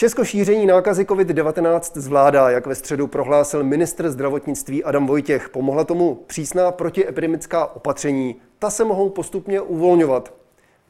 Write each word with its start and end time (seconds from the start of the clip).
Česko 0.00 0.24
šíření 0.24 0.66
nákazy 0.66 1.04
COVID-19 1.04 2.00
zvládá, 2.00 2.50
jak 2.50 2.66
ve 2.66 2.74
středu 2.74 3.06
prohlásil 3.06 3.64
ministr 3.64 4.10
zdravotnictví 4.10 4.84
Adam 4.84 5.06
Vojtěch. 5.06 5.48
Pomohla 5.48 5.84
tomu 5.84 6.14
přísná 6.26 6.72
protiepidemická 6.72 7.66
opatření. 7.66 8.36
Ta 8.58 8.70
se 8.70 8.84
mohou 8.84 9.10
postupně 9.10 9.60
uvolňovat. 9.60 10.34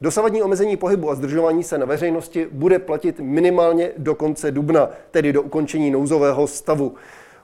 Dosavadní 0.01 0.43
omezení 0.43 0.77
pohybu 0.77 1.09
a 1.09 1.15
zdržování 1.15 1.63
se 1.63 1.77
na 1.77 1.85
veřejnosti 1.85 2.47
bude 2.51 2.79
platit 2.79 3.19
minimálně 3.19 3.91
do 3.97 4.15
konce 4.15 4.51
dubna, 4.51 4.89
tedy 5.11 5.33
do 5.33 5.41
ukončení 5.41 5.91
nouzového 5.91 6.47
stavu. 6.47 6.95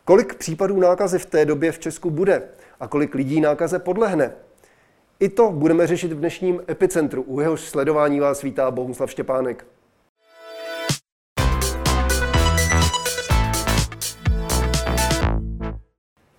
Kolik 0.06 0.36
případů 0.36 0.80
nákazy 0.80 1.20
v 1.20 1.26
té 1.26 1.46
době 1.46 1.72
v 1.72 1.80
Česku 1.80 2.10
bude 2.10 2.44
a 2.80 2.88
kolik 2.88 3.16
lidí 3.16 3.42
nákaze 3.42 3.80
podlehne? 3.80 4.34
I 5.20 5.30
to 5.30 5.52
budeme 5.52 5.88
řešit 5.88 6.14
v 6.14 6.20
dnešním 6.20 6.62
epicentru. 6.70 7.22
U 7.22 7.40
jehož 7.40 7.62
sledování 7.62 8.20
vás 8.20 8.42
vítá 8.42 8.72
Bohuslav 8.72 9.12
Štěpánek. 9.12 9.66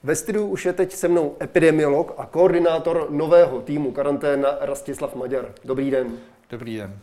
Ve 0.08 0.16
studiu 0.16 0.46
už 0.46 0.66
je 0.66 0.72
teď 0.72 0.92
se 0.92 1.08
mnou 1.08 1.36
epidemiolog 1.42 2.14
a 2.18 2.26
koordinátor 2.26 3.06
nového 3.10 3.60
týmu 3.60 3.92
karanténa 3.92 4.58
Rastislav 4.60 5.14
Maďar. 5.14 5.54
Dobrý 5.64 5.90
den. 5.90 6.18
Dobrý 6.50 6.76
den. 6.76 6.98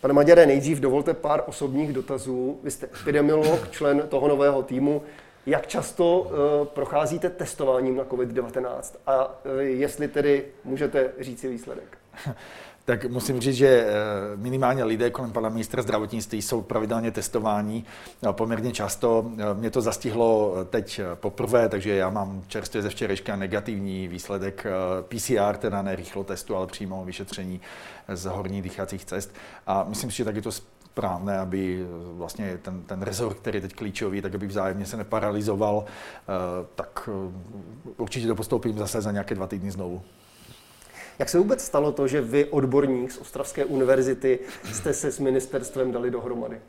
Pane 0.00 0.14
Maďare, 0.14 0.46
nejdřív 0.46 0.80
dovolte 0.80 1.14
pár 1.14 1.42
osobních 1.46 1.92
dotazů. 1.92 2.60
Vy 2.62 2.70
jste 2.70 2.88
epidemiolog, 3.00 3.70
člen 3.70 4.02
toho 4.08 4.28
nového 4.28 4.62
týmu. 4.62 5.02
Jak 5.46 5.66
často 5.66 6.20
uh, 6.20 6.66
procházíte 6.66 7.30
testováním 7.30 7.96
na 7.96 8.04
COVID-19 8.04 8.82
a 9.06 9.26
uh, 9.26 9.60
jestli 9.60 10.08
tedy 10.08 10.44
můžete 10.64 11.12
říct 11.20 11.42
výsledek? 11.42 11.98
tak 12.84 13.04
musím 13.04 13.40
říct, 13.40 13.56
že 13.56 13.66
eh, 13.68 13.92
minimálně 14.36 14.84
lidé 14.84 15.10
kolem 15.10 15.32
pana 15.32 15.48
ministra 15.48 15.82
zdravotnictví 15.82 16.42
jsou 16.42 16.62
pravidelně 16.62 17.10
testováni 17.10 17.84
poměrně 18.32 18.72
často. 18.72 19.30
Eh, 19.38 19.54
mě 19.54 19.70
to 19.70 19.80
zastihlo 19.80 20.54
eh, 20.60 20.64
teď 20.64 21.00
poprvé, 21.14 21.68
takže 21.68 21.94
já 21.94 22.10
mám 22.10 22.42
čerstvě 22.46 22.82
ze 22.82 22.88
včerejška 22.88 23.36
negativní 23.36 24.08
výsledek 24.08 24.66
PCR, 25.08 25.56
teda 25.56 25.82
ne 25.82 25.96
rychlo 25.96 26.24
testu, 26.24 26.56
ale 26.56 26.66
přímo 26.66 27.04
vyšetření 27.04 27.60
z 28.08 28.24
horních 28.24 28.62
dýchacích 28.62 29.04
cest. 29.04 29.34
A 29.66 29.84
myslím 29.84 30.10
si, 30.10 30.16
že 30.16 30.24
tak 30.24 30.36
je 30.36 30.42
to 30.42 30.52
správné, 30.52 31.38
aby 31.38 31.86
vlastně 32.12 32.58
ten, 32.62 32.82
ten 32.82 33.02
rezort, 33.02 33.36
který 33.36 33.56
je 33.56 33.60
teď 33.60 33.74
klíčový, 33.74 34.22
tak 34.22 34.34
aby 34.34 34.46
vzájemně 34.46 34.86
se 34.86 34.96
neparalizoval, 34.96 35.84
tak 36.74 37.08
určitě 37.96 38.26
to 38.26 38.34
postoupím 38.34 38.78
zase 38.78 39.00
za 39.00 39.12
nějaké 39.12 39.34
dva 39.34 39.46
týdny 39.46 39.70
znovu. 39.70 40.02
Jak 41.22 41.28
se 41.28 41.38
vůbec 41.38 41.64
stalo 41.64 41.92
to, 41.92 42.08
že 42.08 42.20
vy, 42.20 42.44
odborník 42.44 43.12
z 43.12 43.18
Ostravské 43.18 43.64
univerzity, 43.64 44.38
jste 44.72 44.94
se 44.94 45.12
s 45.12 45.18
ministerstvem 45.18 45.92
dali 45.92 46.10
dohromady? 46.10 46.60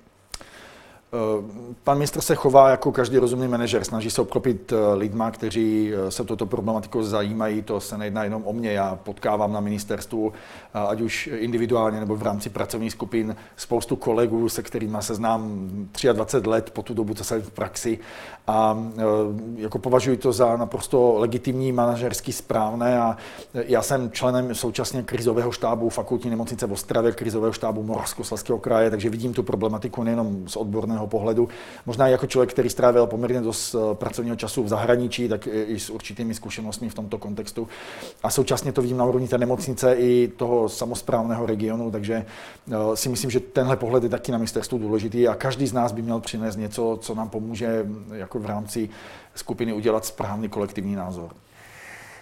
Eh, 1.13 1.43
pan 1.83 1.97
ministr 1.97 2.21
se 2.21 2.35
chová 2.35 2.69
jako 2.69 2.91
každý 2.91 3.17
rozumný 3.17 3.47
manažer, 3.47 3.83
snaží 3.83 4.11
se 4.11 4.21
obklopit 4.21 4.71
eh, 4.71 4.93
lidma, 4.93 5.31
kteří 5.31 5.93
eh, 5.93 6.11
se 6.11 6.23
toto 6.23 6.45
problematiku 6.45 7.03
zajímají. 7.03 7.61
To 7.61 7.79
se 7.79 7.97
nejedná 7.97 8.23
jenom 8.23 8.43
o 8.45 8.53
mě, 8.53 8.71
já 8.71 8.95
potkávám 9.03 9.53
na 9.53 9.59
ministerstvu, 9.59 10.33
ať 10.73 11.01
už 11.01 11.29
individuálně 11.33 11.99
nebo 11.99 12.15
v 12.15 12.23
rámci 12.23 12.49
pracovních 12.49 12.91
skupin, 12.91 13.35
spoustu 13.55 13.95
kolegů, 13.95 14.49
se 14.49 14.63
kterými 14.63 14.97
se 14.99 15.15
znám 15.15 15.69
23 16.13 16.49
let 16.49 16.69
po 16.69 16.81
tu 16.81 16.93
dobu, 16.93 17.13
co 17.13 17.23
jsem 17.23 17.41
v 17.41 17.51
praxi 17.51 17.99
a 18.47 18.77
jako 19.55 19.79
považuji 19.79 20.17
to 20.17 20.31
za 20.31 20.57
naprosto 20.57 21.15
legitimní, 21.17 21.71
manažersky 21.71 22.33
správné 22.33 22.99
a 22.99 23.17
já 23.53 23.81
jsem 23.81 24.11
členem 24.11 24.55
současně 24.55 25.03
krizového 25.03 25.51
štábu 25.51 25.89
fakultní 25.89 26.29
nemocnice 26.29 26.67
v 26.67 26.71
Ostravě, 26.71 27.11
krizového 27.11 27.53
štábu 27.53 27.83
Moravskoslezského 27.83 28.59
kraje, 28.59 28.89
takže 28.89 29.09
vidím 29.09 29.33
tu 29.33 29.43
problematiku 29.43 30.03
nejenom 30.03 30.47
z 30.47 30.55
odborného 30.55 31.02
mého 31.03 31.07
pohledu. 31.07 31.49
Možná 31.85 32.07
jako 32.07 32.27
člověk, 32.27 32.49
který 32.49 32.69
strávil 32.69 33.07
poměrně 33.07 33.41
dost 33.41 33.75
eh, 33.75 33.95
pracovního 33.95 34.35
času 34.35 34.63
v 34.63 34.67
zahraničí, 34.67 35.27
tak 35.29 35.47
i 35.47 35.79
s 35.79 35.89
určitými 35.89 36.33
zkušenostmi 36.33 36.89
v 36.89 36.93
tomto 36.93 37.17
kontextu. 37.17 37.67
A 38.23 38.29
současně 38.29 38.71
to 38.71 38.81
vidím 38.81 38.97
na 38.97 39.05
úrovni 39.05 39.27
té 39.27 39.37
nemocnice 39.37 39.95
i 39.95 40.31
toho 40.37 40.69
samozprávného 40.69 41.45
regionu, 41.45 41.91
takže 41.91 42.25
eh, 42.71 42.75
si 42.95 43.09
myslím, 43.09 43.31
že 43.31 43.39
tenhle 43.39 43.77
pohled 43.77 44.03
je 44.03 44.09
taky 44.09 44.31
na 44.31 44.37
ministerstvu 44.37 44.77
důležitý 44.77 45.27
a 45.27 45.35
každý 45.35 45.67
z 45.67 45.73
nás 45.73 45.91
by 45.91 46.01
měl 46.01 46.19
přinést 46.19 46.55
něco, 46.55 46.97
co 47.01 47.15
nám 47.15 47.29
pomůže 47.29 47.85
jako 48.13 48.39
v 48.39 48.45
rámci 48.45 48.89
skupiny 49.35 49.73
udělat 49.73 50.05
správný 50.05 50.49
kolektivní 50.49 50.95
názor. 50.95 51.29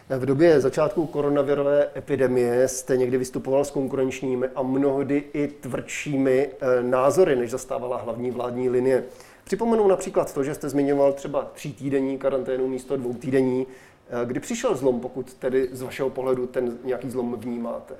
V 0.09 0.25
době 0.25 0.59
začátku 0.59 1.05
koronavirové 1.05 1.89
epidemie 1.95 2.67
jste 2.67 2.97
někdy 2.97 3.17
vystupoval 3.17 3.65
s 3.65 3.71
konkurenčními 3.71 4.47
a 4.55 4.61
mnohdy 4.61 5.23
i 5.33 5.47
tvrdšími 5.47 6.49
eh, 6.49 6.83
názory, 6.83 7.35
než 7.35 7.51
zastávala 7.51 7.97
hlavní 7.97 8.31
vládní 8.31 8.69
linie. 8.69 9.03
Připomenu 9.43 9.87
například 9.87 10.33
to, 10.33 10.43
že 10.43 10.53
jste 10.53 10.69
zmiňoval 10.69 11.13
třeba 11.13 11.51
tří 11.53 11.73
týdenní 11.73 12.17
karanténu 12.17 12.67
místo 12.67 12.97
dvou 12.97 13.13
týdení. 13.13 13.67
Eh, 14.11 14.25
kdy 14.25 14.39
přišel 14.39 14.75
zlom, 14.75 14.99
pokud 14.99 15.33
tedy 15.33 15.69
z 15.71 15.81
vašeho 15.81 16.09
pohledu 16.09 16.47
ten 16.47 16.77
nějaký 16.85 17.09
zlom 17.09 17.35
vnímáte? 17.39 17.93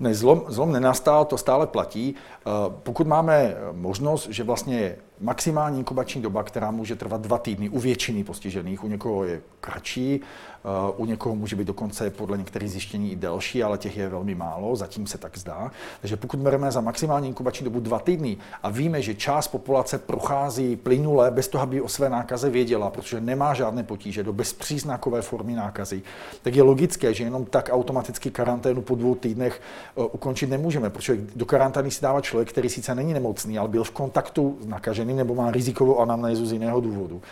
Ne, 0.00 0.14
zlom, 0.14 0.44
zlom 0.48 0.72
nenastal, 0.72 1.24
to 1.24 1.38
stále 1.38 1.66
platí. 1.66 2.14
Eh, 2.14 2.50
pokud 2.82 3.06
máme 3.06 3.56
možnost, 3.72 4.28
že 4.30 4.44
vlastně 4.44 4.96
maximální 5.20 5.78
inkubační 5.78 6.22
doba, 6.22 6.42
která 6.42 6.70
může 6.70 6.96
trvat 6.96 7.20
dva 7.20 7.38
týdny 7.38 7.68
u 7.68 7.78
většiny 7.78 8.24
postižených, 8.24 8.84
u 8.84 8.88
někoho 8.88 9.24
je 9.24 9.42
kratší, 9.60 10.20
Eh, 10.64 10.92
u 10.96 11.04
někoho 11.06 11.36
může 11.36 11.56
být 11.56 11.64
dokonce 11.64 12.10
podle 12.10 12.38
některých 12.38 12.70
zjištění 12.70 13.12
i 13.12 13.16
delší, 13.16 13.62
ale 13.62 13.78
těch 13.78 13.96
je 13.96 14.08
velmi 14.08 14.34
málo, 14.34 14.76
zatím 14.76 15.06
se 15.06 15.18
tak 15.18 15.38
zdá. 15.38 15.70
Takže 16.00 16.16
pokud 16.16 16.40
bereme 16.40 16.72
za 16.72 16.80
maximální 16.80 17.28
inkubační 17.28 17.64
dobu 17.64 17.80
dva 17.80 17.98
týdny 17.98 18.36
a 18.62 18.70
víme, 18.70 19.02
že 19.02 19.14
část 19.14 19.48
populace 19.48 19.98
prochází 19.98 20.76
plynule 20.76 21.30
bez 21.30 21.48
toho, 21.48 21.62
aby 21.62 21.80
o 21.80 21.88
své 21.88 22.10
nákaze 22.10 22.50
věděla, 22.50 22.90
protože 22.90 23.20
nemá 23.20 23.54
žádné 23.54 23.82
potíže 23.82 24.22
do 24.22 24.32
bezpříznakové 24.32 25.22
formy 25.22 25.49
nákazy, 25.54 26.02
tak 26.42 26.54
je 26.54 26.62
logické, 26.62 27.14
že 27.14 27.24
jenom 27.24 27.44
tak 27.44 27.70
automaticky 27.72 28.30
karanténu 28.30 28.82
po 28.82 28.94
dvou 28.94 29.14
týdnech 29.14 29.60
eh, 29.60 30.02
ukončit 30.02 30.46
nemůžeme, 30.46 30.90
protože 30.90 31.18
do 31.36 31.44
karantény 31.44 31.90
si 31.90 32.02
dává 32.02 32.20
člověk, 32.20 32.48
který 32.48 32.68
sice 32.68 32.94
není 32.94 33.12
nemocný, 33.12 33.58
ale 33.58 33.68
byl 33.68 33.84
v 33.84 33.90
kontaktu 33.90 34.58
s 34.60 34.66
nakaženým 34.66 35.16
nebo 35.16 35.34
má 35.34 35.50
rizikovou 35.50 36.00
anamnézu 36.00 36.46
z 36.46 36.52
jiného 36.52 36.80
důvodu. 36.80 37.22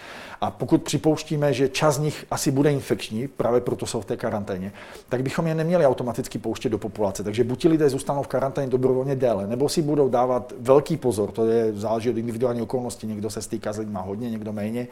A 0.40 0.50
pokud 0.50 0.82
připouštíme, 0.82 1.52
že 1.52 1.68
čas 1.68 1.94
z 1.94 1.98
nich 1.98 2.26
asi 2.30 2.50
bude 2.50 2.72
infekční, 2.72 3.28
právě 3.28 3.60
proto 3.60 3.86
jsou 3.86 4.00
v 4.00 4.04
té 4.04 4.16
karanténě, 4.16 4.72
tak 5.08 5.22
bychom 5.22 5.46
je 5.46 5.54
neměli 5.54 5.86
automaticky 5.86 6.38
pouštět 6.38 6.68
do 6.68 6.78
populace. 6.78 7.24
Takže 7.24 7.44
buď 7.44 7.64
lidé 7.64 7.90
zůstanou 7.90 8.22
v 8.22 8.28
karanténě 8.28 8.68
dobrovolně 8.68 9.16
déle, 9.16 9.46
nebo 9.46 9.68
si 9.68 9.82
budou 9.82 10.08
dávat 10.08 10.52
velký 10.60 10.96
pozor, 10.96 11.30
to 11.30 11.46
je 11.46 11.72
záleží 11.72 12.10
od 12.10 12.16
individuální 12.16 12.62
okolnosti, 12.62 13.06
někdo 13.06 13.30
se 13.30 13.42
stýká 13.42 13.72
s 13.72 13.78
lidmi 13.78 13.98
hodně, 14.02 14.30
někdo 14.30 14.52
méně, 14.52 14.86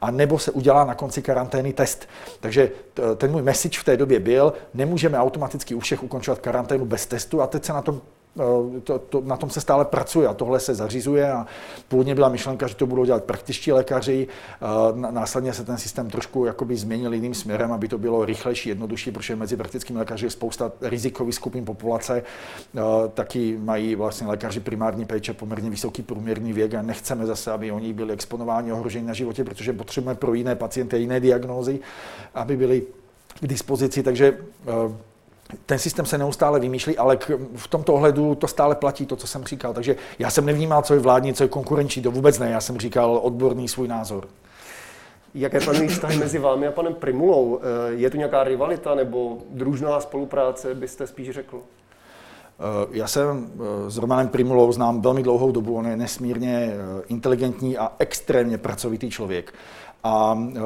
a 0.00 0.10
nebo 0.10 0.38
se 0.38 0.50
udělá 0.50 0.84
na 0.84 0.94
konci 0.94 1.22
karantény 1.22 1.72
test. 1.72 2.08
Takže 2.40 2.67
ten 3.16 3.30
můj 3.30 3.42
message 3.42 3.78
v 3.78 3.84
té 3.84 3.96
době 3.96 4.20
byl, 4.20 4.52
nemůžeme 4.74 5.18
automaticky 5.18 5.74
u 5.74 5.80
všech 5.80 6.02
ukončovat 6.02 6.38
karanténu 6.38 6.84
bez 6.84 7.06
testu 7.06 7.42
a 7.42 7.46
teď 7.46 7.64
se 7.64 7.72
na 7.72 7.82
tom 7.82 8.00
to, 8.84 8.98
to, 8.98 9.20
na 9.20 9.36
tom 9.36 9.50
se 9.50 9.60
stále 9.60 9.84
pracuje 9.84 10.28
a 10.28 10.34
tohle 10.34 10.60
se 10.60 10.74
zařizuje 10.74 11.32
a 11.32 11.46
původně 11.88 12.14
byla 12.14 12.28
myšlenka, 12.28 12.66
že 12.66 12.74
to 12.74 12.86
budou 12.86 13.04
dělat 13.04 13.24
praktičtí 13.24 13.72
lékaři, 13.72 14.28
eh, 14.28 15.10
následně 15.10 15.52
se 15.52 15.64
ten 15.64 15.78
systém 15.78 16.10
trošku 16.10 16.44
jakoby 16.44 16.76
změnil 16.76 17.14
jiným 17.14 17.34
směrem, 17.34 17.72
aby 17.72 17.88
to 17.88 17.98
bylo 17.98 18.24
rychlejší, 18.24 18.68
jednodušší, 18.68 19.10
protože 19.10 19.36
mezi 19.36 19.56
praktickými 19.56 19.98
lékaři 19.98 20.26
je 20.26 20.30
spousta 20.30 20.72
rizikových 20.80 21.34
skupin 21.34 21.64
populace, 21.64 22.22
eh, 22.22 22.80
taky 23.14 23.58
mají 23.60 23.94
vlastně 23.94 24.26
lékaři 24.26 24.60
primární 24.60 25.04
péče 25.04 25.32
poměrně 25.32 25.70
vysoký 25.70 26.02
průměrný 26.02 26.52
věk 26.52 26.74
a 26.74 26.82
nechceme 26.82 27.26
zase, 27.26 27.52
aby 27.52 27.72
oni 27.72 27.92
byli 27.92 28.14
exponováni, 28.14 28.72
ohroženi 28.72 29.06
na 29.06 29.14
životě, 29.14 29.44
protože 29.44 29.72
potřebujeme 29.72 30.18
pro 30.18 30.34
jiné 30.34 30.56
pacienty 30.56 30.98
jiné 30.98 31.20
diagnózy, 31.20 31.80
aby 32.34 32.56
byli 32.56 32.82
k 33.40 33.46
dispozici, 33.46 34.02
takže 34.02 34.38
ten 35.66 35.78
systém 35.78 36.06
se 36.06 36.18
neustále 36.18 36.60
vymýšlí, 36.60 36.98
ale 36.98 37.16
k, 37.16 37.30
v 37.56 37.68
tomto 37.68 37.94
ohledu 37.94 38.34
to 38.34 38.48
stále 38.48 38.74
platí, 38.74 39.06
to, 39.06 39.16
co 39.16 39.26
jsem 39.26 39.44
říkal. 39.44 39.74
Takže 39.74 39.96
já 40.18 40.30
jsem 40.30 40.46
nevnímal, 40.46 40.82
co 40.82 40.94
je 40.94 41.00
vládní, 41.00 41.34
co 41.34 41.44
je 41.44 41.48
konkurenční, 41.48 42.02
to 42.02 42.10
vůbec 42.10 42.38
ne. 42.38 42.50
Já 42.50 42.60
jsem 42.60 42.78
říkal 42.78 43.20
odborný 43.22 43.68
svůj 43.68 43.88
názor. 43.88 44.28
Jaké 45.34 45.60
panují 45.60 45.88
vztahy 45.88 46.16
mezi 46.16 46.38
vámi 46.38 46.66
a 46.66 46.72
panem 46.72 46.94
Primulou? 46.94 47.60
Eh, 47.60 47.92
je 47.94 48.10
tu 48.10 48.16
nějaká 48.16 48.44
rivalita 48.44 48.94
nebo 48.94 49.38
družná 49.50 50.00
spolupráce, 50.00 50.74
byste 50.74 51.06
spíš 51.06 51.30
řekl? 51.30 51.60
Eh, 51.60 52.88
já 52.90 53.06
jsem 53.06 53.50
eh, 53.54 53.90
s 53.90 53.98
Romanem 53.98 54.28
Primulou 54.28 54.72
znám 54.72 55.00
velmi 55.00 55.22
dlouhou 55.22 55.52
dobu, 55.52 55.76
on 55.76 55.86
je 55.86 55.96
nesmírně 55.96 56.72
inteligentní 57.08 57.78
a 57.78 57.92
extrémně 57.98 58.58
pracovitý 58.58 59.10
člověk. 59.10 59.54
A 60.04 60.32
uh, 60.32 60.60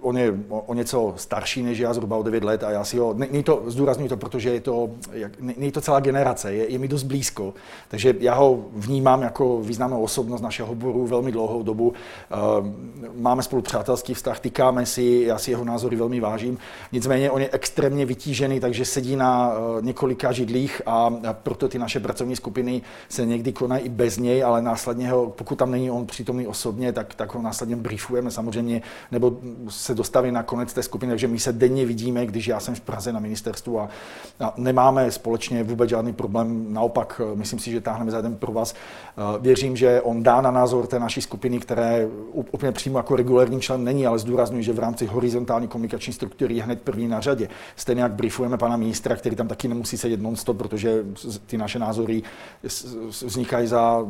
on 0.00 0.18
je 0.18 0.34
o 0.48 0.74
něco 0.74 1.14
starší 1.16 1.62
než 1.62 1.78
já, 1.78 1.94
zhruba 1.94 2.16
o 2.16 2.22
9 2.22 2.44
let 2.44 2.64
a 2.64 2.70
já 2.70 2.84
si 2.84 2.98
ho, 2.98 3.14
není 3.14 3.42
to, 3.42 3.62
zdůraznuju 3.66 4.08
to, 4.08 4.16
protože 4.16 4.50
je 4.50 4.60
to, 4.60 4.90
jak, 5.12 5.40
není 5.40 5.72
to 5.72 5.80
celá 5.80 6.00
generace, 6.00 6.54
je, 6.54 6.72
je 6.72 6.78
mi 6.78 6.88
dost 6.88 7.02
blízko, 7.02 7.54
takže 7.88 8.14
já 8.20 8.34
ho 8.34 8.64
vnímám 8.72 9.22
jako 9.22 9.60
významnou 9.60 10.02
osobnost 10.02 10.40
našeho 10.40 10.72
oboru 10.72 11.06
velmi 11.06 11.32
dlouhou 11.32 11.62
dobu. 11.62 11.88
Uh, 11.88 12.66
máme 13.14 13.42
spolu 13.42 13.62
přátelský 13.62 14.14
vztah, 14.14 14.40
tykáme 14.40 14.86
si, 14.86 15.24
já 15.26 15.38
si 15.38 15.50
jeho 15.50 15.64
názory 15.64 15.96
velmi 15.96 16.20
vážím, 16.20 16.58
nicméně 16.92 17.30
on 17.30 17.40
je 17.40 17.48
extrémně 17.52 18.06
vytížený, 18.06 18.60
takže 18.60 18.84
sedí 18.84 19.16
na 19.16 19.52
uh, 19.52 19.82
několika 19.82 20.32
židlích 20.32 20.82
a, 20.86 21.14
a 21.28 21.32
proto 21.32 21.68
ty 21.68 21.78
naše 21.78 22.00
pracovní 22.00 22.36
skupiny 22.36 22.82
se 23.08 23.26
někdy 23.26 23.52
konají 23.52 23.84
i 23.84 23.88
bez 23.88 24.18
něj, 24.18 24.44
ale 24.44 24.62
následně 24.62 25.10
ho, 25.10 25.30
pokud 25.30 25.58
tam 25.58 25.70
není 25.70 25.90
on 25.90 26.06
přítomný 26.06 26.46
osobně, 26.46 26.92
tak, 26.92 27.14
tak 27.14 27.34
ho 27.34 27.42
následně 27.42 27.76
briefujeme 27.76 28.30
samozřejmě, 28.30 28.53
nebo 29.12 29.36
se 29.68 29.94
dostaví 29.94 30.30
na 30.30 30.42
konec 30.42 30.72
té 30.72 30.82
skupiny, 30.82 31.12
takže 31.12 31.28
my 31.28 31.38
se 31.38 31.52
denně 31.52 31.86
vidíme, 31.86 32.26
když 32.26 32.48
já 32.48 32.60
jsem 32.60 32.74
v 32.74 32.80
Praze 32.80 33.12
na 33.12 33.20
ministerstvu 33.20 33.80
a, 33.80 33.88
a 34.40 34.54
nemáme 34.56 35.10
společně 35.10 35.62
vůbec 35.62 35.90
žádný 35.90 36.12
problém, 36.12 36.66
naopak 36.72 37.20
myslím 37.34 37.58
si, 37.58 37.70
že 37.70 37.80
táhneme 37.80 38.10
za 38.10 38.16
jeden 38.16 38.36
pro 38.36 38.52
vás. 38.52 38.74
Věřím, 39.40 39.76
že 39.76 40.00
on 40.00 40.22
dá 40.22 40.40
na 40.40 40.50
názor 40.50 40.86
té 40.86 40.98
naší 40.98 41.22
skupiny, 41.22 41.58
které 41.58 42.08
úplně 42.32 42.72
přímo 42.72 42.98
jako 42.98 43.16
regulární 43.16 43.60
člen 43.60 43.84
není, 43.84 44.06
ale 44.06 44.18
zdůraznuju, 44.18 44.62
že 44.62 44.72
v 44.72 44.78
rámci 44.78 45.06
horizontální 45.06 45.68
komunikační 45.68 46.12
struktury 46.12 46.54
je 46.54 46.62
hned 46.62 46.82
první 46.82 47.08
na 47.08 47.20
řadě. 47.20 47.48
Stejně 47.76 48.02
jak 48.02 48.12
briefujeme 48.12 48.58
pana 48.58 48.76
ministra, 48.76 49.16
který 49.16 49.36
tam 49.36 49.48
taky 49.48 49.68
nemusí 49.68 49.98
sedět 49.98 50.22
non-stop, 50.22 50.56
protože 50.56 51.04
ty 51.46 51.58
naše 51.58 51.78
názory 51.78 52.22
vznikají 53.24 53.66
za 53.66 54.06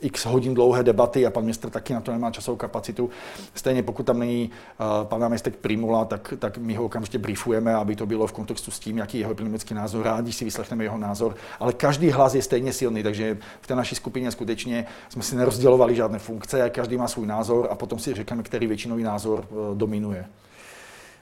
x 0.00 0.26
hodin 0.26 0.54
dlouhé 0.54 0.82
debaty 0.82 1.26
a 1.26 1.30
pan 1.30 1.44
ministr 1.44 1.70
taky 1.70 1.94
na 1.94 2.00
to 2.00 2.12
nemá 2.12 2.30
časovou 2.30 2.56
kapacitu. 2.56 3.10
Stejně 3.54 3.75
pokud 3.82 4.06
tam 4.06 4.18
není 4.18 4.50
uh, 4.80 5.06
pan 5.06 5.20
náměstek 5.20 5.56
Primula, 5.56 6.04
tak, 6.04 6.34
tak 6.38 6.58
my 6.58 6.74
ho 6.74 6.84
okamžitě 6.84 7.18
briefujeme, 7.18 7.74
aby 7.74 7.96
to 7.96 8.06
bylo 8.06 8.26
v 8.26 8.32
kontextu 8.32 8.70
s 8.70 8.78
tím, 8.78 8.98
jaký 8.98 9.18
je 9.18 9.22
jeho 9.22 9.32
epidemický 9.32 9.74
názor. 9.74 10.04
Rádi 10.04 10.32
si 10.32 10.44
vyslechneme 10.44 10.84
jeho 10.84 10.98
názor, 10.98 11.36
ale 11.60 11.72
každý 11.72 12.10
hlas 12.10 12.34
je 12.34 12.42
stejně 12.42 12.72
silný, 12.72 13.02
takže 13.02 13.38
v 13.60 13.66
té 13.66 13.74
naší 13.74 13.94
skupině 13.94 14.30
skutečně 14.30 14.86
jsme 15.08 15.22
si 15.22 15.36
nerozdělovali 15.36 15.96
žádné 15.96 16.18
funkce, 16.18 16.70
každý 16.70 16.96
má 16.96 17.08
svůj 17.08 17.26
názor 17.26 17.68
a 17.70 17.74
potom 17.74 17.98
si 17.98 18.14
řekneme, 18.14 18.42
který 18.42 18.66
většinový 18.66 19.02
názor 19.02 19.46
uh, 19.50 19.76
dominuje. 19.76 20.26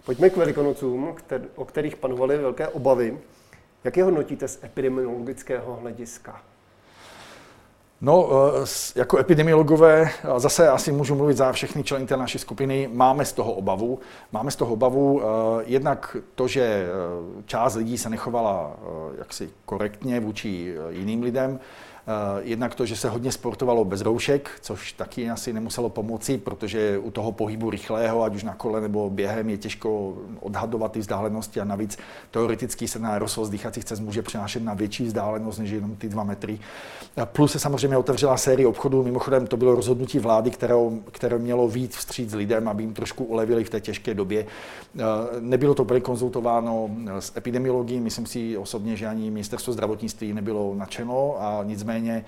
Pojďme 0.04 0.30
k 0.30 0.36
Velikonocům, 0.36 1.14
o 1.54 1.64
kterých 1.64 1.96
panovaly 1.96 2.38
velké 2.38 2.68
obavy. 2.68 3.18
Jak 3.84 3.96
je 3.96 4.04
hodnotíte 4.04 4.48
z 4.48 4.64
epidemiologického 4.64 5.78
hlediska? 5.80 6.42
No, 8.04 8.28
eh, 8.62 8.66
jako 8.96 9.18
epidemiologové, 9.18 10.10
zase 10.36 10.68
asi 10.68 10.92
můžu 10.92 11.14
mluvit 11.14 11.36
za 11.36 11.52
všechny 11.52 11.84
členy 11.84 12.06
té 12.06 12.16
naší 12.16 12.38
skupiny, 12.38 12.90
máme 12.92 13.24
z 13.24 13.32
toho 13.32 13.52
obavu. 13.52 13.98
Máme 14.32 14.50
z 14.50 14.56
toho 14.56 14.72
obavu 14.72 15.22
eh, 15.22 15.24
jednak 15.66 16.16
to, 16.34 16.48
že 16.48 16.62
eh, 16.62 16.88
část 17.46 17.74
lidí 17.74 17.98
se 17.98 18.10
nechovala 18.10 18.76
jaksi 19.18 19.50
korektně 19.64 20.20
vůči 20.20 20.74
jiným 20.90 21.22
lidem, 21.22 21.60
Eh, 21.93 21.93
jednak 22.42 22.74
to, 22.74 22.86
že 22.86 22.96
se 22.96 23.08
hodně 23.08 23.32
sportovalo 23.32 23.84
bez 23.84 24.00
roušek, 24.00 24.50
což 24.60 24.92
taky 24.92 25.30
asi 25.30 25.52
nemuselo 25.52 25.88
pomoci, 25.88 26.38
protože 26.38 26.98
u 26.98 27.10
toho 27.10 27.32
pohybu 27.32 27.70
rychlého, 27.70 28.22
ať 28.22 28.34
už 28.34 28.42
na 28.42 28.54
kole 28.54 28.80
nebo 28.80 29.10
během, 29.10 29.50
je 29.50 29.58
těžko 29.58 30.14
odhadovat 30.40 30.92
ty 30.92 30.98
vzdálenosti 30.98 31.60
a 31.60 31.64
navíc 31.64 31.98
teoreticky 32.30 32.88
se 32.88 32.98
na 32.98 33.12
aerosol 33.12 33.44
z 33.44 33.50
dýchacích 33.50 33.84
cest 33.84 34.00
může 34.00 34.22
přenášet 34.22 34.62
na 34.62 34.74
větší 34.74 35.04
vzdálenost 35.04 35.58
než 35.58 35.70
jenom 35.70 35.96
ty 35.96 36.08
dva 36.08 36.24
metry. 36.24 36.58
Plus 37.24 37.52
se 37.52 37.58
samozřejmě 37.58 37.96
otevřela 37.96 38.36
série 38.36 38.66
obchodů. 38.66 39.02
Mimochodem 39.02 39.46
to 39.46 39.56
bylo 39.56 39.74
rozhodnutí 39.74 40.18
vlády, 40.18 40.50
které, 40.50 40.74
které 41.10 41.38
mělo 41.38 41.68
víc 41.68 41.96
vstříc 41.96 42.32
lidem, 42.32 42.68
aby 42.68 42.82
jim 42.82 42.94
trošku 42.94 43.24
ulevili 43.24 43.64
v 43.64 43.70
té 43.70 43.80
těžké 43.80 44.14
době. 44.14 44.46
Eh, 44.98 45.02
nebylo 45.40 45.74
to 45.74 45.82
úplně 45.82 46.00
konzultováno 46.00 46.90
s 47.18 47.36
epidemiologií. 47.36 48.00
Myslím 48.00 48.26
si 48.26 48.58
osobně, 48.58 48.96
že 48.96 49.06
ani 49.06 49.30
ministerstvo 49.30 49.72
zdravotnictví 49.72 50.32
nebylo 50.32 50.74
nadšeno 50.74 51.36
a 51.38 51.60
nicméně 51.64 51.93
nicméně 51.98 52.24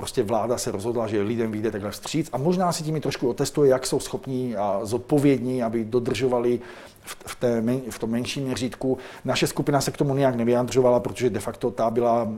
prostě 0.00 0.22
vláda 0.22 0.58
se 0.58 0.70
rozhodla, 0.70 1.06
že 1.06 1.22
lidem 1.22 1.52
vyjde 1.52 1.70
takhle 1.70 1.90
vstříc 1.90 2.28
a 2.32 2.38
možná 2.38 2.72
si 2.72 2.84
tím 2.84 3.00
trošku 3.00 3.28
otestuje, 3.28 3.70
jak 3.70 3.86
jsou 3.86 4.00
schopní 4.00 4.56
a 4.56 4.80
zodpovědní, 4.82 5.62
aby 5.62 5.84
dodržovali 5.84 6.60
v, 7.04 7.36
té, 7.36 7.62
v 7.90 7.98
tom 7.98 8.10
menším 8.10 8.44
měřítku. 8.44 8.98
Naše 9.24 9.46
skupina 9.46 9.80
se 9.80 9.90
k 9.90 9.96
tomu 9.96 10.14
nějak 10.14 10.34
nevyjadřovala, 10.34 11.00
protože 11.00 11.30
de 11.30 11.40
facto 11.40 11.70
ta 11.70 11.90
byla 11.90 12.28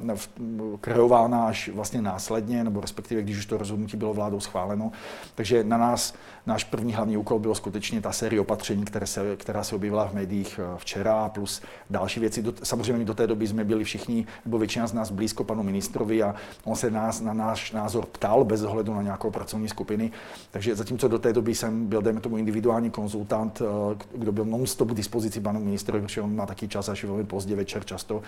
kreována 0.81 1.47
až 1.47 1.69
vlastně 1.69 2.03
následně, 2.03 2.65
nebo 2.65 2.81
respektive 2.81 3.23
když 3.23 3.39
už 3.39 3.47
to 3.47 3.59
rozhodnutí 3.59 3.97
bylo 3.97 4.15
vládou 4.15 4.41
schváleno. 4.41 4.93
Takže 5.35 5.65
na 5.65 5.77
nás 5.77 6.15
náš 6.47 6.65
první 6.65 6.95
hlavní 6.95 7.17
úkol 7.17 7.39
bylo 7.39 7.55
skutečně 7.55 8.01
ta 8.01 8.13
série 8.13 8.41
opatření, 8.41 8.85
které 8.85 9.07
se, 9.07 9.37
která 9.37 9.65
se 9.65 9.77
objevila 9.77 10.09
v 10.09 10.15
médiích 10.15 10.61
eh, 10.63 10.79
včera, 10.79 11.29
plus 11.29 11.63
další 11.91 12.21
věci. 12.21 12.45
Samozřejmě 12.63 13.05
do 13.05 13.15
té 13.15 13.27
doby 13.27 13.47
jsme 13.47 13.65
byli 13.65 13.85
všichni, 13.85 14.27
nebo 14.45 14.59
většina 14.59 14.87
z 14.87 14.93
nás 14.93 15.11
blízko 15.11 15.45
panu 15.45 15.63
ministrovi 15.63 16.23
a 16.23 16.35
on 16.65 16.77
se 16.77 16.91
nás 16.91 17.21
na 17.21 17.33
náš 17.53 17.73
názor 17.73 18.07
ptal 18.07 18.45
bez 18.45 18.63
ohledu 18.63 18.95
na 18.95 19.03
nějakou 19.03 19.31
pracovní 19.31 19.69
skupiny. 19.69 20.11
Takže 20.51 20.77
zatímco 20.77 21.09
do 21.09 21.19
té 21.19 21.33
doby 21.33 21.55
jsem 21.55 21.87
byl, 21.87 22.03
dejme 22.03 22.21
tomu, 22.21 22.37
individuální 22.37 22.91
konzultant, 22.91 23.63
eh, 23.63 24.19
kdo 24.19 24.33
byl 24.33 24.45
non-stop 24.45 24.89
k 24.89 24.95
dispozici 24.95 25.41
panu 25.41 25.61
ministrovi, 25.61 26.03
protože 26.03 26.21
on 26.21 26.37
má 26.37 26.47
taky 26.47 26.69
čas 26.69 26.89
až 26.89 27.05
velmi 27.05 27.25
pozdě 27.25 27.57
večer 27.57 27.85
často, 27.85 28.23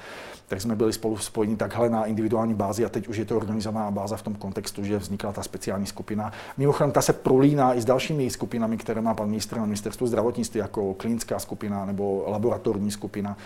tak 0.49 0.61
jsme 0.61 0.76
byli 0.76 0.93
spolu 0.93 1.17
spojeni 1.17 1.56
takhle 1.56 1.91
na 1.91 2.05
individuální 2.05 2.55
bázi 2.55 2.85
a 2.85 2.88
teď 2.88 3.09
už 3.09 3.17
je 3.17 3.25
to 3.25 3.37
organizovaná 3.37 3.91
báza 3.91 4.17
v 4.17 4.23
tom 4.23 4.35
kontextu, 4.35 4.85
že 4.85 4.99
vznikla 4.99 5.32
ta 5.32 5.43
speciální 5.43 5.87
skupina. 5.87 6.32
Mimochodem, 6.56 6.93
ta 6.93 7.03
se 7.03 7.12
prolíná 7.12 7.75
i 7.75 7.81
s 7.81 7.85
dalšími 7.85 8.31
skupinami, 8.31 8.76
které 8.76 9.00
má 9.00 9.15
pan 9.15 9.29
ministr 9.29 9.56
na 9.56 9.65
ministerstvu 9.65 10.06
zdravotnictví, 10.06 10.61
jako 10.61 10.94
klinická 10.94 11.38
skupina 11.38 11.85
nebo 11.85 12.25
laboratorní 12.26 12.91
skupina. 12.91 13.37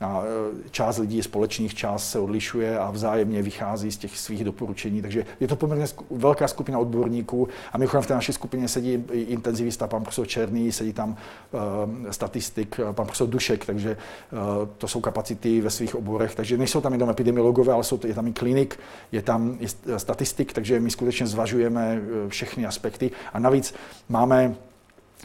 A 0.00 0.22
e, 0.22 0.70
část 0.70 0.98
lidí 0.98 1.16
je 1.16 1.22
společných, 1.22 1.74
část 1.74 2.10
se 2.10 2.18
odlišuje 2.18 2.78
a 2.78 2.90
vzájemně 2.90 3.42
vychází 3.42 3.92
z 3.92 3.96
těch 3.96 4.18
svých 4.18 4.44
doporučení. 4.44 5.02
Takže 5.02 5.25
je 5.40 5.48
to 5.48 5.56
poměrně 5.56 5.86
velká 6.10 6.48
skupina 6.48 6.78
odborníků 6.78 7.48
a 7.72 7.78
mimochodem 7.78 8.02
v 8.02 8.06
té 8.06 8.14
naší 8.14 8.32
skupině 8.32 8.68
sedí 8.68 9.04
intenzivista 9.12 9.86
pan 9.86 10.02
profesor 10.02 10.26
Černý, 10.26 10.72
sedí 10.72 10.92
tam 10.92 11.10
uh, 11.10 12.10
statistik 12.10 12.80
pan 12.92 13.06
profesor 13.06 13.28
Dušek, 13.28 13.66
takže 13.66 13.96
uh, 14.32 14.68
to 14.78 14.88
jsou 14.88 15.00
kapacity 15.00 15.60
ve 15.60 15.70
svých 15.70 15.94
oborech. 15.94 16.34
Takže 16.34 16.58
nejsou 16.58 16.80
tam 16.80 16.92
jenom 16.92 17.10
epidemiologové, 17.10 17.72
ale 17.72 17.84
jsou 17.84 18.00
je 18.06 18.14
tam 18.14 18.26
i 18.26 18.32
klinik, 18.32 18.78
je 19.12 19.22
tam 19.22 19.56
i 19.60 19.66
statistik, 19.96 20.52
takže 20.52 20.80
my 20.80 20.90
skutečně 20.90 21.26
zvažujeme 21.26 22.00
všechny 22.28 22.66
aspekty. 22.66 23.10
A 23.32 23.38
navíc 23.38 23.74
máme 24.08 24.54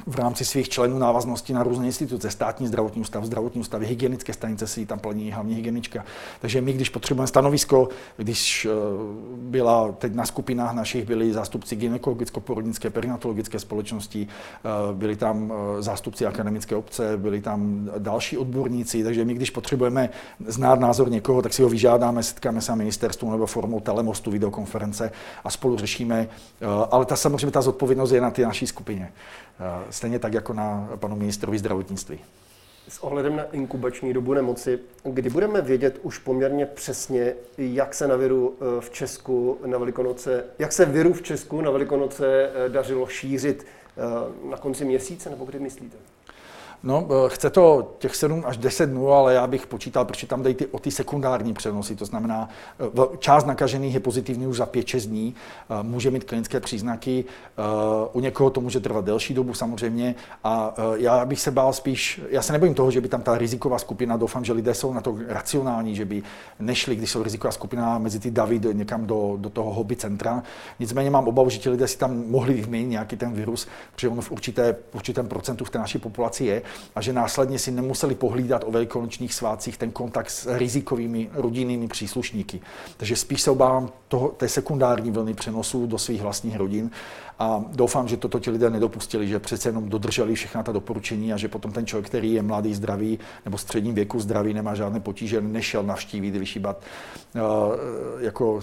v 0.05 0.15
rámci 0.15 0.45
svých 0.45 0.69
členů 0.69 0.99
návaznosti 0.99 1.53
na 1.53 1.63
různé 1.63 1.85
instituce, 1.85 2.31
státní 2.31 2.67
zdravotní 2.67 3.01
ústav, 3.01 3.23
zdravotní 3.23 3.61
ústavy, 3.61 3.85
hygienické 3.85 4.33
stanice 4.33 4.67
si 4.67 4.85
tam 4.85 4.99
plní 4.99 5.31
hlavní 5.31 5.55
hygienička. 5.55 6.05
Takže 6.41 6.61
my, 6.61 6.73
když 6.73 6.89
potřebujeme 6.89 7.27
stanovisko, 7.27 7.89
když 8.17 8.65
eh, 8.65 8.69
byla 9.35 9.91
teď 9.91 10.13
na 10.13 10.25
skupinách 10.25 10.73
našich 10.73 11.05
byli 11.05 11.33
zástupci 11.33 11.75
gynekologicko-porodnické, 11.75 12.89
perinatologické 12.89 13.59
společnosti, 13.59 14.27
eh, 14.27 14.93
byli 14.93 15.15
tam 15.15 15.53
eh, 15.53 15.81
zástupci 15.81 16.25
akademické 16.25 16.75
obce, 16.75 17.17
byli 17.17 17.41
tam 17.41 17.89
další 17.97 18.38
odborníci, 18.38 19.03
takže 19.03 19.25
my, 19.25 19.33
když 19.33 19.50
potřebujeme 19.50 20.10
znát 20.48 20.79
názor 20.79 21.10
někoho, 21.10 21.41
tak 21.41 21.53
si 21.53 21.62
ho 21.62 21.69
vyžádáme, 21.69 22.24
setkáme 22.24 22.62
se 22.62 22.71
na 22.71 22.75
ministerstvu 22.75 23.31
nebo 23.31 23.45
formou 23.45 23.79
telemostu, 23.79 24.31
videokonference 24.31 25.12
a 25.43 25.50
spolu 25.50 25.77
řešíme. 25.77 26.27
Ale 26.91 27.05
ta 27.05 27.15
samozřejmě 27.15 27.51
ta 27.51 27.62
zodpovědnost 27.62 28.12
je 28.12 28.21
na 28.21 28.31
ty 28.31 28.41
naší 28.41 28.67
skupině. 28.67 29.12
Stejně 29.89 30.19
tak 30.19 30.33
jako 30.33 30.53
na 30.53 30.89
panu 30.95 31.15
ministrovi 31.15 31.59
zdravotnictví. 31.59 32.19
S 32.88 33.03
ohledem 33.03 33.35
na 33.35 33.43
inkubační 33.43 34.13
dobu 34.13 34.33
nemoci, 34.33 34.79
kdy 35.03 35.29
budeme 35.29 35.61
vědět 35.61 36.00
už 36.01 36.17
poměrně 36.17 36.65
přesně, 36.65 37.33
jak 37.57 37.93
se 37.93 38.07
na 38.07 38.15
viru 38.15 38.55
eh, 38.55 38.81
v 38.81 38.89
Česku 38.89 39.57
na 39.65 39.77
Velikonoce, 39.77 40.43
jak 40.59 40.71
se 40.71 40.85
viru 40.85 41.13
v 41.13 41.21
Česku 41.21 41.61
na 41.61 41.71
Velikonoce 41.71 42.50
eh, 42.50 42.69
dařilo 42.69 43.07
šířit 43.07 43.65
eh, 43.65 44.50
na 44.50 44.57
konci 44.57 44.85
měsíce, 44.85 45.29
nebo 45.29 45.45
kdy 45.45 45.59
myslíte? 45.59 45.97
No, 46.83 47.07
eh, 47.09 47.29
chce 47.29 47.50
to 47.50 47.95
těch 48.00 48.15
7 48.15 48.43
až 48.45 48.57
10 48.57 48.89
dnů, 48.89 49.11
ale 49.11 49.33
já 49.33 49.47
bych 49.47 49.67
počítal, 49.67 50.05
protože 50.05 50.27
tam 50.27 50.43
dají 50.43 50.55
ty, 50.55 50.65
o 50.65 50.79
ty 50.79 50.91
sekundární 50.91 51.53
přenosy, 51.53 51.95
to 51.95 52.05
znamená, 52.05 52.50
eh, 52.79 53.17
část 53.19 53.45
nakažených 53.45 53.93
je 53.93 54.00
pozitivní 54.00 54.47
už 54.47 54.57
za 54.57 54.65
5-6 54.65 55.07
dní, 55.07 55.35
eh, 55.69 55.83
může 55.83 56.11
mít 56.11 56.23
klinické 56.23 56.59
příznaky, 56.59 57.25
u 58.13 58.19
někoho 58.19 58.50
to 58.50 58.61
může 58.61 58.79
trvat 58.79 59.05
delší 59.05 59.33
dobu 59.33 59.53
samozřejmě 59.53 60.15
a 60.43 60.75
já 60.95 61.25
bych 61.25 61.41
se 61.41 61.51
bál 61.51 61.73
spíš, 61.73 62.21
já 62.29 62.41
se 62.41 62.53
nebojím 62.53 62.75
toho, 62.75 62.91
že 62.91 63.01
by 63.01 63.07
tam 63.07 63.21
ta 63.21 63.38
riziková 63.38 63.79
skupina, 63.79 64.17
doufám, 64.17 64.45
že 64.45 64.53
lidé 64.53 64.73
jsou 64.73 64.93
na 64.93 65.01
to 65.01 65.15
racionální, 65.27 65.95
že 65.95 66.05
by 66.05 66.23
nešli, 66.59 66.95
když 66.95 67.11
jsou 67.11 67.23
riziková 67.23 67.51
skupina 67.51 67.97
mezi 67.97 68.19
ty 68.19 68.31
davy 68.31 68.61
někam 68.73 69.05
do, 69.05 69.35
do 69.38 69.50
toho 69.50 69.73
hobby 69.73 69.95
centra. 69.95 70.43
Nicméně 70.79 71.09
mám 71.09 71.27
obavu, 71.27 71.50
že 71.50 71.57
ti 71.57 71.69
lidé 71.69 71.88
si 71.88 71.97
tam 71.97 72.23
mohli 72.27 72.53
vyměnit 72.53 72.88
nějaký 72.88 73.17
ten 73.17 73.33
virus, 73.33 73.67
protože 73.91 74.09
on 74.09 74.21
v 74.21 74.31
určité, 74.31 74.75
v 74.91 74.95
určitém 74.95 75.27
procentu 75.27 75.65
v 75.65 75.69
té 75.69 75.79
naší 75.79 75.97
populaci 75.97 76.45
je. 76.45 76.61
A 76.96 77.01
že 77.01 77.13
následně 77.13 77.60
si 77.60 77.72
nemuseli 77.72 78.16
pohlídat 78.16 78.63
o 78.68 78.72
velikonočních 78.72 79.34
svácích 79.34 79.78
ten 79.78 79.92
kontakt 79.92 80.30
s 80.30 80.58
rizikovými 80.58 81.30
rodinnými 81.34 81.88
příslušníky. 81.88 82.62
Takže 82.98 83.16
spíš 83.16 83.42
se 83.42 83.51
obávám 83.51 83.90
toho, 84.08 84.28
té 84.28 84.50
sekundární 84.50 85.12
vlny 85.12 85.34
přenosů 85.34 85.88
do 85.88 85.98
svých 85.98 86.22
vlastních 86.22 86.56
rodin 86.56 86.92
a 87.40 87.66
doufám, 87.72 88.08
že 88.08 88.18
toto 88.18 88.40
ti 88.40 88.51
lidé 88.51 88.70
nedopustili, 88.70 89.28
že 89.28 89.40
přece 89.40 89.70
jenom 89.70 89.90
dodrželi 89.90 90.36
všechna 90.36 90.63
ta 90.63 90.72
doporučení 90.72 91.34
a 91.34 91.38
že 91.38 91.48
potom 91.48 91.72
ten 91.72 91.86
člověk, 91.86 92.06
který 92.06 92.34
je 92.34 92.42
mladý, 92.42 92.74
zdravý 92.74 93.20
nebo 93.46 93.58
středním 93.58 93.96
věku 93.96 94.20
zdravý, 94.20 94.54
nemá 94.54 94.75
žádné 94.75 95.00
potíže, 95.00 95.42
nešel 95.42 95.84
navštívit, 95.84 96.32
vyšíbat 96.32 96.82
uh, 97.36 97.42
jako 98.20 98.60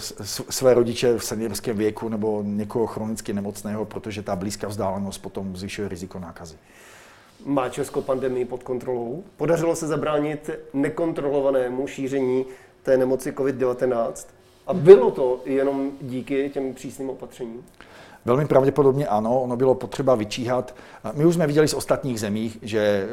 své 0.49 0.73
rodiče 0.73 1.17
v 1.17 1.23
seniorském 1.23 1.77
věku 1.77 2.09
nebo 2.09 2.43
někoho 2.45 2.87
chronicky 2.87 3.33
nemocného, 3.33 3.85
protože 3.85 4.21
ta 4.21 4.35
blízká 4.35 4.67
vzdálenost 4.67 5.17
potom 5.17 5.57
zvyšuje 5.57 5.87
riziko 5.87 6.19
nákazy. 6.19 6.55
Má 7.45 7.69
Česko 7.69 8.01
pandemii 8.01 8.45
pod 8.45 8.63
kontrolou? 8.63 9.23
Podařilo 9.37 9.75
se 9.75 9.87
zabránit 9.87 10.49
nekontrolovanému 10.73 11.87
šíření 11.87 12.45
té 12.83 12.97
nemoci 12.97 13.31
COVID-19? 13.31 14.27
A 14.67 14.73
bylo 14.73 15.11
to 15.11 15.41
jenom 15.45 15.91
díky 16.01 16.49
těm 16.49 16.73
přísným 16.73 17.09
opatřením? 17.09 17.65
Velmi 18.25 18.45
pravděpodobně 18.45 19.07
ano, 19.07 19.41
ono 19.41 19.55
bylo 19.57 19.75
potřeba 19.75 20.15
vyčíhat. 20.15 20.75
My 21.13 21.25
už 21.25 21.35
jsme 21.35 21.47
viděli 21.47 21.67
z 21.67 21.73
ostatních 21.73 22.19
zemích, 22.19 22.57
že 22.61 23.07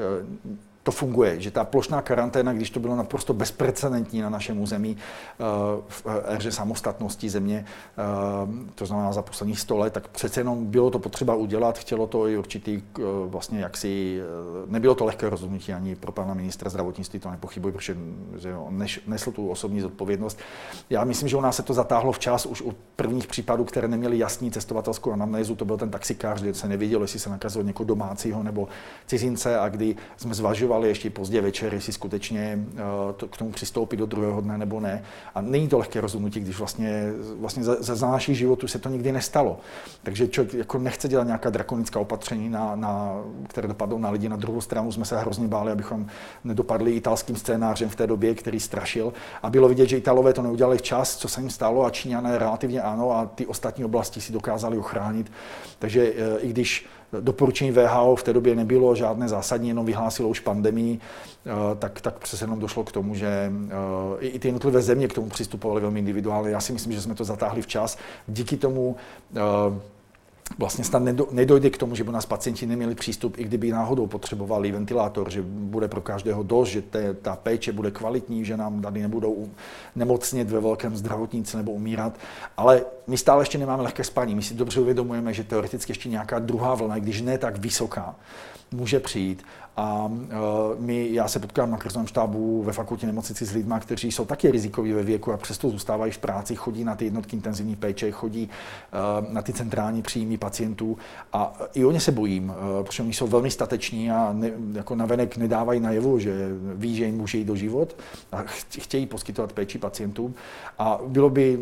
to 0.86 0.92
funguje, 0.92 1.40
že 1.40 1.50
ta 1.50 1.64
plošná 1.64 2.02
karanténa, 2.02 2.52
když 2.52 2.70
to 2.70 2.80
bylo 2.80 2.96
naprosto 2.96 3.34
bezprecedentní 3.34 4.20
na 4.20 4.30
našem 4.30 4.60
území 4.60 4.96
eh, 4.96 5.44
v 5.88 6.06
éře 6.24 6.52
samostatnosti 6.52 7.30
země, 7.30 7.64
eh, 7.66 8.72
to 8.74 8.86
znamená 8.86 9.12
za 9.12 9.22
posledních 9.22 9.60
100 9.60 9.76
let, 9.76 9.92
tak 9.92 10.08
přece 10.08 10.40
jenom 10.40 10.66
bylo 10.66 10.90
to 10.90 10.98
potřeba 10.98 11.34
udělat, 11.34 11.78
chtělo 11.78 12.06
to 12.06 12.28
i 12.28 12.38
určitý 12.38 12.82
eh, 12.98 13.02
vlastně 13.26 13.60
jaksi, 13.60 14.20
nebylo 14.66 14.94
to 14.94 15.04
lehké 15.04 15.30
rozhodnutí 15.30 15.72
ani 15.72 15.96
pro 15.96 16.12
pana 16.12 16.34
ministra 16.34 16.70
zdravotnictví, 16.70 17.20
to 17.20 17.30
nepochybuji, 17.30 17.72
protože 17.72 17.96
že 18.38 18.54
on 18.54 18.84
nesl 19.06 19.32
tu 19.32 19.50
osobní 19.50 19.80
zodpovědnost. 19.80 20.38
Já 20.90 21.04
myslím, 21.04 21.28
že 21.28 21.36
u 21.36 21.40
nás 21.40 21.56
se 21.56 21.62
to 21.62 21.74
zatáhlo 21.74 22.12
včas 22.12 22.46
už 22.46 22.62
u 22.62 22.74
prvních 22.96 23.26
případů, 23.26 23.64
které 23.64 23.88
neměly 23.88 24.18
jasný 24.18 24.50
cestovatelskou 24.50 25.12
anamnézu, 25.12 25.54
to 25.54 25.64
byl 25.64 25.76
ten 25.76 25.90
taxikář, 25.90 26.42
kde 26.42 26.54
se 26.54 26.68
nevědělo, 26.68 27.04
jestli 27.04 27.18
se 27.18 27.30
nakazil 27.30 27.62
někoho 27.62 27.86
domácího 27.86 28.42
nebo 28.42 28.68
cizince 29.06 29.58
a 29.58 29.68
kdy 29.68 29.96
jsme 30.16 30.34
zvažovali, 30.34 30.75
zvažovali 30.76 30.88
ještě 30.88 31.10
pozdě 31.10 31.40
večer, 31.40 31.74
jestli 31.74 31.92
skutečně 31.92 32.58
eh, 32.76 33.12
to, 33.16 33.28
k 33.28 33.36
tomu 33.36 33.50
přistoupit 33.50 33.96
do 33.96 34.06
druhého 34.06 34.40
dne 34.40 34.58
nebo 34.58 34.80
ne. 34.80 35.02
A 35.34 35.40
není 35.40 35.68
to 35.68 35.78
lehké 35.78 36.00
rozhodnutí, 36.00 36.40
když 36.40 36.58
vlastně, 36.58 37.12
vlastně 37.40 37.64
za, 37.64 37.76
za 37.80 38.10
našich 38.10 38.36
životů 38.36 38.68
se 38.68 38.78
to 38.78 38.88
nikdy 38.88 39.12
nestalo. 39.12 39.60
Takže 40.02 40.28
člověk 40.28 40.54
jako 40.54 40.78
nechce 40.78 41.08
dělat 41.08 41.26
nějaká 41.26 41.50
drakonická 41.50 42.00
opatření, 42.00 42.48
na, 42.48 42.76
na, 42.76 43.22
které 43.48 43.68
dopadnou 43.68 43.98
na 43.98 44.10
lidi. 44.10 44.28
Na 44.28 44.36
druhou 44.36 44.60
stranu 44.60 44.92
jsme 44.92 45.04
se 45.04 45.18
hrozně 45.18 45.48
báli, 45.48 45.72
abychom 45.72 46.06
nedopadli 46.44 46.92
italským 46.92 47.36
scénářem 47.36 47.88
v 47.88 47.96
té 47.96 48.06
době, 48.06 48.34
který 48.34 48.60
strašil. 48.60 49.12
A 49.42 49.50
bylo 49.50 49.68
vidět, 49.68 49.88
že 49.88 49.96
Italové 49.96 50.32
to 50.32 50.42
neudělali 50.42 50.78
včas, 50.78 51.16
co 51.16 51.28
se 51.28 51.40
jim 51.40 51.50
stalo, 51.50 51.84
a 51.84 51.90
Číňané 51.90 52.38
relativně 52.38 52.82
ano, 52.82 53.10
a 53.10 53.26
ty 53.26 53.46
ostatní 53.46 53.84
oblasti 53.84 54.20
si 54.20 54.32
dokázali 54.32 54.78
ochránit. 54.78 55.32
Takže 55.78 56.12
eh, 56.16 56.40
i 56.40 56.48
když 56.48 56.86
doporučení 57.20 57.70
VHO 57.70 58.16
v 58.16 58.22
té 58.22 58.32
době 58.32 58.54
nebylo 58.54 58.94
žádné 58.94 59.28
zásadní, 59.28 59.68
jenom 59.68 59.86
vyhlásilo 59.86 60.28
už 60.28 60.40
pandemii, 60.40 60.98
eh, 60.98 61.50
tak, 61.78 62.00
tak 62.00 62.18
přece 62.18 62.44
jenom 62.44 62.60
došlo 62.60 62.84
k 62.84 62.92
tomu, 62.92 63.14
že 63.14 63.52
eh, 63.68 63.72
i 64.20 64.38
ty 64.38 64.48
jednotlivé 64.48 64.82
země 64.82 65.08
k 65.08 65.14
tomu 65.14 65.28
přistupovaly 65.28 65.80
velmi 65.80 65.98
individuálně. 65.98 66.50
Já 66.50 66.60
si 66.60 66.72
myslím, 66.72 66.92
že 66.92 67.00
jsme 67.00 67.14
to 67.14 67.24
zatáhli 67.24 67.62
včas. 67.62 67.98
Díky 68.28 68.56
tomu 68.56 68.96
eh, 69.36 69.80
vlastně 70.58 70.84
snad 70.84 71.02
nedojde 71.30 71.70
k 71.70 71.78
tomu, 71.78 71.94
že 71.94 72.04
by 72.04 72.12
nás 72.12 72.26
pacienti 72.26 72.66
neměli 72.66 72.94
přístup, 72.94 73.38
i 73.38 73.44
kdyby 73.44 73.70
náhodou 73.70 74.06
potřebovali 74.06 74.72
ventilátor, 74.72 75.30
že 75.30 75.42
bude 75.42 75.88
pro 75.88 76.00
každého 76.00 76.42
dost, 76.42 76.68
že 76.68 76.82
te, 76.82 77.14
ta 77.14 77.36
péče 77.36 77.72
bude 77.72 77.90
kvalitní, 77.90 78.44
že 78.44 78.56
nám 78.56 78.82
tady 78.82 79.02
nebudou 79.02 79.48
nemocnit 79.96 80.50
ve 80.50 80.60
velkém 80.60 80.96
zdravotníci 80.96 81.56
nebo 81.56 81.72
umírat. 81.72 82.18
Ale 82.56 82.84
my 83.06 83.16
stále 83.16 83.42
ještě 83.42 83.58
nemáme 83.58 83.82
lehké 83.82 84.04
spaní. 84.04 84.34
My 84.34 84.42
si 84.42 84.54
dobře 84.54 84.80
uvědomujeme, 84.80 85.32
že 85.32 85.44
teoreticky 85.44 85.90
ještě 85.90 86.08
nějaká 86.08 86.38
druhá 86.38 86.74
vlna, 86.74 86.98
když 86.98 87.20
ne 87.20 87.38
tak 87.38 87.58
vysoká, 87.58 88.14
může 88.72 89.00
přijít. 89.00 89.42
A 89.78 90.04
uh, 90.04 90.10
my, 90.78 91.08
já 91.12 91.28
se 91.28 91.38
potkám 91.38 91.70
na 91.70 91.76
krizovém 91.76 92.06
štábu 92.06 92.62
ve 92.62 92.72
fakultě 92.72 93.06
nemocnici 93.06 93.46
s 93.46 93.52
lidmi, 93.52 93.74
kteří 93.80 94.12
jsou 94.12 94.24
taky 94.24 94.50
rizikoví 94.50 94.92
ve 94.92 95.02
věku 95.02 95.32
a 95.32 95.36
přesto 95.36 95.70
zůstávají 95.70 96.12
v 96.12 96.18
práci, 96.18 96.54
chodí 96.54 96.84
na 96.84 96.94
ty 96.94 97.04
jednotky 97.04 97.36
intenzivní 97.36 97.76
péče, 97.76 98.10
chodí 98.10 98.48
uh, 98.48 99.32
na 99.32 99.42
ty 99.42 99.52
centrální 99.52 100.02
příjmy 100.02 100.38
pacientů 100.38 100.98
a 101.32 101.58
i 101.74 101.84
oni 101.84 102.00
se 102.00 102.12
bojím, 102.12 102.48
uh, 102.48 102.84
protože 102.84 103.02
oni 103.02 103.12
jsou 103.12 103.26
velmi 103.26 103.50
stateční 103.50 104.10
a 104.10 104.32
ne, 104.32 104.50
jako 104.72 104.94
navenek 104.94 105.36
nedávají 105.36 105.80
najevu, 105.80 106.18
že 106.18 106.48
ví, 106.74 106.96
že 106.96 107.04
jim 107.04 107.16
může 107.16 107.38
jít 107.38 107.44
do 107.44 107.56
život 107.56 107.96
a 108.32 108.42
chtějí 108.80 109.06
poskytovat 109.06 109.52
péči 109.52 109.78
pacientům. 109.78 110.34
A 110.78 110.98
bylo 111.06 111.30
by 111.30 111.58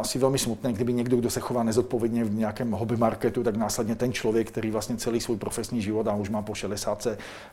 asi 0.00 0.18
velmi 0.18 0.38
smutné, 0.38 0.65
kdyby 0.72 0.92
někdo, 0.92 1.16
kdo 1.16 1.30
se 1.30 1.40
chová 1.40 1.62
nezodpovědně 1.62 2.24
v 2.24 2.34
nějakém 2.34 2.70
hobby 2.70 2.96
marketu, 2.96 3.42
tak 3.42 3.56
následně 3.56 3.94
ten 3.94 4.12
člověk, 4.12 4.48
který 4.48 4.70
vlastně 4.70 4.96
celý 4.96 5.20
svůj 5.20 5.36
profesní 5.36 5.82
život 5.82 6.08
a 6.08 6.14
už 6.14 6.30
má 6.30 6.42
po 6.42 6.54
60 6.54 7.06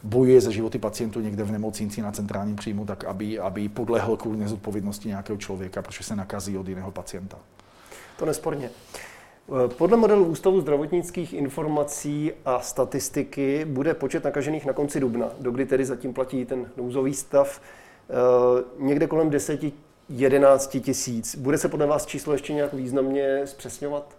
bojuje 0.03 0.41
za 0.41 0.51
životy 0.51 0.79
pacientů 0.79 1.19
někde 1.19 1.43
v 1.43 1.51
nemocnici 1.51 2.01
na 2.01 2.11
centrálním 2.11 2.55
příjmu, 2.55 2.85
tak 2.85 3.03
aby, 3.03 3.39
aby 3.39 3.69
podlehl 3.69 4.17
kvůli 4.17 4.37
nezodpovědnosti 4.37 5.07
nějakého 5.07 5.37
člověka, 5.37 5.81
protože 5.81 6.03
se 6.03 6.15
nakazí 6.15 6.57
od 6.57 6.67
jiného 6.67 6.91
pacienta. 6.91 7.37
To 8.19 8.25
nesporně. 8.25 8.69
Podle 9.77 9.97
modelu 9.97 10.25
Ústavu 10.25 10.61
zdravotnických 10.61 11.33
informací 11.33 12.31
a 12.45 12.59
statistiky 12.59 13.65
bude 13.65 13.93
počet 13.93 14.23
nakažených 14.23 14.65
na 14.65 14.73
konci 14.73 14.99
dubna, 14.99 15.29
dokdy 15.39 15.65
tedy 15.65 15.85
zatím 15.85 16.13
platí 16.13 16.45
ten 16.45 16.69
nouzový 16.77 17.13
stav, 17.13 17.61
eh, 18.09 18.13
někde 18.79 19.07
kolem 19.07 19.29
10 19.29 19.73
11 20.09 20.77
tisíc. 20.81 21.35
Bude 21.35 21.57
se 21.57 21.69
podle 21.69 21.85
vás 21.85 22.05
číslo 22.05 22.33
ještě 22.33 22.53
nějak 22.53 22.73
významně 22.73 23.41
zpřesňovat? 23.45 24.15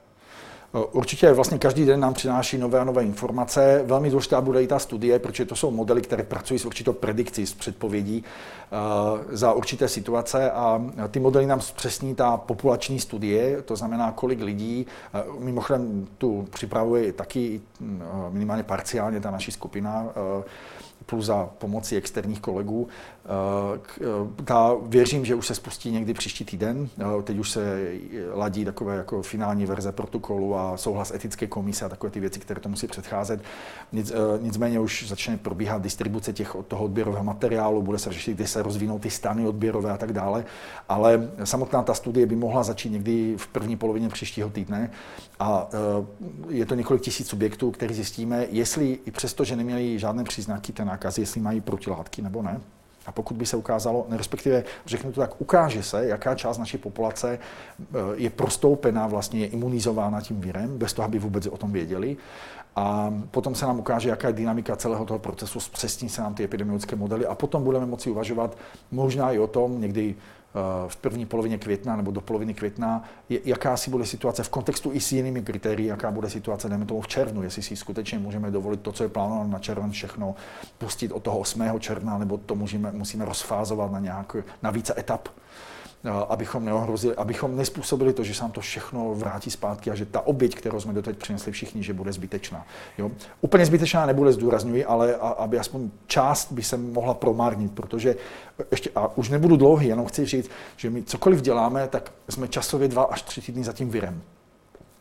Určitě 0.93 1.33
vlastně 1.33 1.59
každý 1.59 1.87
den 1.87 2.01
nám 2.01 2.15
přináší 2.15 2.59
nové 2.59 2.81
a 2.81 2.85
nové 2.85 3.03
informace. 3.03 3.83
Velmi 3.87 4.11
důležitá 4.11 4.41
bude 4.41 4.63
i 4.63 4.67
ta 4.67 4.79
studie, 4.79 5.19
protože 5.19 5.45
to 5.45 5.57
jsou 5.57 5.71
modely, 5.71 6.03
které 6.03 6.23
pracují 6.23 6.61
s 6.61 6.65
určitou 6.65 6.93
predikcí, 6.93 7.47
s 7.47 7.55
předpovědí 7.55 8.25
za 9.29 9.53
určité 9.53 9.89
situace 9.89 10.51
a 10.51 10.83
ty 11.11 11.21
modely 11.21 11.47
nám 11.47 11.61
zpřesní 11.61 12.15
ta 12.15 12.37
populační 12.37 13.01
studie, 13.01 13.63
to 13.63 13.77
znamená, 13.77 14.13
kolik 14.13 14.41
lidí, 14.41 14.87
mimochodem 15.39 16.07
tu 16.19 16.49
připravuje 16.51 17.13
taky 17.13 17.61
minimálně 18.31 18.63
parciálně 18.63 19.21
ta 19.21 19.31
naší 19.31 19.53
skupina, 19.53 20.07
plus 21.07 21.25
za 21.25 21.49
pomoci 21.59 21.97
externích 21.97 22.41
kolegů. 22.41 22.89
Eh, 23.25 23.81
eh, 24.01 24.45
ta, 24.45 24.77
věřím, 24.83 25.25
že 25.25 25.35
už 25.35 25.47
se 25.47 25.55
spustí 25.55 25.91
někdy 25.91 26.15
příští 26.15 26.45
týden. 26.45 26.89
Eh, 27.01 27.23
teď 27.23 27.39
už 27.39 27.51
se 27.51 27.93
ladí 28.33 28.65
takové 28.65 28.97
jako 28.97 29.23
finální 29.23 29.67
verze 29.67 29.93
protokolu 29.93 30.57
a 30.57 30.77
souhlas 30.77 31.15
etické 31.15 31.47
komise 31.47 31.85
a 31.85 31.89
takové 31.89 32.11
ty 32.11 32.21
věci, 32.21 32.41
které 32.41 32.61
to 32.61 32.69
musí 32.69 32.87
předcházet. 32.87 33.43
Nic, 33.93 34.13
nicméně 34.41 34.81
už 34.81 35.09
začne 35.09 35.37
probíhat 35.37 35.83
distribuce 35.83 36.33
těch, 36.33 36.57
toho 36.69 36.85
odběrového 36.85 37.25
materiálu, 37.25 37.83
bude 37.83 37.99
se 37.99 38.13
řešit, 38.13 38.35
kdy 38.35 38.47
se 38.47 38.63
rozvinou 38.63 38.99
ty 38.99 39.11
stany 39.11 39.47
odběrové 39.47 39.91
a 39.91 39.97
tak 39.97 40.13
dále. 40.13 40.45
Ale 40.89 41.31
samotná 41.45 41.83
ta 41.83 41.95
studie 41.95 42.27
by 42.27 42.37
mohla 42.37 42.63
začít 42.63 42.91
někdy 42.91 43.35
v 43.37 43.47
první 43.47 43.77
polovině 43.77 44.09
příštího 44.09 44.51
týdne 44.51 44.91
a 45.39 45.69
je 46.49 46.67
to 46.67 46.75
několik 46.75 47.03
tisíc 47.03 47.29
subjektů, 47.29 47.71
který 47.71 47.95
zjistíme, 47.95 48.47
jestli 48.51 48.99
i 49.07 49.11
přesto, 49.11 49.45
že 49.45 49.57
neměli 49.57 49.99
žádné 49.99 50.25
příznaky 50.25 50.73
té 50.73 50.85
nákazy, 50.95 51.21
jestli 51.21 51.41
mají 51.41 51.61
protilátky 51.61 52.23
nebo 52.23 52.43
ne. 52.43 52.61
A 53.07 53.13
pokud 53.13 53.37
by 53.37 53.47
se 53.47 53.57
ukázalo, 53.57 54.07
respektive 54.11 54.65
řeknu 54.87 55.13
to 55.13 55.21
tak, 55.21 55.41
ukáže 55.41 55.83
se, 55.83 56.07
jaká 56.07 56.35
část 56.35 56.59
naší 56.59 56.79
populace 56.79 57.39
eh, 57.39 57.99
je 58.15 58.31
prostoupená, 58.31 59.07
vlastně 59.07 59.41
je 59.41 59.47
imunizována 59.47 60.21
tím 60.21 60.41
virem, 60.41 60.79
bez 60.79 60.93
toho, 60.93 61.05
aby 61.05 61.19
vůbec 61.19 61.47
o 61.47 61.57
tom 61.57 61.73
věděli. 61.73 62.17
A 62.77 63.15
potom 63.31 63.55
se 63.55 63.67
nám 63.67 63.79
ukáže, 63.79 64.09
jaká 64.09 64.29
je 64.29 64.35
dynamika 64.35 64.77
celého 64.77 65.05
toho 65.05 65.19
procesu, 65.19 65.61
zpřesní 65.61 66.09
se 66.09 66.23
nám 66.23 66.35
ty 66.35 66.45
epidemiologické 66.45 66.97
modely 66.97 67.27
a 67.27 67.35
potom 67.35 67.65
budeme 67.65 67.87
moci 67.87 68.11
uvažovat 68.11 68.57
možná 68.91 69.33
i 69.33 69.39
o 69.39 69.47
tom, 69.47 69.81
někdy 69.81 70.15
v 70.89 70.97
první 70.97 71.27
polovině 71.27 71.59
května 71.59 71.97
nebo 71.97 72.11
do 72.11 72.21
poloviny 72.21 72.55
května, 72.55 73.05
jaká 73.29 73.77
si 73.77 73.91
bude 73.91 74.07
situace 74.07 74.43
v 74.43 74.49
kontextu 74.49 74.93
i 74.93 75.01
s 75.01 75.13
jinými 75.13 75.43
kritérii, 75.43 75.89
jaká 75.89 76.11
bude 76.11 76.31
situace, 76.31 76.69
dejme 76.69 76.87
tomu 76.87 77.01
v 77.01 77.09
červnu, 77.09 77.43
jestli 77.43 77.63
si 77.63 77.77
skutečně 77.77 78.19
můžeme 78.19 78.51
dovolit 78.51 78.81
to, 78.81 78.93
co 78.93 79.03
je 79.03 79.09
plánováno 79.09 79.51
na 79.51 79.59
červen, 79.59 79.91
všechno 79.91 80.35
pustit 80.79 81.13
od 81.13 81.23
toho 81.23 81.39
8. 81.39 81.81
června, 81.81 82.19
nebo 82.19 82.39
to 82.39 82.55
můžeme, 82.55 82.93
musíme 82.93 83.25
rozfázovat 83.25 83.93
na, 83.93 84.01
nějak, 84.01 84.37
na 84.63 84.71
více 84.71 84.95
etap. 85.01 85.29
Eh, 86.07 86.11
abychom 86.29 86.65
neohrozili, 86.65 87.17
abychom 87.17 87.57
nespůsobili 87.57 88.13
to, 88.13 88.25
že 88.25 88.35
se 88.35 88.43
nám 88.43 88.51
to 88.51 88.61
všechno 88.61 89.15
vrátí 89.15 89.51
zpátky 89.51 89.91
a 89.91 89.95
že 89.95 90.07
ta 90.07 90.27
oběť, 90.27 90.55
kterou 90.55 90.81
jsme 90.81 90.93
doteď 90.93 91.19
přinesli 91.19 91.53
všichni, 91.53 91.83
že 91.83 91.93
bude 91.93 92.13
zbytečná. 92.13 92.67
Jo? 92.99 93.11
Úplně 93.41 93.67
zbytečná 93.67 94.07
nebude, 94.07 94.33
zdůrazňuji, 94.33 94.85
ale 94.85 95.15
a, 95.15 95.29
aby 95.29 95.59
aspoň 95.59 95.91
část 96.07 96.53
by 96.53 96.63
se 96.63 96.77
mohla 96.77 97.15
promárnit, 97.15 97.73
protože 97.73 98.17
ještě, 98.71 98.91
a 98.95 99.17
už 99.17 99.29
nebudu 99.29 99.57
dlouhý, 99.57 99.89
jenom 99.89 100.07
chci 100.07 100.27
říct, 100.27 100.51
že 100.77 100.91
my 100.91 101.03
cokoliv 101.03 101.41
děláme, 101.41 101.89
tak 101.89 102.13
jsme 102.29 102.49
časově 102.49 102.89
dva 102.89 103.03
až 103.03 103.23
tři 103.23 103.41
týdny 103.41 103.65
za 103.65 103.73
tím 103.73 103.91
virem. 103.91 104.23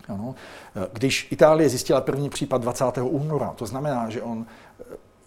Ano. 0.07 0.35
Eh, 0.75 0.87
když 0.93 1.27
Itálie 1.31 1.69
zjistila 1.69 2.01
první 2.01 2.29
případ 2.29 2.61
20. 2.61 3.01
února, 3.01 3.53
to 3.55 3.65
znamená, 3.65 4.09
že 4.09 4.21
on 4.21 4.45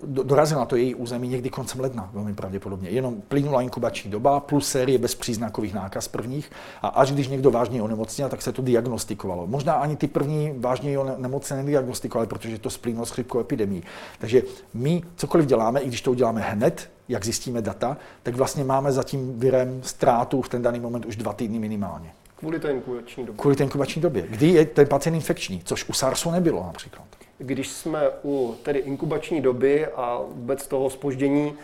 dorazil 0.05 0.59
na 0.59 0.65
to 0.65 0.77
její 0.77 0.95
území 0.95 1.29
někdy 1.29 1.51
koncem 1.51 1.81
ledna, 1.81 2.11
velmi 2.13 2.35
pravděpodobně. 2.35 2.91
Jenom 2.91 3.21
plynula 3.29 3.63
inkubační 3.63 4.11
doba 4.11 4.41
plus 4.41 4.69
série 4.69 4.99
bezpříznakových 4.99 5.75
nákaz 5.75 6.09
prvních 6.09 6.51
a 6.83 6.89
až 6.89 7.13
když 7.13 7.29
někdo 7.29 7.51
vážně 7.51 7.83
onemocněl, 7.83 8.29
tak 8.29 8.43
se 8.43 8.53
to 8.53 8.63
diagnostikovalo. 8.63 9.47
Možná 9.47 9.75
ani 9.75 9.97
ty 9.97 10.07
první 10.07 10.55
vážně 10.57 10.99
nemocné 11.17 11.57
nediagnostikovali, 11.57 12.27
protože 12.27 12.59
to 12.59 12.71
splínulo 12.71 13.07
s 13.07 13.11
chřipkou 13.11 13.41
epidemí. 13.41 13.83
Takže 14.19 14.43
my 14.75 15.03
cokoliv 15.17 15.47
děláme, 15.47 15.81
i 15.81 15.89
když 15.89 16.01
to 16.01 16.11
uděláme 16.11 16.41
hned, 16.41 16.91
jak 17.09 17.25
zjistíme 17.25 17.63
data, 17.63 17.97
tak 18.23 18.35
vlastně 18.37 18.65
máme 18.65 18.93
za 18.93 19.03
tím 19.03 19.41
virem 19.41 19.81
ztrátu 19.83 20.43
v 20.43 20.49
ten 20.49 20.63
daný 20.63 20.81
moment 20.81 21.07
už 21.07 21.17
dva 21.17 21.33
týdny 21.33 21.59
minimálně. 21.59 22.13
Kvůli 22.37 22.61
té 22.61 22.73
inkubační 22.73 23.27
době. 23.27 23.41
Kvůli 23.41 23.57
té 23.57 23.65
inkubační 23.65 24.03
době, 24.03 24.27
kdy 24.31 24.49
je 24.49 24.65
ten 24.65 24.87
pacient 24.87 25.15
infekční, 25.15 25.63
což 25.65 25.89
u 25.89 25.93
SARSu 25.93 26.31
nebylo 26.31 26.63
například. 26.67 27.07
Když 27.39 27.69
jsme 27.69 28.11
u 28.25 28.57
tedy 28.63 28.79
inkubační 28.79 29.41
doby 29.41 29.87
a 29.87 30.21
vůbec 30.29 30.67
toho 30.67 30.91
spoždění 30.91 31.55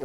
eh, 0.00 0.04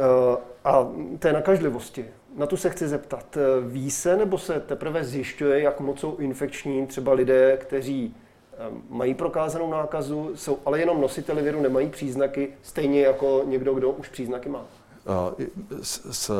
a 0.64 0.88
té 1.18 1.32
nakažlivosti, 1.32 2.04
na 2.36 2.46
tu 2.46 2.56
se 2.56 2.70
chci 2.70 2.88
zeptat. 2.88 3.36
Eh, 3.36 3.40
ví 3.68 3.90
se 3.90 4.16
nebo 4.16 4.38
se 4.38 4.60
teprve 4.60 5.04
zjišťuje, 5.04 5.60
jak 5.60 5.80
moc 5.80 6.00
jsou 6.00 6.16
infekční 6.16 6.86
třeba 6.86 7.12
lidé, 7.12 7.56
kteří 7.56 8.16
eh, 8.52 8.56
mají 8.88 9.14
prokázanou 9.14 9.70
nákazu, 9.70 10.30
jsou 10.34 10.58
ale 10.64 10.80
jenom 10.80 11.00
nositeli 11.00 11.42
viru, 11.42 11.60
nemají 11.60 11.88
příznaky, 11.88 12.48
stejně 12.62 13.02
jako 13.02 13.42
někdo, 13.46 13.74
kdo 13.74 13.90
už 13.90 14.08
příznaky 14.08 14.48
má? 14.48 14.64
Z, 15.82 16.00
z 16.10 16.30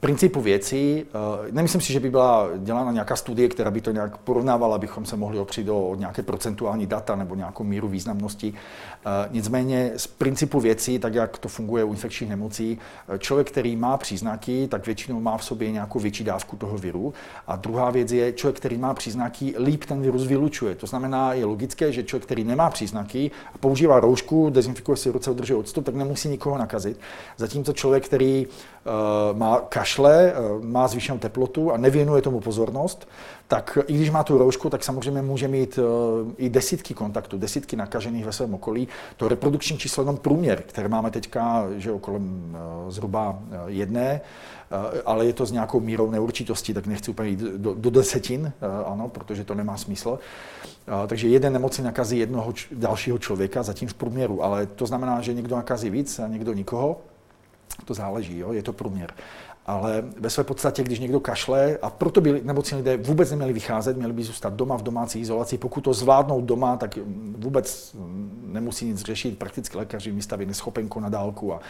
principu 0.00 0.40
věcí, 0.40 1.04
eh, 1.04 1.52
nemyslím 1.52 1.80
si, 1.80 1.92
že 1.92 2.00
by 2.00 2.10
byla 2.10 2.48
dělána 2.58 2.92
nějaká 2.92 3.16
studie, 3.16 3.48
která 3.48 3.70
by 3.70 3.80
to 3.80 3.90
nějak 3.90 4.16
porovnávala, 4.16 4.76
abychom 4.76 5.06
se 5.06 5.16
mohli 5.16 5.38
opřít 5.38 5.66
do 5.66 5.94
nějaké 5.98 6.22
procentuální 6.22 6.86
data 6.86 7.16
nebo 7.16 7.34
nějakou 7.34 7.64
míru 7.64 7.88
významnosti. 7.88 8.54
Eh, 9.06 9.28
nicméně 9.30 9.92
z 9.96 10.06
principu 10.06 10.60
věcí, 10.60 10.98
tak 10.98 11.14
jak 11.14 11.38
to 11.38 11.48
funguje 11.48 11.84
u 11.84 11.90
infekčních 11.90 12.30
nemocí, 12.30 12.78
eh, 13.08 13.18
člověk, 13.18 13.50
který 13.50 13.76
má 13.76 13.96
příznaky, 13.96 14.68
tak 14.70 14.86
většinou 14.86 15.20
má 15.20 15.36
v 15.36 15.44
sobě 15.44 15.70
nějakou 15.70 15.98
větší 15.98 16.24
dávku 16.24 16.56
toho 16.56 16.78
viru. 16.78 17.14
A 17.46 17.56
druhá 17.56 17.90
věc 17.90 18.12
je, 18.12 18.32
člověk, 18.32 18.56
který 18.56 18.78
má 18.78 18.94
příznaky, 18.94 19.54
líp 19.58 19.84
ten 19.84 20.02
virus 20.02 20.26
vylučuje. 20.26 20.74
To 20.74 20.86
znamená, 20.86 21.32
je 21.32 21.44
logické, 21.44 21.92
že 21.92 22.02
člověk, 22.02 22.24
který 22.26 22.44
nemá 22.44 22.70
příznaky, 22.70 23.30
používá 23.60 24.00
roušku, 24.00 24.50
dezinfikuje 24.50 24.96
si 24.96 25.10
ruce, 25.10 25.30
udržuje 25.30 25.56
odstup, 25.56 25.84
tak 25.84 25.94
nemusí 25.94 26.28
nikoho 26.28 26.58
nakazit. 26.58 27.00
Zatímco 27.36 27.72
člověk, 27.72 28.04
který 28.04 28.15
uh, 28.20 29.38
má 29.38 29.60
kašle, 29.60 30.32
uh, 30.32 30.64
má 30.64 30.88
zvýšenou 30.88 31.18
teplotu 31.18 31.72
a 31.72 31.76
nevěnuje 31.76 32.22
tomu 32.22 32.40
pozornost, 32.40 33.08
tak 33.48 33.78
i 33.86 33.94
když 33.94 34.10
má 34.10 34.24
tu 34.24 34.38
roušku, 34.38 34.70
tak 34.70 34.84
samozřejmě 34.84 35.22
může 35.22 35.48
mít 35.48 35.78
uh, 35.78 35.84
i 36.36 36.48
desítky 36.48 36.94
kontaktů, 36.94 37.38
desítky 37.38 37.76
nakažených 37.76 38.24
ve 38.24 38.32
svém 38.32 38.54
okolí. 38.54 38.88
To 39.16 39.28
reprodukční 39.28 39.78
číslo 39.78 40.02
jenom 40.02 40.16
průměr, 40.16 40.62
které 40.62 40.88
máme 40.88 41.10
teďka, 41.10 41.66
že 41.76 41.90
kolem 42.00 42.56
zhruba 42.88 43.38
jedné, 43.66 44.20
ale 45.06 45.26
je 45.26 45.32
to 45.32 45.46
s 45.46 45.52
nějakou 45.52 45.80
mírou 45.80 46.10
neurčitosti, 46.10 46.74
tak 46.74 46.86
nechci 46.86 47.10
úplně 47.10 47.28
jít 47.28 47.40
do, 47.40 47.74
do 47.74 47.90
desetin, 47.90 48.52
ano, 48.86 49.08
protože 49.08 49.44
to 49.44 49.54
nemá 49.54 49.76
smysl. 49.76 50.18
Takže 51.06 51.28
jeden 51.28 51.52
nemoci 51.52 51.82
nakazí 51.82 52.18
jednoho 52.18 52.52
dalšího 52.72 53.18
člověka, 53.18 53.62
zatím 53.62 53.88
v 53.88 53.94
průměru, 53.94 54.44
ale 54.44 54.66
to 54.66 54.86
znamená, 54.86 55.20
že 55.20 55.34
někdo 55.34 55.56
nakazí 55.56 55.90
víc 55.90 56.18
a 56.18 56.28
někdo 56.28 56.52
nikoho. 56.52 56.96
To 57.84 57.94
záleží, 57.94 58.38
jo? 58.38 58.52
je 58.52 58.62
to 58.62 58.72
průměr 58.72 59.14
ale 59.66 60.04
ve 60.20 60.30
své 60.30 60.44
podstatě, 60.44 60.82
když 60.82 60.98
někdo 60.98 61.20
kašle, 61.20 61.78
a 61.82 61.90
proto 61.90 62.20
by 62.20 62.40
nemocní 62.44 62.76
lidé 62.76 62.96
vůbec 62.96 63.30
neměli 63.30 63.52
vycházet, 63.52 63.96
měli 63.96 64.12
by 64.12 64.22
zůstat 64.22 64.54
doma 64.54 64.76
v 64.76 64.82
domácí 64.82 65.20
izolaci. 65.20 65.58
Pokud 65.58 65.80
to 65.80 65.92
zvládnou 65.92 66.40
doma, 66.40 66.76
tak 66.76 66.98
vůbec 67.38 67.96
nemusí 68.46 68.86
nic 68.86 69.02
řešit. 69.02 69.38
Prakticky 69.38 69.78
lékaři 69.78 70.12
mi 70.12 70.22
staví 70.22 70.46
neschopenku 70.46 71.00
na 71.00 71.08
dálku 71.08 71.54
a, 71.54 71.60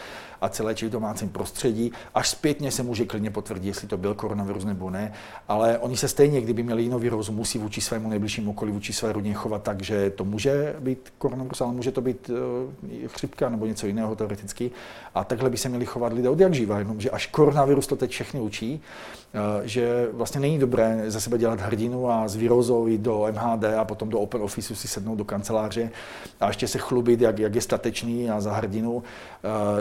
a 0.41 0.49
celé 0.49 0.75
či 0.75 0.87
v 0.87 0.89
domácím 0.89 1.29
prostředí. 1.29 1.91
Až 2.15 2.29
zpětně 2.29 2.71
se 2.71 2.83
může 2.83 3.05
klidně 3.05 3.31
potvrdit, 3.31 3.67
jestli 3.67 3.87
to 3.87 3.97
byl 3.97 4.13
koronavirus 4.13 4.65
nebo 4.65 4.89
ne. 4.89 5.13
Ale 5.47 5.77
oni 5.77 5.97
se 5.97 6.07
stejně, 6.07 6.41
kdyby 6.41 6.63
měli 6.63 6.83
jinou 6.83 6.99
virus, 6.99 7.29
musí 7.29 7.59
vůči 7.59 7.81
svému 7.81 8.09
nejbližšímu 8.09 8.51
okolí, 8.51 8.71
vůči 8.71 8.93
své 8.93 9.13
rodině 9.13 9.33
chovat 9.33 9.63
tak, 9.63 9.81
že 9.81 10.09
to 10.09 10.25
může 10.25 10.75
být 10.79 11.13
koronavirus, 11.17 11.61
ale 11.61 11.73
může 11.73 11.91
to 11.91 12.01
být 12.01 12.29
uh, 12.29 13.07
chřipka 13.07 13.49
nebo 13.49 13.65
něco 13.65 13.87
jiného 13.87 14.15
teoreticky. 14.15 14.71
A 15.15 15.23
takhle 15.23 15.49
by 15.49 15.57
se 15.57 15.69
měli 15.69 15.85
chovat 15.85 16.13
lidé 16.13 16.29
od 16.29 16.39
jak 16.39 16.53
živa, 16.53 16.79
jenomže 16.79 17.09
až 17.09 17.27
koronavirus 17.27 17.86
to 17.87 17.95
teď 17.95 18.11
všechny 18.11 18.39
učí, 18.39 18.81
že 19.63 20.07
vlastně 20.11 20.41
není 20.41 20.59
dobré 20.59 21.03
ze 21.07 21.21
sebe 21.21 21.37
dělat 21.37 21.59
hrdinu 21.59 22.09
a 22.11 22.27
z 22.27 22.35
výrozou 22.35 22.87
jít 22.87 23.01
do 23.01 23.27
MHD 23.31 23.63
a 23.63 23.85
potom 23.85 24.09
do 24.09 24.19
Open 24.19 24.41
Officeu 24.41 24.75
si 24.75 24.87
sednout 24.87 25.15
do 25.15 25.25
kanceláře 25.25 25.89
a 26.39 26.47
ještě 26.47 26.67
se 26.67 26.77
chlubit, 26.77 27.21
jak, 27.21 27.39
jak 27.39 27.55
je 27.55 27.61
statečný 27.61 28.29
a 28.29 28.41
za 28.41 28.53
hrdinu, 28.53 29.03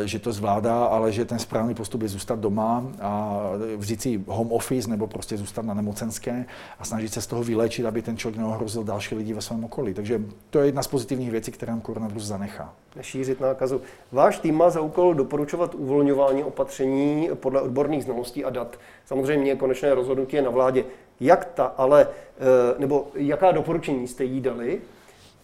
eh, 0.02 0.06
že 0.08 0.18
to 0.18 0.32
zvládá, 0.32 0.84
ale 0.84 1.12
že 1.12 1.24
ten 1.24 1.38
správný 1.38 1.74
postup 1.74 2.02
je 2.02 2.08
zůstat 2.08 2.38
doma 2.38 2.86
a 3.00 3.40
vzít 3.76 4.02
si 4.02 4.24
home 4.26 4.52
office 4.52 4.90
nebo 4.90 5.06
prostě 5.06 5.36
zůstat 5.36 5.64
na 5.64 5.74
nemocenské 5.74 6.44
a 6.78 6.84
snažit 6.84 7.12
se 7.12 7.20
z 7.20 7.26
toho 7.26 7.42
vylečit, 7.42 7.86
aby 7.86 8.02
ten 8.02 8.16
člověk 8.16 8.38
neohrozil 8.38 8.84
další 8.84 9.14
lidi 9.14 9.32
ve 9.32 9.40
svém 9.40 9.64
okolí. 9.64 9.94
Takže 9.94 10.22
to 10.50 10.58
je 10.58 10.66
jedna 10.66 10.82
z 10.82 10.86
pozitivních 10.86 11.30
věcí, 11.30 11.52
které 11.52 11.72
nám 11.72 11.80
koronavirus 11.80 12.24
zanechá 12.24 12.72
nešířit 12.96 13.40
nákazu. 13.40 13.80
Váš 14.12 14.38
tým 14.38 14.54
má 14.54 14.70
za 14.70 14.80
úkol 14.80 15.14
doporučovat 15.14 15.74
uvolňování 15.74 16.44
opatření 16.44 17.30
podle 17.34 17.60
odborných 17.60 18.04
znalostí 18.04 18.44
a 18.44 18.50
dat. 18.50 18.76
Samozřejmě 19.06 19.56
konečné 19.56 19.94
rozhodnutí 19.94 20.36
je 20.36 20.42
na 20.42 20.50
vládě. 20.50 20.84
Jak 21.20 21.44
ta, 21.44 21.64
ale, 21.64 22.08
eh, 22.08 22.74
nebo 22.78 23.08
jaká 23.14 23.52
doporučení 23.52 24.08
jste 24.08 24.24
jí 24.24 24.40
dali 24.40 24.80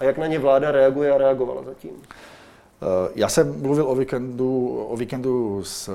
a 0.00 0.04
jak 0.04 0.18
na 0.18 0.26
ně 0.26 0.38
vláda 0.38 0.70
reaguje 0.70 1.12
a 1.12 1.18
reagovala 1.18 1.62
zatím? 1.62 1.90
Eh, 1.90 3.10
já 3.14 3.28
jsem 3.28 3.62
mluvil 3.62 3.88
o 3.88 3.94
víkendu, 3.94 4.68
o 4.88 4.96
víkendu 4.96 5.64
s, 5.64 5.88
eh, 5.88 5.92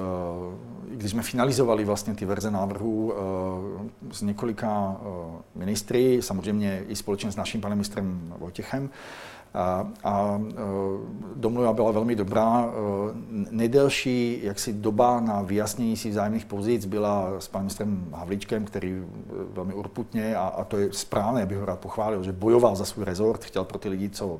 když 0.96 1.12
jsme 1.12 1.22
finalizovali 1.22 1.86
vlastně 1.86 2.16
ty 2.16 2.26
verze 2.26 2.52
návrhů 2.52 3.14
s 4.12 4.22
několika 4.22 4.98
ministry, 5.56 6.22
samozřejmě 6.22 6.84
i 6.88 6.96
společně 6.96 7.32
s 7.32 7.36
naším 7.36 7.62
panem 7.62 7.78
ministrem 7.78 8.34
Vojtěchem. 8.38 8.90
A, 9.58 9.88
a 10.04 10.42
e, 10.50 10.54
domluva 11.36 11.74
byla 11.74 11.92
velmi 11.92 12.16
dobrá. 12.16 12.66
E, 12.66 12.72
nejdelší 13.52 14.40
jaksi 14.44 14.74
doba 14.74 15.20
na 15.20 15.42
vyjasnění 15.42 15.98
si 15.98 16.10
vzájemných 16.10 16.46
pozic 16.46 16.86
byla 16.86 17.32
s 17.40 17.48
panem 17.48 17.64
ministrem 17.64 18.08
Havlíčkem, 18.14 18.66
který 18.66 18.92
e, 18.92 19.04
velmi 19.54 19.74
urputně, 19.74 20.36
a, 20.36 20.48
a 20.48 20.64
to 20.64 20.78
je 20.78 20.94
správné, 20.94 21.46
bych 21.46 21.58
ho 21.58 21.66
rád 21.66 21.80
pochválil, 21.80 22.24
že 22.24 22.32
bojoval 22.32 22.76
za 22.76 22.86
svůj 22.86 23.06
rezort, 23.06 23.44
chtěl 23.44 23.64
pro 23.64 23.78
ty 23.78 23.90
lidi 23.90 24.10
co 24.10 24.40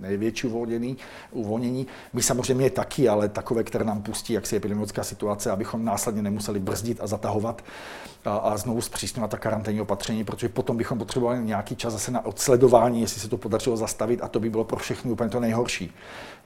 největší 0.00 0.46
uvolnění, 0.46 0.96
uvolnění. 1.30 1.86
My 2.12 2.22
samozřejmě 2.22 2.70
taky, 2.70 3.08
ale 3.08 3.28
takové, 3.28 3.64
které 3.64 3.84
nám 3.84 4.02
pustí, 4.02 4.32
jak 4.32 4.46
si 4.46 4.56
epidemiologická 4.56 5.04
situace, 5.04 5.50
abychom 5.50 5.84
následně 5.84 6.22
nemuseli 6.22 6.60
brzdit 6.60 6.98
a 7.00 7.06
zatahovat 7.06 7.62
a, 8.24 8.36
a 8.36 8.56
znovu 8.56 8.80
zpřísňovat 8.80 9.30
ta 9.30 9.38
karanténní 9.38 9.80
opatření, 9.80 10.24
protože 10.24 10.48
potom 10.48 10.76
bychom 10.76 10.98
potřebovali 10.98 11.38
nějaký 11.42 11.76
čas 11.76 11.92
zase 11.92 12.10
na 12.10 12.26
odsledování, 12.26 13.00
jestli 13.00 13.20
se 13.20 13.28
to 13.28 13.36
podařilo 13.36 13.76
zastavit 13.76 14.20
a 14.22 14.28
to 14.28 14.40
by 14.42 14.50
bylo 14.50 14.64
pro 14.64 14.78
všechny 14.78 15.10
úplně 15.10 15.30
to 15.30 15.40
nejhorší. 15.40 15.92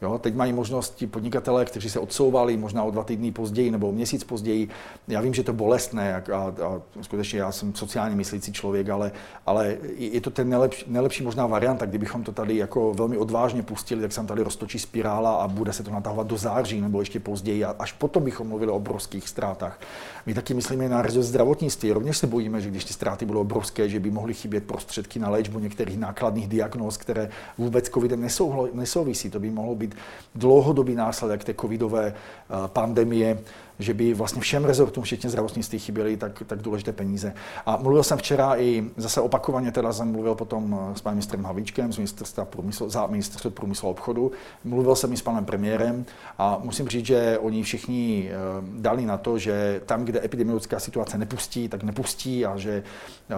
Jo, 0.03 0.19
teď 0.19 0.35
mají 0.35 0.53
možnost 0.53 0.95
ti 0.95 1.07
podnikatelé, 1.07 1.65
kteří 1.65 1.91
se 1.91 2.01
odsouvali 2.01 2.57
možná 2.57 2.83
o 2.83 2.91
dva 2.91 3.05
týdny 3.05 3.33
později 3.33 3.71
nebo 3.71 3.89
o 3.89 3.93
měsíc 3.93 4.25
později. 4.25 4.69
Já 5.09 5.21
vím, 5.21 5.35
že 5.35 5.43
to 5.43 5.53
bolestné 5.53 6.15
a, 6.15 6.35
a, 6.35 6.43
a 6.43 6.81
skutečně 7.03 7.39
já 7.39 7.53
jsem 7.53 7.75
sociálně 7.75 8.17
myslící 8.17 8.53
člověk, 8.53 8.89
ale, 8.89 9.13
ale 9.47 9.77
je 9.97 10.21
to 10.21 10.31
ten 10.31 10.49
nejlepší, 10.49 10.85
nejlepší 10.89 11.23
možná 11.23 11.47
varianta, 11.47 11.87
kdybychom 11.87 12.23
to 12.23 12.33
tady 12.33 12.57
jako 12.57 12.95
velmi 12.95 13.17
odvážně 13.17 13.63
pustili, 13.63 14.01
tak 14.01 14.13
se 14.13 14.17
tam 14.17 14.27
tady 14.27 14.43
roztočí 14.43 14.79
spirála 14.79 15.37
a 15.37 15.49
bude 15.49 15.73
se 15.73 15.83
to 15.83 15.91
natahovat 15.91 16.27
do 16.27 16.37
září 16.37 16.81
nebo 16.81 17.01
ještě 17.01 17.21
později 17.21 17.65
a 17.65 17.75
až 17.79 17.93
potom 17.93 18.25
bychom 18.25 18.49
mluvili 18.49 18.73
o 18.73 18.77
obrovských 18.77 19.29
ztrátách. 19.29 19.81
My 20.27 20.35
taky 20.35 20.55
myslíme 20.55 20.89
na 20.89 21.03
rezort 21.03 21.27
zdravotnictví. 21.27 21.93
Rovněž 21.93 22.19
se 22.19 22.27
bojíme, 22.27 22.61
že 22.61 22.71
když 22.71 22.85
ty 22.85 22.93
ztráty 22.93 23.27
budou 23.27 23.41
obrovské, 23.41 23.89
že 23.89 24.01
by 24.01 24.11
mohly 24.11 24.35
chybět 24.35 24.65
prostředky 24.65 25.19
na 25.19 25.29
léčbu 25.29 25.59
některých 25.59 25.99
nákladných 25.99 26.49
diagnóz, 26.49 26.97
které 26.97 27.29
vůbec 27.59 27.89
covidem 27.89 28.29
nesouvisí. 28.73 29.31
To 29.31 29.41
by 29.41 29.51
mohlo 29.51 29.75
být 29.75 29.86
dlouhodobý 30.35 30.95
následek 30.95 31.45
té 31.45 31.55
covidové 31.55 32.07
eh, 32.07 32.55
pandemie 32.67 33.39
že 33.79 33.95
by 33.95 34.15
vlastně 34.15 34.43
všem 34.43 34.65
rezortům, 34.65 35.05
včetně 35.05 35.31
zdravotnictví, 35.31 35.79
chyběly 35.79 36.17
tak, 36.17 36.43
tak 36.47 36.63
důležité 36.63 36.93
peníze. 36.93 37.35
A 37.67 37.77
mluvil 37.77 38.03
jsem 38.03 38.19
včera 38.19 38.57
i 38.57 38.85
zase 38.97 39.21
opakovaně, 39.21 39.73
teda 39.73 39.93
jsem 39.93 40.13
mluvil 40.13 40.35
potom 40.35 40.79
eh, 40.93 40.99
s 40.99 41.01
panem 41.01 41.17
ministrem 41.17 41.45
Havlíčkem 41.45 41.93
z 41.93 41.97
ministerstva 41.97 42.45
průmyslu, 42.45 42.89
za 42.89 43.07
ministerstvo 43.07 43.51
průmyslu 43.51 43.89
a 43.89 43.91
obchodu, 43.91 44.33
mluvil 44.65 44.97
jsem 44.97 45.13
i 45.13 45.17
s 45.17 45.23
panem 45.23 45.45
premiérem 45.45 46.05
a 46.39 46.61
musím 46.65 46.89
říct, 46.89 47.07
že 47.07 47.39
oni 47.39 47.63
všichni 47.63 48.31
eh, 48.31 48.35
dali 48.81 49.07
na 49.07 49.17
to, 49.17 49.39
že 49.39 49.81
tam, 49.87 50.05
kde 50.05 50.25
epidemiologická 50.25 50.81
situace 50.81 51.19
nepustí, 51.19 51.69
tak 51.69 51.83
nepustí 51.83 52.47
a 52.47 52.57
že 52.57 52.83
eh, 53.31 53.35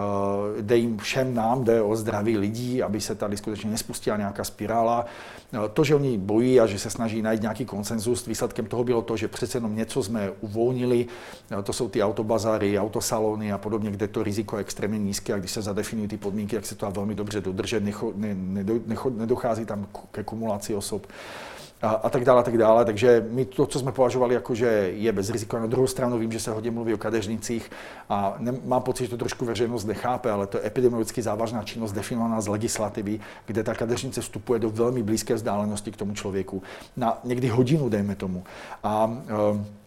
jde 0.62 0.76
jim 0.76 0.98
všem 0.98 1.34
nám, 1.34 1.64
jde 1.64 1.82
o 1.82 1.96
zdraví 1.96 2.38
lidí, 2.38 2.82
aby 2.82 3.00
se 3.00 3.14
tady 3.14 3.36
skutečně 3.36 3.70
nespustila 3.70 4.16
nějaká 4.16 4.44
spirála. 4.44 5.06
To, 5.72 5.84
že 5.84 5.94
oni 5.94 6.18
bojí 6.18 6.60
a 6.60 6.66
že 6.66 6.78
se 6.78 6.90
snaží 6.90 7.22
najít 7.22 7.42
nějaký 7.42 7.64
konsenzus, 7.64 8.26
výsledkem 8.26 8.66
toho 8.66 8.84
bylo 8.84 9.02
to, 9.02 9.16
že 9.16 9.28
přece 9.28 9.58
jenom 9.58 9.76
něco 9.76 10.02
jsme 10.02 10.27
uvolnili. 10.30 11.06
To 11.62 11.72
jsou 11.72 11.88
ty 11.88 12.02
autobazary, 12.02 12.78
autosalony 12.78 13.52
a 13.52 13.58
podobně, 13.58 13.90
kde 13.90 14.08
to 14.08 14.22
riziko 14.22 14.56
je 14.56 14.60
extrémně 14.60 14.98
nízké 14.98 15.34
a 15.34 15.38
když 15.38 15.50
se 15.50 15.62
zadefinují 15.62 16.08
ty 16.08 16.16
podmínky, 16.16 16.56
jak 16.56 16.66
se 16.66 16.74
to 16.74 16.90
velmi 16.90 17.14
dobře 17.14 17.40
dodržet, 17.40 17.84
necho, 17.84 18.12
ne, 18.16 18.34
nedo, 18.34 18.74
necho, 18.86 19.10
nedochází 19.10 19.64
tam 19.64 19.86
ke 20.10 20.24
kumulaci 20.24 20.74
osob. 20.74 21.06
a, 21.82 21.88
a 21.88 22.10
tak 22.10 22.24
dále, 22.24 22.40
a 22.40 22.42
tak 22.42 22.58
dále. 22.58 22.84
Takže 22.84 23.26
my 23.30 23.44
to, 23.44 23.66
co 23.66 23.78
jsme 23.78 23.92
považovali 23.92 24.34
jako, 24.34 24.54
že 24.54 24.66
je 24.94 25.12
bez 25.12 25.30
rizika, 25.30 25.58
na 25.58 25.66
druhou 25.66 25.86
stranu 25.86 26.18
vím, 26.18 26.32
že 26.32 26.40
se 26.40 26.50
hodně 26.50 26.70
mluví 26.70 26.94
o 26.94 26.98
kadeřnicích 26.98 27.70
a 28.08 28.34
ne, 28.38 28.54
mám 28.64 28.82
pocit, 28.82 29.04
že 29.04 29.10
to 29.10 29.16
trošku 29.16 29.44
veřejnost 29.44 29.84
nechápe, 29.84 30.30
ale 30.30 30.46
to 30.46 30.58
je 30.58 30.66
epidemiologicky 30.66 31.22
závažná 31.22 31.62
činnost 31.62 31.92
definovaná 31.92 32.40
z 32.40 32.48
legislativy, 32.48 33.20
kde 33.46 33.62
ta 33.62 33.74
kadeřnice 33.74 34.20
vstupuje 34.20 34.58
do 34.60 34.70
velmi 34.70 35.02
blízké 35.02 35.34
vzdálenosti 35.34 35.90
k 35.90 35.96
tomu 35.96 36.14
člověku. 36.14 36.62
Na 36.96 37.18
někdy 37.24 37.48
hodinu, 37.48 37.88
dejme 37.88 38.14
tomu. 38.14 38.44
A 38.82 39.16
e, 39.28 39.77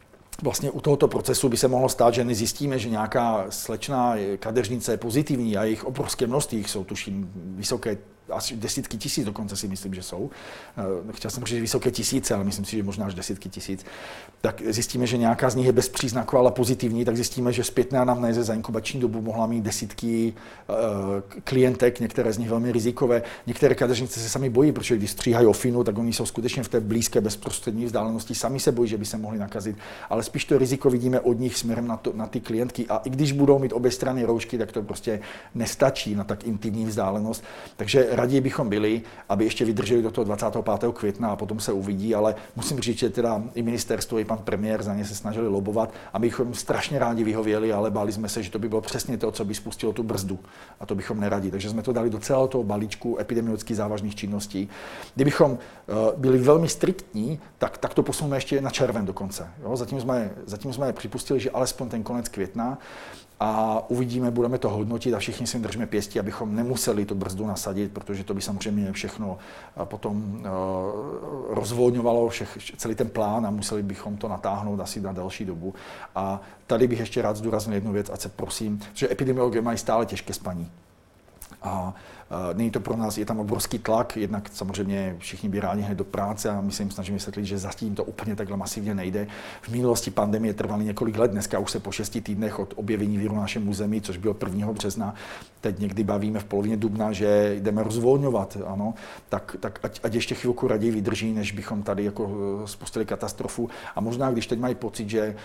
vlastně 0.41 0.71
u 0.71 0.81
tohoto 0.81 1.07
procesu 1.07 1.49
by 1.49 1.57
se 1.57 1.67
mohlo 1.67 1.89
stát, 1.89 2.13
že 2.13 2.23
nezjistíme, 2.23 2.79
že 2.79 2.89
nějaká 2.89 3.45
slečná 3.49 4.15
kadeřnice 4.39 4.93
je 4.93 4.97
pozitivní 4.97 5.57
a 5.57 5.63
jejich 5.63 5.85
obrovské 5.85 6.27
množství, 6.27 6.63
jsou 6.63 6.83
tuším 6.83 7.31
vysoké 7.35 7.97
asi 8.31 8.55
desítky 8.55 8.97
tisíc 8.97 9.25
dokonce 9.25 9.55
si 9.55 9.67
myslím, 9.67 9.93
že 9.93 10.03
jsou. 10.03 10.29
Eh, 10.77 11.13
chtěl 11.13 11.31
jsem 11.31 11.43
říct 11.43 11.61
vysoké 11.61 11.91
tisíce, 11.91 12.35
ale 12.35 12.43
myslím 12.43 12.65
si, 12.65 12.77
že 12.77 12.83
možná 12.83 13.05
až 13.05 13.13
desítky 13.13 13.49
tisíc. 13.49 13.85
Tak 14.41 14.61
zjistíme, 14.65 15.07
že 15.07 15.17
nějaká 15.17 15.49
z 15.49 15.55
nich 15.55 15.65
je 15.65 15.71
bezpříznaková, 15.71 16.41
ale 16.41 16.51
pozitivní, 16.51 17.05
tak 17.05 17.15
zjistíme, 17.15 17.53
že 17.53 17.63
zpětné 17.63 17.99
anamnéze 17.99 18.43
za 18.43 18.53
inkubační 18.53 18.99
dobu 18.99 19.21
mohla 19.21 19.47
mít 19.47 19.63
desítky 19.63 20.33
uh, 20.69 20.75
klientek, 21.43 21.99
některé 21.99 22.33
z 22.33 22.37
nich 22.37 22.49
velmi 22.49 22.71
rizikové. 22.71 23.21
Některé 23.47 23.75
kadeřnice 23.75 24.19
se 24.19 24.29
sami 24.29 24.49
bojí, 24.49 24.71
protože 24.71 24.97
když 24.97 25.11
stříhají 25.11 25.47
ofinu, 25.47 25.83
tak 25.83 25.97
oni 25.97 26.13
jsou 26.13 26.25
skutečně 26.25 26.63
v 26.63 26.67
té 26.67 26.79
blízké 26.79 27.21
bezprostřední 27.21 27.85
vzdálenosti, 27.85 28.35
sami 28.35 28.59
se 28.59 28.71
bojí, 28.71 28.89
že 28.89 28.97
by 28.97 29.05
se 29.05 29.17
mohli 29.17 29.39
nakazit, 29.39 29.77
ale 30.09 30.23
spíš 30.23 30.45
to 30.45 30.57
riziko 30.57 30.89
vidíme 30.89 31.19
od 31.19 31.39
nich 31.39 31.57
směrem 31.57 31.87
na, 31.87 31.97
to, 31.97 32.13
na 32.15 32.27
ty 32.27 32.39
klientky. 32.39 32.85
A 32.89 32.97
i 32.97 33.09
když 33.09 33.31
budou 33.31 33.59
mít 33.59 33.73
obě 33.73 33.91
strany 33.91 34.23
roušky, 34.23 34.57
tak 34.57 34.71
to 34.71 34.81
prostě 34.81 35.19
nestačí 35.55 36.15
na 36.15 36.23
tak 36.23 36.43
intimní 36.43 36.85
vzdálenost. 36.85 37.43
Takže 37.77 38.07
raději 38.21 38.41
bychom 38.41 38.69
byli, 38.69 39.01
aby 39.29 39.43
ještě 39.43 39.65
vydrželi 39.65 40.01
do 40.01 40.11
toho 40.11 40.25
25. 40.25 40.93
května 40.93 41.29
a 41.29 41.35
potom 41.35 41.59
se 41.59 41.71
uvidí, 41.71 42.15
ale 42.15 42.35
musím 42.55 42.79
říct, 42.79 42.97
že 42.97 43.09
teda 43.09 43.43
i 43.53 43.61
ministerstvo, 43.61 44.19
i 44.19 44.25
pan 44.25 44.37
premiér 44.37 44.83
za 44.83 44.95
ně 44.95 45.05
se 45.05 45.15
snažili 45.15 45.47
lobovat, 45.47 45.93
abychom 46.13 46.53
strašně 46.53 46.99
rádi 46.99 47.23
vyhověli, 47.23 47.73
ale 47.73 47.91
báli 47.91 48.11
jsme 48.11 48.29
se, 48.29 48.43
že 48.43 48.51
to 48.51 48.59
by 48.59 48.69
bylo 48.69 48.81
přesně 48.81 49.17
to, 49.17 49.31
co 49.31 49.45
by 49.45 49.55
spustilo 49.55 49.93
tu 49.93 50.03
brzdu. 50.03 50.39
A 50.79 50.85
to 50.85 50.95
bychom 50.95 51.19
neradi. 51.19 51.51
Takže 51.51 51.69
jsme 51.69 51.81
to 51.81 51.93
dali 51.93 52.09
do 52.09 52.19
celého 52.19 52.47
toho 52.47 52.63
balíčku 52.63 53.19
epidemiologicky 53.19 53.75
závažných 53.75 54.15
činností. 54.15 54.69
Kdybychom 55.15 55.57
eh, 55.57 55.93
byli 56.17 56.37
velmi 56.37 56.67
striktní, 56.67 57.39
tak, 57.57 57.77
tak 57.77 57.93
to 57.93 58.03
posuneme 58.03 58.37
ještě 58.37 58.61
na 58.61 58.69
červen 58.69 59.05
dokonce. 59.05 59.47
Jo? 59.63 59.75
Zatím, 59.75 60.01
jsme, 60.01 60.31
zatím 60.45 60.73
jsme 60.73 60.93
připustili, 60.93 61.39
že 61.39 61.51
alespoň 61.51 61.89
ten 61.89 62.03
konec 62.03 62.29
května 62.29 62.77
a 63.43 63.81
uvidíme, 63.87 64.31
budeme 64.31 64.57
to 64.57 64.69
hodnotit 64.69 65.13
a 65.13 65.19
všichni 65.19 65.47
si 65.47 65.59
držíme 65.59 65.87
pěstí, 65.87 66.19
abychom 66.19 66.55
nemuseli 66.55 67.05
tu 67.05 67.15
brzdu 67.15 67.47
nasadit, 67.47 67.91
protože 67.91 68.23
to 68.23 68.33
by 68.33 68.41
samozřejmě 68.41 68.91
všechno 68.91 69.37
eh, 69.37 69.85
potom 69.85 70.41
eh, 70.45 70.49
rozvolňovalo 71.49 72.29
všech, 72.29 72.57
celý 72.77 72.95
ten 72.95 73.09
plán 73.09 73.45
a 73.45 73.49
museli 73.49 73.83
bychom 73.83 74.17
to 74.17 74.27
natáhnout 74.27 74.79
asi 74.79 75.01
na 75.01 75.11
delší 75.11 75.45
dobu. 75.45 75.73
A 76.15 76.41
tady 76.67 76.87
bych 76.87 76.99
ještě 76.99 77.21
rád 77.21 77.37
zdůraznil 77.37 77.75
jednu 77.75 77.91
věc, 77.91 78.09
ať 78.09 78.21
se 78.21 78.29
prosím, 78.29 78.79
že 78.93 79.11
epidemiologie 79.11 79.61
mají 79.61 79.77
stále 79.77 80.05
těžké 80.05 80.33
spaní. 80.33 80.71
A 81.61 81.93
Není 82.53 82.71
to 82.71 82.79
pro 82.79 82.97
nás, 82.97 83.17
je 83.17 83.25
tam 83.25 83.39
obrovský 83.39 83.79
tlak, 83.79 84.17
jednak 84.17 84.49
samozřejmě 84.53 85.15
všichni 85.19 85.49
by 85.49 85.59
rádi 85.59 85.81
hned 85.81 85.95
do 85.95 86.03
práce 86.03 86.49
a 86.49 86.61
my 86.61 86.71
se 86.71 86.83
jim 86.83 86.91
snažíme 86.91 87.15
vysvětlit, 87.15 87.45
že 87.45 87.57
zatím 87.57 87.95
to 87.95 88.03
úplně 88.03 88.35
takhle 88.35 88.57
masivně 88.57 88.95
nejde. 88.95 89.27
V 89.61 89.69
minulosti 89.69 90.11
pandemie 90.11 90.53
trvaly 90.53 90.85
několik 90.85 91.17
let, 91.17 91.31
dneska 91.31 91.59
už 91.59 91.71
se 91.71 91.79
po 91.79 91.91
šesti 91.91 92.21
týdnech 92.21 92.59
od 92.59 92.73
objevení 92.75 93.17
víru 93.17 93.35
na 93.35 93.41
našem 93.41 93.69
území, 93.69 94.01
což 94.01 94.17
bylo 94.17 94.35
1. 94.45 94.71
března, 94.73 95.15
teď 95.61 95.79
někdy 95.79 96.03
bavíme 96.03 96.39
v 96.39 96.43
polovině 96.43 96.77
dubna, 96.77 97.11
že 97.11 97.55
jdeme 97.59 97.83
rozvolňovat, 97.83 98.57
ano, 98.65 98.93
tak, 99.29 99.55
tak 99.59 99.79
ať, 99.83 99.99
ať 100.03 100.13
ještě 100.13 100.35
chvilku 100.35 100.67
raději 100.67 100.91
vydrží, 100.91 101.33
než 101.33 101.51
bychom 101.51 101.83
tady 101.83 102.03
jako 102.03 102.31
eh, 102.63 102.67
spustili 102.67 103.05
katastrofu. 103.05 103.69
A 103.95 104.01
možná, 104.01 104.31
když 104.31 104.47
teď 104.47 104.59
mají 104.59 104.75
pocit, 104.75 105.09
že, 105.09 105.35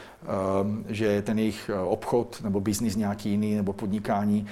um, 0.63 0.85
že 0.89 1.23
ten 1.23 1.39
jejich 1.39 1.71
eh, 1.75 1.79
obchod 1.79 2.41
nebo 2.45 2.61
biznis 2.61 2.97
nějaký 2.97 3.31
jiný 3.31 3.55
nebo 3.55 3.73
podnikání 3.73 4.47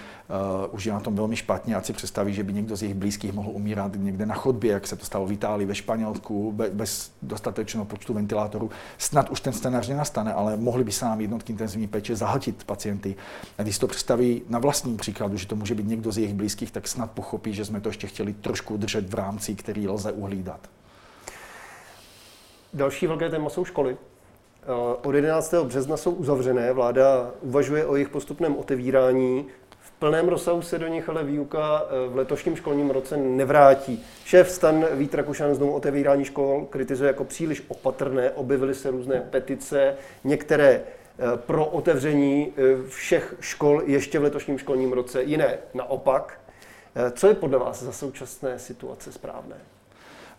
už 0.70 0.86
je 0.86 0.92
na 0.92 1.00
tom 1.00 1.16
velmi 1.16 1.36
špatně, 1.36 1.76
ať 1.76 1.86
si 1.86 1.92
představí, 1.92 2.23
představí, 2.24 2.34
že 2.34 2.42
by 2.42 2.52
někdo 2.52 2.76
z 2.76 2.82
jejich 2.82 2.96
blízkých 2.96 3.32
mohl 3.32 3.50
umírat 3.50 3.92
někde 3.96 4.26
na 4.26 4.34
chodbě, 4.34 4.72
jak 4.72 4.87
se 4.87 4.96
to 4.96 5.04
stalo 5.04 5.26
v 5.26 5.32
Itálii, 5.32 5.66
ve 5.66 5.74
Španělsku, 5.74 6.52
bez 6.52 7.12
dostatečného 7.22 7.84
počtu 7.84 8.14
ventilátorů. 8.14 8.70
Snad 8.98 9.30
už 9.30 9.40
ten 9.40 9.52
scénář 9.52 9.88
nenastane, 9.88 10.32
ale 10.32 10.56
mohli 10.56 10.84
by 10.84 10.92
se 10.92 11.04
nám 11.04 11.20
jednotky 11.20 11.52
intenzivní 11.52 11.87
péče 11.87 12.16
zahltit 12.16 12.64
pacienty. 12.64 13.14
A 13.58 13.62
když 13.62 13.78
to 13.78 13.87
představí 13.87 14.42
na 14.48 14.58
vlastním 14.58 14.96
příkladu, 14.96 15.37
že 15.37 15.46
to 15.46 15.56
může 15.56 15.74
být 15.74 15.87
někdo 15.87 16.12
z 16.12 16.18
jejich 16.18 16.34
blízkých, 16.34 16.70
tak 16.70 16.88
snad 16.88 17.10
pochopí, 17.10 17.52
že 17.52 17.64
jsme 17.64 17.80
to 17.80 17.88
ještě 17.88 18.06
chtěli 18.06 18.32
trošku 18.32 18.76
držet 18.76 19.10
v 19.10 19.14
rámci, 19.14 19.54
který 19.54 19.88
lze 19.88 20.12
uhlídat. 20.12 20.60
Další 22.72 23.06
velké 23.06 23.30
téma 23.30 23.50
jsou 23.50 23.64
školy. 23.64 23.96
Od 25.02 25.14
11. 25.14 25.54
března 25.64 25.96
jsou 25.96 26.10
uzavřené, 26.10 26.72
vláda 26.72 27.30
uvažuje 27.40 27.87
o 27.87 27.96
jejich 27.96 28.08
postupném 28.08 28.56
otevírání 28.56 29.46
plném 29.98 30.28
rozsahu 30.28 30.62
se 30.62 30.78
do 30.78 30.88
nich 30.88 31.09
ale 31.09 31.24
výuka 31.24 31.83
eh, 31.87 32.09
v 32.09 32.16
letošním 32.16 32.57
školním 32.57 32.90
roce 32.90 33.16
nevrátí. 33.16 34.04
Šéf 34.24 34.50
Stan 34.50 34.87
Vít 34.92 35.14
Rakušan 35.14 35.54
znovu 35.54 35.72
otevírání 35.72 36.24
škol 36.24 36.66
kritizuje 36.70 37.09
jako 37.09 37.24
příliš 37.24 37.62
opatrné, 37.68 38.30
objevily 38.30 38.74
se 38.74 38.90
různé 38.90 39.20
petice, 39.20 39.96
některé 40.24 40.70
eh, 40.70 41.37
pro 41.37 41.66
otevření 41.66 42.52
eh, 42.57 42.88
všech 42.88 43.35
škol 43.40 43.83
ještě 43.87 44.18
v 44.18 44.22
letošním 44.22 44.59
školním 44.59 44.92
roce, 44.92 45.22
jiné 45.22 45.59
naopak. 45.74 46.40
Co 47.12 47.28
je 47.28 47.35
podle 47.35 47.59
vás 47.59 47.83
za 47.83 47.92
současné 47.92 48.59
situace 48.59 49.12
správné? 49.12 49.57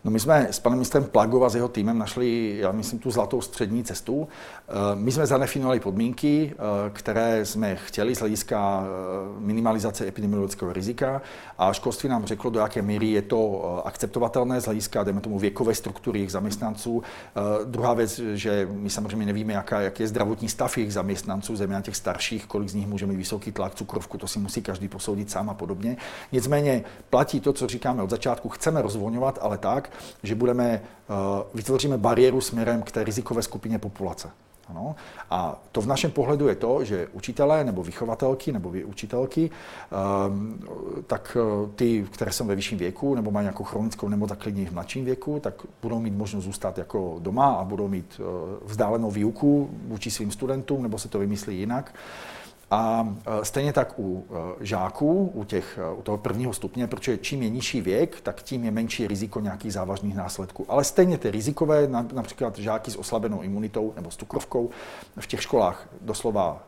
No 0.06 0.12
my 0.12 0.20
jsme 0.20 0.48
s 0.50 0.58
panem 0.58 0.78
ministrem 0.78 1.04
Plagou 1.04 1.44
a 1.44 1.48
s 1.48 1.54
jeho 1.54 1.68
týmem 1.68 1.98
našli, 1.98 2.56
já 2.58 2.72
myslím, 2.72 2.98
tu 2.98 3.10
zlatou 3.10 3.40
střední 3.40 3.84
cestu. 3.84 4.28
Eh, 4.68 4.72
my 4.94 5.12
jsme 5.12 5.26
zadefinovali 5.26 5.80
podmínky, 5.80 6.54
eh, 6.54 6.90
které 6.90 7.44
jsme 7.44 7.76
chtěli 7.76 8.14
z 8.14 8.18
hlediska 8.18 8.84
eh, 8.84 9.40
minimalizace 9.40 10.06
epidemiologického 10.06 10.72
rizika 10.72 11.22
a 11.58 11.72
školství 11.72 12.08
nám 12.08 12.26
řeklo, 12.26 12.50
do 12.50 12.60
jaké 12.60 12.82
míry 12.82 13.06
je 13.06 13.22
to 13.22 13.82
akceptovatelné 13.86 14.60
z 14.60 14.64
hlediska, 14.64 15.04
dejme 15.04 15.20
tomu, 15.20 15.38
věkové 15.38 15.74
struktury 15.74 16.18
jejich 16.18 16.32
zaměstnanců. 16.32 17.02
Druhá 17.64 17.94
věc, 17.94 18.20
že 18.34 18.68
my 18.70 18.90
samozřejmě 18.90 19.26
nevíme, 19.26 19.52
jaká, 19.52 19.80
jaký 19.80 20.02
je 20.02 20.08
zdravotní 20.08 20.48
stav 20.48 20.78
jejich 20.78 20.92
zaměstnanců, 20.92 21.56
zejména 21.56 21.80
těch 21.80 21.96
starších, 21.96 22.46
kolik 22.46 22.68
z 22.68 22.74
nich 22.74 22.86
může 22.86 23.06
mít 23.06 23.16
vysoký 23.16 23.52
tlak, 23.52 23.74
cukrovku, 23.74 24.18
to 24.18 24.28
si 24.28 24.38
musí 24.38 24.62
každý 24.62 24.88
posoudit 24.88 25.30
sám 25.30 25.50
a 25.50 25.54
podobně. 25.54 25.96
Nicméně 26.32 26.84
platí 27.10 27.40
to, 27.40 27.52
co 27.52 27.66
říkáme 27.66 28.02
od 28.02 28.10
začátku, 28.10 28.48
chceme 28.48 28.82
rozvolňovat, 28.82 29.38
ale 29.42 29.58
tak, 29.58 29.95
že 30.22 30.34
budeme, 30.34 30.64
eh, 30.72 31.14
vytvoříme 31.54 31.98
bariéru 31.98 32.40
směrem 32.40 32.82
k 32.82 32.90
té 32.90 33.04
rizikové 33.04 33.42
skupině 33.42 33.78
populace. 33.78 34.30
Ano. 34.68 34.96
A 35.30 35.62
to 35.72 35.80
v 35.80 35.86
našem 35.86 36.10
pohledu 36.10 36.48
je 36.48 36.54
to, 36.54 36.84
že 36.84 37.08
učitelé 37.12 37.64
nebo 37.64 37.82
vychovatelky 37.82 38.52
nebo 38.52 38.72
učitelky, 38.84 39.50
um, 40.28 40.60
tak 41.06 41.36
eh, 41.40 41.68
ty, 41.74 42.06
které 42.10 42.32
jsou 42.32 42.44
ve 42.44 42.54
vyšším 42.54 42.78
věku 42.78 43.14
nebo 43.14 43.30
mají 43.30 43.44
nějakou 43.44 43.64
chronickou 43.64 44.08
nemoc 44.08 44.30
a 44.30 44.36
klidně 44.36 44.66
v 44.66 44.72
mladším 44.72 45.04
věku, 45.04 45.40
tak 45.40 45.54
budou 45.82 46.00
mít 46.00 46.14
možnost 46.14 46.44
zůstat 46.44 46.78
jako 46.78 47.16
doma 47.18 47.46
a 47.46 47.64
budou 47.64 47.88
mít 47.88 48.20
uh, 48.20 48.26
vzdálenou 48.68 49.10
výuku 49.10 49.70
vůči 49.88 50.10
svým 50.10 50.30
studentům 50.30 50.82
nebo 50.82 50.98
se 50.98 51.08
to 51.08 51.18
vymyslí 51.18 51.58
jinak. 51.58 51.94
A 52.70 53.14
e, 53.40 53.44
stejně 53.44 53.72
tak 53.72 53.98
u 53.98 54.26
e, 54.30 54.64
žáků, 54.64 55.30
u, 55.34 55.44
těch, 55.44 55.78
e, 55.78 55.94
u 55.98 56.02
toho 56.02 56.18
prvního 56.18 56.52
stupně, 56.52 56.86
protože 56.86 57.18
čím 57.18 57.42
je 57.42 57.48
nižší 57.48 57.80
věk, 57.80 58.20
tak 58.20 58.42
tím 58.42 58.64
je 58.64 58.70
menší 58.70 59.06
riziko 59.06 59.40
nějakých 59.40 59.72
závažných 59.72 60.16
následků. 60.16 60.66
Ale 60.68 60.84
stejně 60.84 61.18
ty 61.18 61.30
rizikové, 61.30 61.88
například 62.12 62.58
žáky 62.58 62.90
s 62.90 62.96
oslabenou 62.96 63.42
imunitou 63.42 63.92
nebo 63.96 64.10
s 64.10 64.16
cukrovkou, 64.16 64.70
v 65.20 65.26
těch 65.26 65.42
školách 65.42 65.88
doslova 66.00 66.62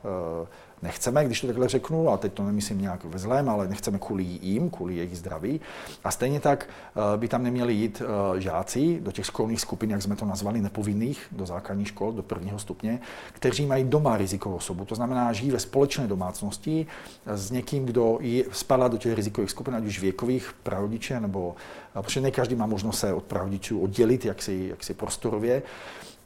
nechceme, 0.82 1.24
když 1.24 1.40
to 1.40 1.46
takhle 1.46 1.68
řeknu, 1.68 2.10
a 2.10 2.16
teď 2.16 2.32
to 2.32 2.42
nemyslím 2.42 2.80
nějak 2.80 3.04
ve 3.04 3.18
zlém, 3.18 3.48
ale 3.48 3.68
nechceme 3.68 3.98
kvůli 3.98 4.22
jim, 4.22 4.70
kvůli 4.70 4.96
jejich 4.96 5.18
zdraví. 5.18 5.60
A 6.04 6.10
stejně 6.10 6.40
tak 6.40 6.68
eh, 6.68 7.16
by 7.16 7.28
tam 7.28 7.42
neměli 7.42 7.74
jít 7.74 8.02
eh, 8.04 8.40
žáci 8.40 9.00
do 9.00 9.12
těch 9.12 9.26
školních 9.26 9.60
skupin, 9.60 9.90
jak 9.90 10.02
jsme 10.02 10.16
to 10.16 10.24
nazvali, 10.24 10.60
nepovinných, 10.60 11.26
do 11.32 11.46
základních 11.46 11.88
škol, 11.88 12.12
do 12.12 12.22
prvního 12.22 12.58
stupně, 12.58 13.00
kteří 13.32 13.66
mají 13.66 13.84
doma 13.84 14.16
rizikovou 14.16 14.56
osobu. 14.56 14.84
To 14.84 14.94
znamená, 14.94 15.32
žijí 15.32 15.50
ve 15.50 15.58
společné 15.58 16.06
domácnosti 16.06 16.86
s 17.26 17.50
někým, 17.50 17.86
kdo 17.86 18.18
spadá 18.52 18.88
do 18.88 18.96
těch 18.98 19.14
rizikových 19.14 19.50
skupin, 19.50 19.74
ať 19.74 19.84
už 19.84 20.00
věkových, 20.00 20.54
prarodiče, 20.62 21.20
nebo 21.20 21.56
protože 22.02 22.20
ne 22.20 22.30
každý 22.30 22.54
má 22.54 22.66
možnost 22.66 22.98
se 22.98 23.12
od 23.12 23.24
prarodičů 23.24 23.80
oddělit 23.80 24.24
jaksi, 24.24 24.66
jaksi 24.70 24.94
prostorově. 24.94 25.62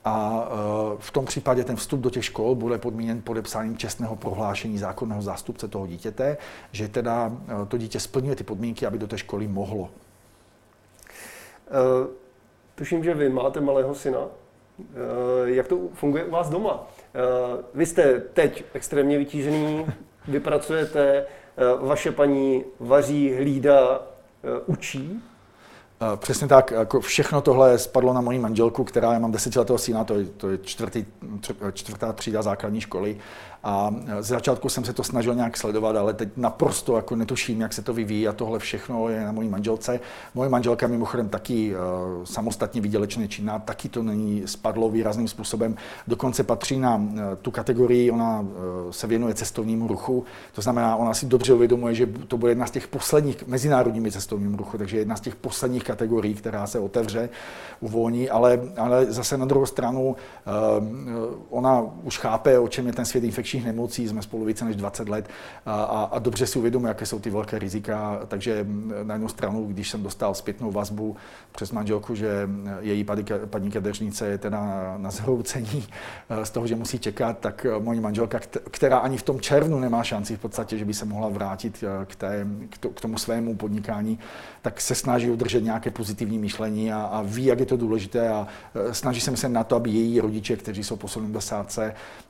A 0.05 0.49
e, 0.49 0.97
v 0.99 1.11
tom 1.11 1.25
případě 1.25 1.65
ten 1.65 1.77
vstup 1.77 2.01
do 2.01 2.11
těch 2.11 2.25
škol 2.25 2.55
bude 2.55 2.79
podmíněn 2.79 3.23
podepsáním 3.23 3.77
čestného 3.77 4.17
prohlášení 4.17 4.79
zákonného 4.79 5.23
zástupce 5.23 5.69
toho 5.69 5.87
dítěte, 5.87 6.37
že 6.73 6.89
teda 6.89 7.33
e, 7.63 7.67
to 7.67 7.79
dítě 7.79 8.01
splňuje 8.01 8.37
ty 8.37 8.45
podmínky, 8.45 8.87
aby 8.87 8.99
do 8.99 9.07
té 9.07 9.19
školy 9.19 9.49
mohlo. 9.49 9.91
Uh, 11.73 12.07
tuším, 12.75 13.05
že 13.05 13.15
vy 13.15 13.29
máte 13.29 13.61
malého 13.61 13.95
syna. 13.95 14.19
Uh, 14.19 14.27
jak 15.45 15.69
to 15.69 15.79
funguje 15.95 16.25
u 16.25 16.31
vás 16.31 16.51
doma? 16.51 16.75
Uh, 16.75 17.61
vy 17.75 17.87
jste 17.87 18.21
teď 18.21 18.65
extrémně 18.75 19.19
vytížený, 19.19 19.87
vypracujete, 20.29 21.27
vaše 21.81 22.13
paní 22.13 22.65
vaří, 22.81 23.35
hlídá, 23.35 24.03
učí? 24.67 25.23
Přesně 26.17 26.49
tak, 26.49 26.71
jako 26.71 27.01
všechno 27.01 27.41
tohle 27.41 27.79
spadlo 27.79 28.13
na 28.13 28.21
moji 28.21 28.39
manželku, 28.39 28.85
která, 28.85 29.13
já 29.13 29.19
mám 29.19 29.33
desetiletého 29.33 29.79
syna, 29.79 30.05
to 30.05 30.15
je, 30.15 30.27
to 30.27 30.51
je 30.51 30.59
čtvrtý, 30.59 31.05
čtvrtá 31.73 32.13
třída 32.13 32.43
základní 32.43 32.81
školy 32.81 33.17
a 33.65 33.95
z 34.21 34.27
začátku 34.27 34.69
jsem 34.69 34.85
se 34.85 34.93
to 34.93 35.05
snažil 35.05 35.35
nějak 35.35 35.57
sledovat, 35.57 35.97
ale 35.97 36.15
teď 36.15 36.29
naprosto 36.37 36.97
jako 36.97 37.17
netuším, 37.17 37.61
jak 37.61 37.73
se 37.73 37.83
to 37.83 37.95
vyvíjí 37.95 38.29
a 38.29 38.33
tohle 38.33 38.59
všechno 38.59 39.09
je 39.09 39.25
na 39.25 39.33
mojí 39.33 39.49
manželce. 39.49 40.01
Moje 40.35 40.51
manželka 40.51 40.87
mimochodem 40.87 41.29
taky 41.29 41.75
samostatně 42.25 42.81
výdělečně 42.81 43.29
činná, 43.29 43.59
taky 43.59 43.89
to 43.89 44.03
není 44.03 44.43
spadlo 44.47 44.91
výrazným 44.91 45.29
způsobem. 45.29 45.77
Dokonce 46.07 46.43
patří 46.43 46.79
na 46.79 47.03
tu 47.43 47.51
kategorii, 47.51 48.11
ona 48.11 48.47
se 48.91 49.07
věnuje 49.07 49.35
cestovnímu 49.35 49.89
ruchu, 49.89 50.25
to 50.53 50.63
znamená, 50.63 50.97
ona 50.97 51.15
si 51.15 51.27
dobře 51.27 51.55
uvědomuje, 51.55 51.95
že 51.95 52.07
to 52.07 52.37
bude 52.37 52.53
jedna 52.53 52.67
z 52.67 52.71
těch 52.71 52.89
posledních 52.89 53.47
mezinárodními 53.47 54.13
cestovním 54.13 54.55
ruchu, 54.55 54.79
takže 54.79 54.99
jedna 54.99 55.17
z 55.17 55.21
těch 55.21 55.37
posledních 55.37 55.85
kategorií, 55.93 56.35
která 56.35 56.67
se 56.67 56.79
otevře, 56.79 57.29
uvolní, 57.81 58.31
ale, 58.31 58.61
ale 58.77 59.07
zase 59.13 59.37
na 59.37 59.45
druhou 59.47 59.67
stranu 59.67 60.17
ona 61.51 61.85
už 62.03 62.19
chápe, 62.19 62.59
o 62.59 62.69
čem 62.69 62.87
je 62.87 62.93
ten 62.93 63.05
svět 63.05 63.25
infekční 63.25 63.43
infekčních 63.43 63.65
nemocí, 63.65 64.09
jsme 64.09 64.23
spolu 64.23 64.45
více 64.45 64.65
než 64.65 64.77
20 64.77 65.09
let 65.09 65.29
a, 65.67 65.83
a, 65.85 66.19
dobře 66.19 66.47
si 66.47 66.59
uvědomujeme, 66.59 66.91
jaké 66.91 67.07
jsou 67.07 67.19
ty 67.19 67.31
velké 67.31 67.59
rizika. 67.59 68.21
Takže 68.29 68.67
na 69.03 69.15
jednu 69.15 69.29
stranu, 69.29 69.67
když 69.67 69.91
jsem 69.91 70.03
dostal 70.03 70.35
zpětnou 70.35 70.73
vazbu 70.73 71.17
přes 71.53 71.73
manželku, 71.73 72.15
že 72.15 72.49
její 72.81 73.05
paní 73.47 73.71
kadeřnice 73.71 74.27
je 74.27 74.39
teda 74.39 74.95
na, 74.97 75.11
zhroucení 75.11 75.85
z 76.43 76.51
toho, 76.51 76.67
že 76.67 76.77
musí 76.77 76.99
čekat, 76.99 77.39
tak 77.39 77.67
moje 77.79 78.01
manželka, 78.01 78.41
která 78.71 78.99
ani 78.99 79.17
v 79.17 79.23
tom 79.23 79.41
červnu 79.41 79.81
nemá 79.81 80.05
šanci 80.05 80.37
v 80.37 80.41
podstatě, 80.41 80.79
že 80.79 80.85
by 80.85 80.95
se 80.95 81.05
mohla 81.05 81.29
vrátit 81.29 81.85
k, 82.07 82.17
té, 82.17 82.47
k 82.95 83.01
tomu 83.01 83.19
svému 83.19 83.57
podnikání, 83.57 84.19
tak 84.63 84.81
se 84.81 84.95
snaží 84.95 85.31
udržet 85.31 85.65
nějaké 85.83 85.91
pozitivní 85.91 86.39
myšlení 86.39 86.93
a, 86.93 87.03
a 87.03 87.23
ví, 87.23 87.45
jak 87.45 87.61
je 87.61 87.67
to 87.67 87.77
důležité 87.77 88.29
a 88.29 88.47
snaží 88.93 89.21
se 89.21 89.37
se 89.37 89.49
na 89.49 89.65
to, 89.65 89.77
aby 89.77 89.91
její 89.91 90.21
rodiče, 90.21 90.57
kteří 90.57 90.85
jsou 90.85 90.97
po 90.97 91.09
70, 91.09 91.79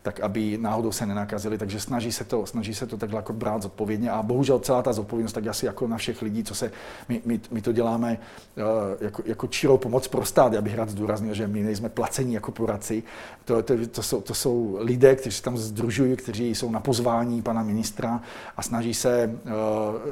tak 0.03 0.21
aby 0.21 0.59
náhodou 0.59 0.93
se 0.93 1.07
nenakazili, 1.07 1.59
takže 1.59 1.81
snaží 1.81 2.13
se 2.13 2.25
to, 2.25 2.47
snaží 2.47 2.75
se 2.75 2.87
to 2.87 2.97
takhle 2.97 3.19
jako 3.19 3.33
brát 3.33 3.63
zodpovědně. 3.63 4.11
A 4.11 4.23
bohužel 4.23 4.59
celá 4.59 4.83
ta 4.83 4.93
zodpovědnost, 4.93 5.33
tak 5.33 5.47
asi 5.47 5.67
jako 5.67 5.87
na 5.87 5.97
všech 5.97 6.23
lidí, 6.23 6.45
co 6.45 6.55
se, 6.55 6.73
my, 7.09 7.23
my, 7.25 7.41
my 7.51 7.63
to 7.63 7.73
děláme 7.73 8.19
uh, 8.57 8.65
jako, 9.01 9.23
jako 9.27 9.47
čirou 9.47 9.79
pomoc 9.79 10.09
pro 10.09 10.25
stát. 10.25 10.53
Já 10.53 10.61
bych 10.61 10.75
rád 10.75 10.89
zdůraznil, 10.89 11.35
že 11.35 11.47
my 11.47 11.63
nejsme 11.63 11.89
placení 11.89 12.35
jako 12.35 12.53
poradci, 12.53 13.03
to, 13.45 13.63
to, 13.63 13.75
to, 13.87 14.03
jsou, 14.03 14.21
to 14.21 14.35
jsou 14.35 14.77
lidé, 14.81 15.17
kteří 15.17 15.37
se 15.37 15.43
tam 15.43 15.57
združují, 15.57 16.17
kteří 16.17 16.55
jsou 16.55 16.71
na 16.71 16.81
pozvání 16.81 17.43
pana 17.43 17.63
ministra 17.63 18.21
a 18.57 18.63
snaží 18.63 18.95
se 18.95 19.31
uh, 19.45 19.53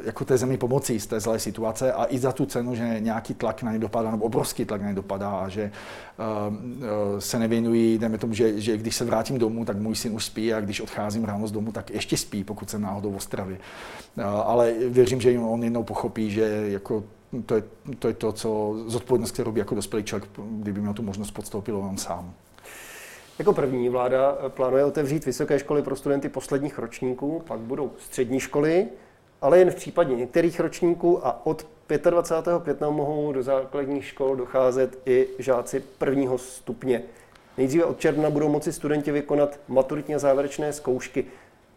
jako 0.04 0.24
té 0.24 0.38
zemi 0.38 0.56
pomoci 0.56 1.00
z 1.00 1.06
té 1.06 1.20
zlé 1.20 1.38
situace. 1.38 1.92
A 1.92 2.06
i 2.08 2.18
za 2.18 2.32
tu 2.32 2.46
cenu, 2.46 2.74
že 2.74 3.00
nějaký 3.20 3.34
tlak 3.34 3.62
na 3.62 3.72
ně 3.72 3.78
dopadá, 3.78 4.10
nebo 4.10 4.24
obrovský 4.24 4.64
tlak 4.64 4.82
na 4.82 4.88
ně 4.88 4.94
dopadá 4.94 5.30
a 5.30 5.48
že 5.48 5.70
uh, 6.18 6.54
uh, 6.54 7.18
se 7.18 7.38
nevěnují, 7.38 7.98
dejme 7.98 8.18
tomu, 8.18 8.34
že, 8.34 8.60
že 8.60 8.76
když 8.76 8.96
se 8.96 9.04
vrátím 9.04 9.38
domů, 9.38 9.64
tak 9.64 9.76
můj 9.76 9.96
syn 9.96 10.14
už 10.14 10.24
spí 10.24 10.54
a 10.54 10.60
když 10.60 10.80
odcházím 10.80 11.24
ráno 11.24 11.46
z 11.46 11.52
domu, 11.52 11.72
tak 11.72 11.90
ještě 11.90 12.16
spí, 12.16 12.44
pokud 12.44 12.70
jsem 12.70 12.82
náhodou 12.82 13.12
v 13.12 13.16
Ostravě. 13.16 13.58
Ale 14.44 14.74
věřím, 14.88 15.20
že 15.20 15.38
on 15.38 15.64
jednou 15.64 15.82
pochopí, 15.82 16.30
že 16.30 16.64
jako 16.66 17.04
to 17.46 17.54
je, 17.54 17.62
to 17.98 18.08
je 18.08 18.14
to, 18.14 18.32
co 18.32 18.74
zodpovědnost, 18.86 19.32
kterou 19.32 19.52
by 19.52 19.60
jako 19.60 19.74
dospělý 19.74 20.04
člověk, 20.04 20.30
kdyby 20.38 20.80
měl 20.80 20.94
tu 20.94 21.02
možnost, 21.02 21.30
podstoupil 21.30 21.76
on 21.76 21.96
sám. 21.96 22.32
Jako 23.38 23.52
první 23.52 23.88
vláda 23.88 24.36
plánuje 24.48 24.84
otevřít 24.84 25.26
vysoké 25.26 25.58
školy 25.58 25.82
pro 25.82 25.96
studenty 25.96 26.28
posledních 26.28 26.78
ročníků, 26.78 27.42
pak 27.46 27.60
budou 27.60 27.90
střední 27.98 28.40
školy, 28.40 28.86
ale 29.40 29.58
jen 29.58 29.70
v 29.70 29.74
případě 29.74 30.14
některých 30.14 30.60
ročníků 30.60 31.26
a 31.26 31.46
od 31.46 31.66
25. 31.98 32.62
května 32.62 32.90
mohou 32.90 33.32
do 33.32 33.42
základních 33.42 34.04
škol 34.04 34.36
docházet 34.36 34.98
i 35.06 35.28
žáci 35.38 35.84
prvního 35.98 36.38
stupně. 36.38 37.02
Nejdříve 37.58 37.84
od 37.84 38.00
června 38.00 38.30
budou 38.30 38.48
moci 38.48 38.72
studenti 38.72 39.12
vykonat 39.12 39.60
maturitně 39.68 40.18
závěrečné 40.18 40.72
zkoušky. 40.72 41.24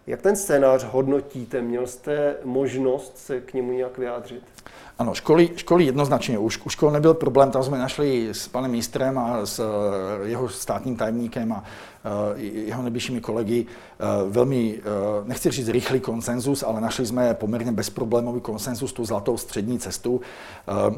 Jak 0.08 0.22
ten 0.22 0.36
scénář 0.36 0.84
hodnotíte? 0.84 1.62
Měl 1.62 1.88
jste 1.88 2.36
možnost 2.44 3.18
se 3.18 3.42
k 3.42 3.54
němu 3.54 3.72
nějak 3.72 3.98
vyjádřit? 3.98 4.53
Ano, 5.00 5.14
školy, 5.14 5.50
školy 5.56 5.86
jednoznačně. 5.86 6.38
Už 6.38 6.60
u 6.66 6.70
škol 6.70 6.92
nebyl 6.92 7.14
problém, 7.14 7.52
tam 7.52 7.64
jsme 7.64 7.78
našli 7.78 8.30
s 8.32 8.48
panem 8.48 8.72
ministrem 8.72 9.18
a 9.18 9.46
s 9.46 9.60
eh, 9.60 10.28
jeho 10.28 10.50
státním 10.50 10.96
tajemníkem 10.96 11.52
a 11.52 11.64
Eh, 12.06 12.42
jeho 12.42 12.82
nejbližšími 12.82 13.22
kolegy 13.22 13.66
eh, 13.66 14.06
velmi, 14.30 14.80
nechci 15.24 15.52
říct 15.52 15.70
rychlý 15.70 16.00
konsenzus, 16.00 16.64
ale 16.64 16.82
našli 16.82 17.06
jsme 17.06 17.34
poměrně 17.34 17.72
bezproblémový 17.72 18.42
konsenzus, 18.42 18.94
tu 18.94 19.06
zlatou 19.06 19.38
střední 19.38 19.80
cestu. 19.80 20.22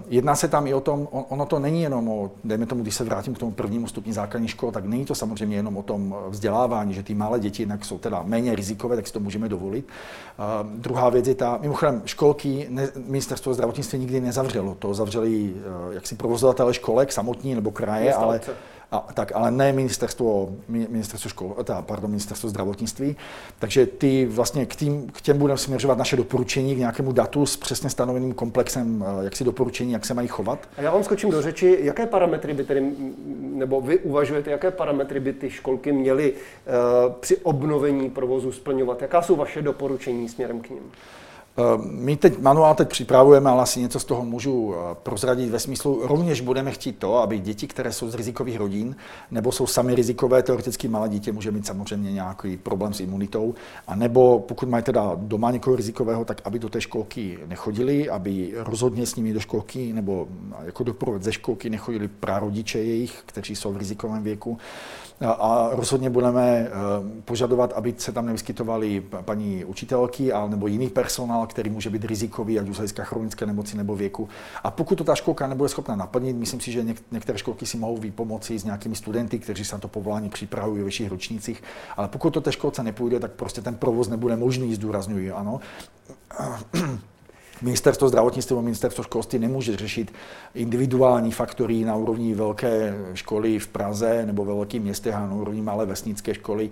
Jedná 0.09 0.35
se 0.35 0.47
tam 0.47 0.67
i 0.67 0.73
o 0.73 0.81
tom, 0.81 1.07
ono 1.11 1.45
to 1.45 1.59
není 1.59 1.81
jenom 1.81 2.09
o, 2.09 2.31
dejme 2.43 2.65
tomu, 2.65 2.81
když 2.81 2.95
se 2.95 3.03
vrátím 3.03 3.33
k 3.33 3.37
tomu 3.37 3.51
prvnímu 3.51 3.87
stupni 3.87 4.13
základní 4.13 4.47
školy, 4.47 4.71
tak 4.71 4.85
není 4.85 5.05
to 5.05 5.15
samozřejmě 5.15 5.57
jenom 5.57 5.77
o 5.77 5.83
tom 5.83 6.15
vzdělávání, 6.29 6.93
že 6.93 7.03
ty 7.03 7.13
malé 7.13 7.39
děti 7.39 7.63
jinak 7.63 7.85
jsou 7.85 7.97
teda 7.97 8.23
méně 8.25 8.55
rizikové, 8.55 8.95
tak 8.95 9.07
si 9.07 9.13
to 9.13 9.19
můžeme 9.19 9.49
dovolit. 9.49 9.87
Druhá 10.63 11.09
věc 11.09 11.27
je 11.27 11.35
ta, 11.35 11.59
mimochodem, 11.61 12.01
školky, 12.05 12.69
ministerstvo 13.05 13.53
zdravotnictví 13.55 13.99
nikdy 13.99 14.21
nezavřelo, 14.21 14.75
to 14.79 14.93
zavřeli 14.93 15.53
jaksi 15.91 16.15
provozovatele 16.15 16.73
školek 16.73 17.11
samotní 17.11 17.55
nebo 17.55 17.71
kraje, 17.71 18.13
ale 18.13 18.41
a, 18.91 19.07
tak, 19.13 19.31
ale 19.35 19.51
ne 19.51 19.73
ministerstvo, 19.73 20.49
ministerstvo, 20.67 21.29
škol, 21.29 21.55
ta, 21.63 21.81
pardon, 21.81 22.09
ministerstvo 22.09 22.49
zdravotnictví. 22.49 23.15
Takže 23.59 23.85
ty 23.85 24.25
vlastně 24.25 24.65
k, 24.65 24.75
tým, 24.75 25.07
k 25.07 25.21
těm 25.21 25.37
budeme 25.37 25.57
směřovat 25.57 25.97
naše 25.97 26.15
doporučení 26.15 26.75
k 26.75 26.77
nějakému 26.77 27.11
datu 27.11 27.45
s 27.45 27.57
přesně 27.57 27.89
stanoveným 27.89 28.33
komplexem 28.33 29.05
eh, 29.07 29.23
jak 29.23 29.35
si 29.35 29.43
doporučení, 29.43 29.91
jak 29.91 30.05
se 30.05 30.13
mají 30.13 30.27
chovat. 30.27 30.59
A 30.77 30.81
já 30.81 30.91
vám 30.91 31.03
skočím 31.03 31.31
do 31.31 31.41
řeči, 31.41 31.77
jaké 31.81 32.05
parametry 32.05 32.53
by 32.53 32.63
tedy, 32.63 32.91
nebo 33.39 33.81
vy 33.81 33.99
uvažujete, 33.99 34.51
jaké 34.51 34.71
parametry 34.71 35.19
by 35.19 35.33
ty 35.33 35.49
školky 35.49 35.91
měly 35.91 36.33
uh, 36.33 37.13
při 37.19 37.37
obnovení 37.37 38.09
provozu 38.09 38.51
splňovat? 38.51 39.01
Jaká 39.01 39.21
jsou 39.21 39.35
vaše 39.35 39.61
doporučení 39.61 40.29
směrem 40.29 40.61
k 40.61 40.69
ním? 40.69 40.91
Eh, 41.57 41.63
my 41.91 42.17
teď 42.17 42.39
manuál 42.39 42.75
teď 42.75 42.89
připravujeme, 42.89 43.49
ale 43.49 43.61
asi 43.61 43.79
něco 43.79 43.99
z 43.99 44.05
toho 44.05 44.25
můžu 44.25 44.75
eh, 44.75 44.95
prozradit 45.03 45.49
ve 45.49 45.59
smyslu, 45.59 46.07
rovněž 46.07 46.41
budeme 46.41 46.71
chtít 46.71 46.99
to, 46.99 47.17
aby 47.17 47.39
děti, 47.39 47.67
které 47.67 47.91
jsou 47.93 48.09
z 48.09 48.15
rizikových 48.15 48.57
rodin, 48.57 48.95
nebo 49.31 49.51
jsou 49.51 49.67
sami 49.67 49.95
rizikové, 49.95 50.43
teoreticky 50.43 50.87
malé 50.87 51.09
dítě 51.09 51.31
může 51.31 51.51
mít 51.51 51.65
samozřejmě 51.65 52.11
nějaký 52.11 52.57
problém 52.57 52.93
s 52.93 52.99
imunitou, 52.99 53.55
a 53.87 53.95
nebo 53.95 54.39
pokud 54.39 54.69
mají 54.69 54.83
teda 54.83 55.11
doma 55.15 55.51
někoho 55.51 55.75
rizikového, 55.75 56.25
tak 56.25 56.41
aby 56.43 56.59
do 56.59 56.69
té 56.69 56.81
školky 56.81 57.39
nechodili, 57.45 58.09
aby 58.09 58.53
rozhodně 58.55 59.05
s 59.05 59.15
nimi 59.15 59.33
do 59.33 59.39
školky 59.39 59.93
nebo 59.93 60.27
jako 60.63 60.83
doprovod 60.83 61.23
ze 61.23 61.31
školky 61.31 61.69
nechodili 61.69 62.07
prarodiče 62.07 62.79
jejich, 62.79 63.23
kteří 63.25 63.55
jsou 63.55 63.73
v 63.73 63.77
rizikovém 63.77 64.23
věku. 64.23 64.57
A 65.21 65.69
rozhodně 65.71 66.09
budeme 66.09 66.43
eh, 66.43 66.71
požadovat, 67.25 67.73
aby 67.73 67.95
se 67.97 68.11
tam 68.11 68.25
nevyskytovali 68.25 69.03
paní 69.21 69.65
učitelky 69.65 70.33
a 70.33 70.47
nebo 70.47 70.67
jiný 70.67 70.89
personál, 70.89 71.47
který 71.47 71.69
může 71.69 71.89
být 71.89 72.05
rizikový, 72.05 72.59
ať 72.59 72.69
už 72.69 72.77
hlediska 72.77 73.03
chronické 73.03 73.45
nemoci 73.45 73.77
nebo 73.77 73.95
věku. 73.95 74.29
A 74.63 74.71
pokud 74.71 74.95
to 74.95 75.03
ta 75.03 75.15
školka 75.15 75.47
nebude 75.47 75.69
schopna 75.69 75.95
naplnit, 75.95 76.37
myslím 76.37 76.61
si, 76.61 76.71
že 76.71 76.85
některé 77.11 77.37
školky 77.37 77.65
si 77.65 77.77
mohou 77.77 77.97
vypomoci 77.97 78.59
s 78.59 78.63
nějakými 78.63 78.95
studenty, 78.95 79.39
kteří 79.39 79.65
se 79.65 79.75
na 79.75 79.79
to 79.79 79.87
povolání 79.87 80.29
připravují 80.29 80.79
ve 80.79 80.85
vyšších 80.85 81.09
ročnících. 81.09 81.63
Ale 81.97 82.07
pokud 82.07 82.29
to 82.29 82.41
té 82.41 82.51
školce 82.51 82.83
nepůjde, 82.83 83.19
tak 83.19 83.31
prostě 83.31 83.61
ten 83.61 83.75
provoz 83.75 84.07
nebude 84.07 84.35
možný, 84.35 84.75
zdůrazňuji, 84.75 85.31
ano. 85.31 85.59
Ministerstvo 87.61 88.09
zdravotnictví 88.09 88.53
nebo 88.53 88.61
ministerstvo 88.61 89.03
školství 89.03 89.39
nemůže 89.39 89.77
řešit 89.77 90.13
individuální 90.53 91.31
faktory 91.31 91.85
na 91.85 91.95
úrovni 91.95 92.33
velké 92.33 92.95
školy 93.13 93.59
v 93.59 93.67
Praze 93.67 94.25
nebo 94.25 94.45
ve 94.45 94.53
velkých 94.53 94.81
městech 94.81 95.15
a 95.15 95.27
na 95.27 95.33
úrovni 95.33 95.61
malé 95.61 95.85
vesnické 95.85 96.33
školy 96.33 96.69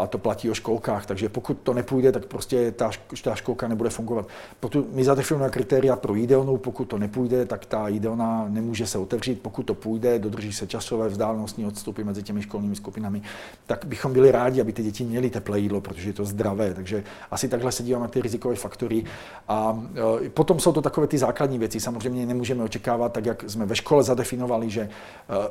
a 0.00 0.06
to 0.06 0.18
platí 0.18 0.50
o 0.50 0.54
školkách. 0.54 1.06
Takže 1.06 1.28
pokud 1.28 1.58
to 1.62 1.74
nepůjde, 1.74 2.12
tak 2.12 2.26
prostě 2.26 2.72
ta, 2.72 2.90
ta 3.22 3.34
školka 3.34 3.68
nebude 3.68 3.90
fungovat. 3.90 4.28
Pokud 4.60 4.94
my 4.94 5.04
zadefinujeme 5.04 5.50
kritéria 5.50 5.96
pro 5.96 6.14
jídelnu, 6.14 6.56
pokud 6.56 6.84
to 6.84 6.98
nepůjde, 6.98 7.46
tak 7.46 7.66
ta 7.66 7.88
jídelna 7.88 8.46
nemůže 8.48 8.86
se 8.86 8.98
otevřít. 8.98 9.40
Pokud 9.42 9.62
to 9.62 9.74
půjde, 9.74 10.18
dodrží 10.18 10.52
se 10.52 10.66
časové 10.66 11.08
vzdálenostní 11.08 11.66
odstupy 11.66 12.04
mezi 12.04 12.22
těmi 12.22 12.42
školními 12.42 12.76
skupinami, 12.76 13.22
tak 13.66 13.84
bychom 13.84 14.12
byli 14.12 14.30
rádi, 14.30 14.60
aby 14.60 14.72
ty 14.72 14.82
děti 14.82 15.04
měly 15.04 15.30
teplé 15.30 15.60
jídlo, 15.60 15.80
protože 15.80 16.08
je 16.08 16.12
to 16.12 16.24
zdravé. 16.24 16.74
Takže 16.74 17.04
asi 17.30 17.48
takhle 17.48 17.72
se 17.72 17.82
díváme 17.82 18.02
na 18.02 18.08
ty 18.08 18.22
rizikové 18.22 18.54
faktory. 18.54 19.04
A 19.48 19.84
Eh, 19.94 20.03
potom 20.34 20.60
jsou 20.60 20.72
to 20.72 20.82
takové 20.82 21.06
ty 21.06 21.18
základní 21.18 21.58
věci. 21.58 21.80
Samozřejmě 21.80 22.26
nemůžeme 22.26 22.64
očekávat, 22.64 23.12
tak 23.12 23.26
jak 23.26 23.50
jsme 23.50 23.66
ve 23.66 23.76
škole 23.76 24.02
zadefinovali, 24.02 24.70
že 24.70 24.80
eh, 24.80 25.50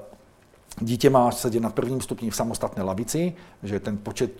Dítě 0.79 1.09
má 1.09 1.31
sedět 1.31 1.59
na 1.59 1.69
prvním 1.69 2.01
stupni 2.01 2.29
v 2.29 2.35
samostatné 2.35 2.83
lavici, 2.83 3.33
že 3.63 3.79
ten 3.79 3.97
počet, 3.97 4.31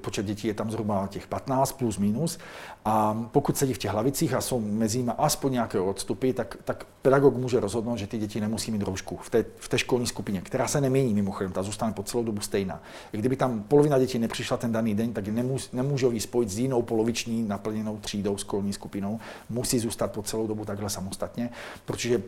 počet 0.00 0.26
dětí 0.26 0.48
je 0.48 0.54
tam 0.54 0.70
zhruba 0.70 1.06
těch 1.06 1.26
15 1.26 1.72
plus 1.72 1.98
minus. 1.98 2.38
A 2.84 3.26
pokud 3.32 3.56
sedí 3.56 3.74
v 3.74 3.78
těch 3.78 3.94
lavicích 3.94 4.34
a 4.34 4.40
jsou 4.40 4.60
mezi 4.60 4.98
nimi 4.98 5.12
aspoň 5.18 5.52
nějaké 5.52 5.80
odstupy, 5.80 6.32
tak, 6.32 6.56
tak 6.64 6.86
pedagog 7.02 7.36
může 7.36 7.60
rozhodnout, 7.60 7.96
že 7.96 8.06
ty 8.06 8.18
děti 8.18 8.40
nemusí 8.40 8.70
mít 8.70 8.82
roušku 8.82 9.16
v 9.16 9.30
té, 9.30 9.44
v 9.56 9.68
té 9.68 9.78
školní 9.78 10.06
skupině, 10.06 10.40
která 10.40 10.68
se 10.68 10.80
nemění 10.80 11.14
mimochodem, 11.14 11.52
ta 11.52 11.62
zůstane 11.62 11.92
po 11.92 12.02
celou 12.02 12.24
dobu 12.24 12.40
stejná. 12.40 12.82
I 13.12 13.18
kdyby 13.18 13.36
tam 13.36 13.62
polovina 13.62 13.98
dětí 13.98 14.18
nepřišla 14.18 14.56
ten 14.56 14.72
daný 14.72 14.94
den, 14.94 15.12
tak 15.12 15.28
nemůž, 15.28 15.70
nemůžou 15.72 16.10
ji 16.10 16.20
spojit 16.20 16.50
s 16.50 16.58
jinou 16.58 16.82
poloviční 16.82 17.42
naplněnou 17.48 17.96
třídou, 17.96 18.36
školní 18.36 18.72
skupinou, 18.72 19.20
musí 19.50 19.78
zůstat 19.78 20.12
po 20.12 20.22
celou 20.22 20.46
dobu 20.46 20.64
takhle 20.64 20.90
samostatně, 20.90 21.50
protože 21.84 22.22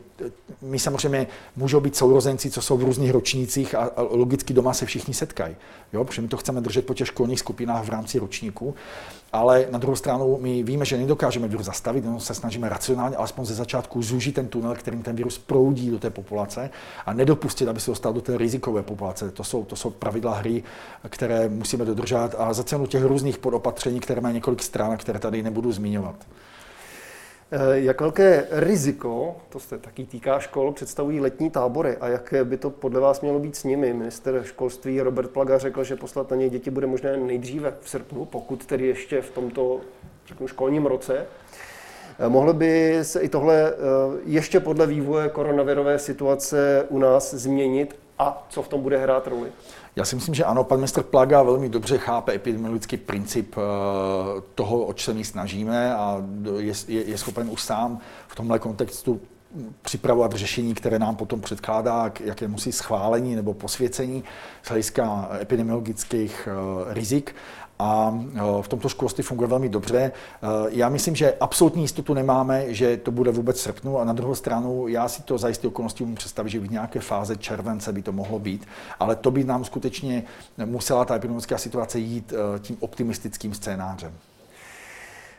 my 0.63 0.79
samozřejmě 0.79 1.27
můžou 1.57 1.81
být 1.81 1.97
sourozenci, 1.97 2.51
co 2.51 2.63
jsou 2.63 2.77
v 2.77 2.85
různých 2.85 3.11
ročnících 3.11 3.50
a, 3.75 3.91
a 3.97 4.03
logicky 4.11 4.55
doma 4.55 4.75
se 4.75 4.87
všichni 4.87 5.15
setkají, 5.15 5.57
jo, 5.93 6.05
protože 6.05 6.23
my 6.23 6.29
to 6.29 6.37
chceme 6.37 6.61
držet 6.61 6.87
po 6.87 6.95
těch 6.95 7.07
školních 7.07 7.39
skupinách 7.39 7.85
v 7.85 7.89
rámci 7.89 8.19
ročníku 8.19 8.75
ale 9.33 9.67
na 9.71 9.79
druhou 9.79 9.97
stranu 9.97 10.39
my 10.41 10.63
víme, 10.63 10.85
že 10.85 10.97
nedokážeme 10.97 11.49
virus 11.49 11.67
zastavit, 11.67 12.05
jenom 12.05 12.21
se 12.21 12.35
snažíme 12.35 12.69
racionálně, 12.69 13.17
alespoň 13.17 13.45
ze 13.45 13.55
začátku 13.55 14.03
zúžit 14.03 14.35
ten 14.35 14.49
tunel, 14.49 14.75
kterým 14.75 15.03
ten 15.03 15.17
virus 15.17 15.39
proudí 15.39 15.91
do 15.91 15.99
té 15.99 16.11
populace 16.11 16.71
a 17.07 17.13
nedopustit, 17.13 17.69
aby 17.69 17.81
se 17.81 17.91
dostal 17.91 18.13
do 18.13 18.21
té 18.21 18.39
rizikové 18.39 18.83
populace. 18.83 19.31
To 19.31 19.45
jsou, 19.45 19.65
to 19.65 19.77
jsou 19.77 19.91
pravidla 19.91 20.35
hry, 20.35 20.63
které 21.09 21.49
musíme 21.49 21.85
dodržet 21.85 22.35
a 22.39 22.53
za 22.53 22.65
cenu 22.65 22.87
těch 22.87 23.05
různých 23.05 23.39
podopatření, 23.39 24.01
které 24.01 24.21
mají 24.21 24.35
několik 24.35 24.63
stran, 24.63 24.97
které 24.97 25.19
tady 25.19 25.43
nebudu 25.43 25.73
zmiňovat. 25.73 26.17
Eh, 27.53 27.81
jak 27.81 28.01
velké 28.01 28.47
riziko, 28.51 29.37
to 29.49 29.61
se 29.61 29.79
taky 29.79 30.05
týká 30.05 30.39
škol, 30.39 30.73
představují 30.73 31.21
letní 31.21 31.51
tábory 31.51 31.97
a 31.97 32.09
jak 32.09 32.35
by 32.45 32.57
to 32.57 32.71
podle 32.71 33.01
vás 33.01 33.21
mělo 33.21 33.39
být 33.39 33.57
s 33.57 33.65
nimi? 33.65 33.93
Minister 33.93 34.43
školství 34.45 35.01
Robert 35.01 35.31
Plaga 35.31 35.59
řekl, 35.59 35.85
že 35.85 35.97
poslat 35.97 36.31
na 36.31 36.37
ně 36.37 36.49
děti 36.49 36.71
bude 36.71 36.87
možné 36.87 37.17
nejdříve 37.17 37.75
v 37.81 37.91
srpnu, 37.91 38.25
pokud 38.25 38.67
tedy 38.67 38.87
ještě 38.87 39.23
v 39.23 39.31
tomto 39.31 39.81
řeknu, 40.27 40.49
školním 40.49 40.87
roce. 40.87 41.27
Eh, 42.19 42.29
mohlo 42.29 42.53
by 42.53 42.99
se 43.03 43.21
i 43.21 43.29
tohle 43.29 43.71
eh, 43.71 43.75
ještě 44.25 44.61
podle 44.61 44.87
vývoje 44.87 45.29
koronavirové 45.29 45.99
situace 45.99 46.87
u 46.89 46.99
nás 46.99 47.35
změnit 47.35 47.97
a 48.19 48.47
co 48.49 48.63
v 48.63 48.69
tom 48.69 48.83
bude 48.83 48.99
hrát 48.99 49.27
roli? 49.27 49.53
Já 50.01 50.05
si 50.05 50.17
myslím, 50.17 50.35
že 50.35 50.45
ano, 50.45 50.65
pan 50.65 50.79
ministr 50.79 51.03
Plaga 51.03 51.43
velmi 51.43 51.69
dobře 51.69 51.99
chápe 51.99 52.35
epidemiologický 52.35 52.97
princip 52.97 53.55
eh, 53.59 53.61
toho, 54.55 54.85
o 54.85 54.95
se 54.99 55.15
my 55.15 55.25
snažíme 55.25 55.95
a 55.95 56.23
je, 56.59 56.75
je, 56.89 57.05
je 57.05 57.19
schopen 57.19 57.51
už 57.51 57.63
sám 57.63 57.99
v 58.29 58.37
tomhle 58.37 58.59
kontextu 58.59 59.21
připravovat 59.83 60.33
řešení, 60.33 60.75
které 60.75 60.99
nám 60.99 61.17
potom 61.17 61.41
předkládá 61.41 62.11
k 62.11 62.21
jaké 62.21 62.49
musí 62.49 62.73
schválení 62.73 63.37
nebo 63.37 63.55
posvěcení 63.55 64.25
z 64.63 64.69
hlediska 64.69 65.31
epidemiologických 65.41 66.49
eh, 66.51 66.95
rizik 66.95 67.35
a 67.81 68.15
e, 68.35 68.63
v 68.63 68.69
tomto 68.69 68.89
školství 68.89 69.25
funguje 69.25 69.49
velmi 69.49 69.69
dobře. 69.69 69.99
E, 69.99 70.13
já 70.69 70.89
myslím, 70.89 71.17
že 71.17 71.35
absolutní 71.41 71.83
jistotu 71.83 72.15
nemáme, 72.15 72.75
že 72.75 72.97
to 72.97 73.11
bude 73.11 73.31
vůbec 73.31 73.57
v 73.57 73.61
srpnu 73.61 73.99
a 73.99 74.05
na 74.05 74.13
druhou 74.13 74.35
stranu 74.35 74.89
já 74.89 75.09
si 75.09 75.23
to 75.23 75.39
zajisté 75.39 75.69
okolností 75.69 76.05
můžu 76.05 76.17
představit, 76.17 76.51
že 76.51 76.61
v 76.61 76.71
nějaké 76.71 77.01
fáze 77.01 77.37
července 77.37 77.93
by 77.93 78.03
to 78.03 78.13
mohlo 78.13 78.39
být, 78.39 78.67
ale 78.99 79.17
to 79.17 79.31
by 79.31 79.45
nám 79.45 79.65
skutečně 79.65 80.23
musela 80.65 81.05
ta 81.05 81.17
epidemická 81.17 81.59
situace 81.59 81.99
jít 81.99 82.33
e, 82.33 82.59
tím 82.59 82.77
optimistickým 82.81 83.55
scénářem. 83.55 84.13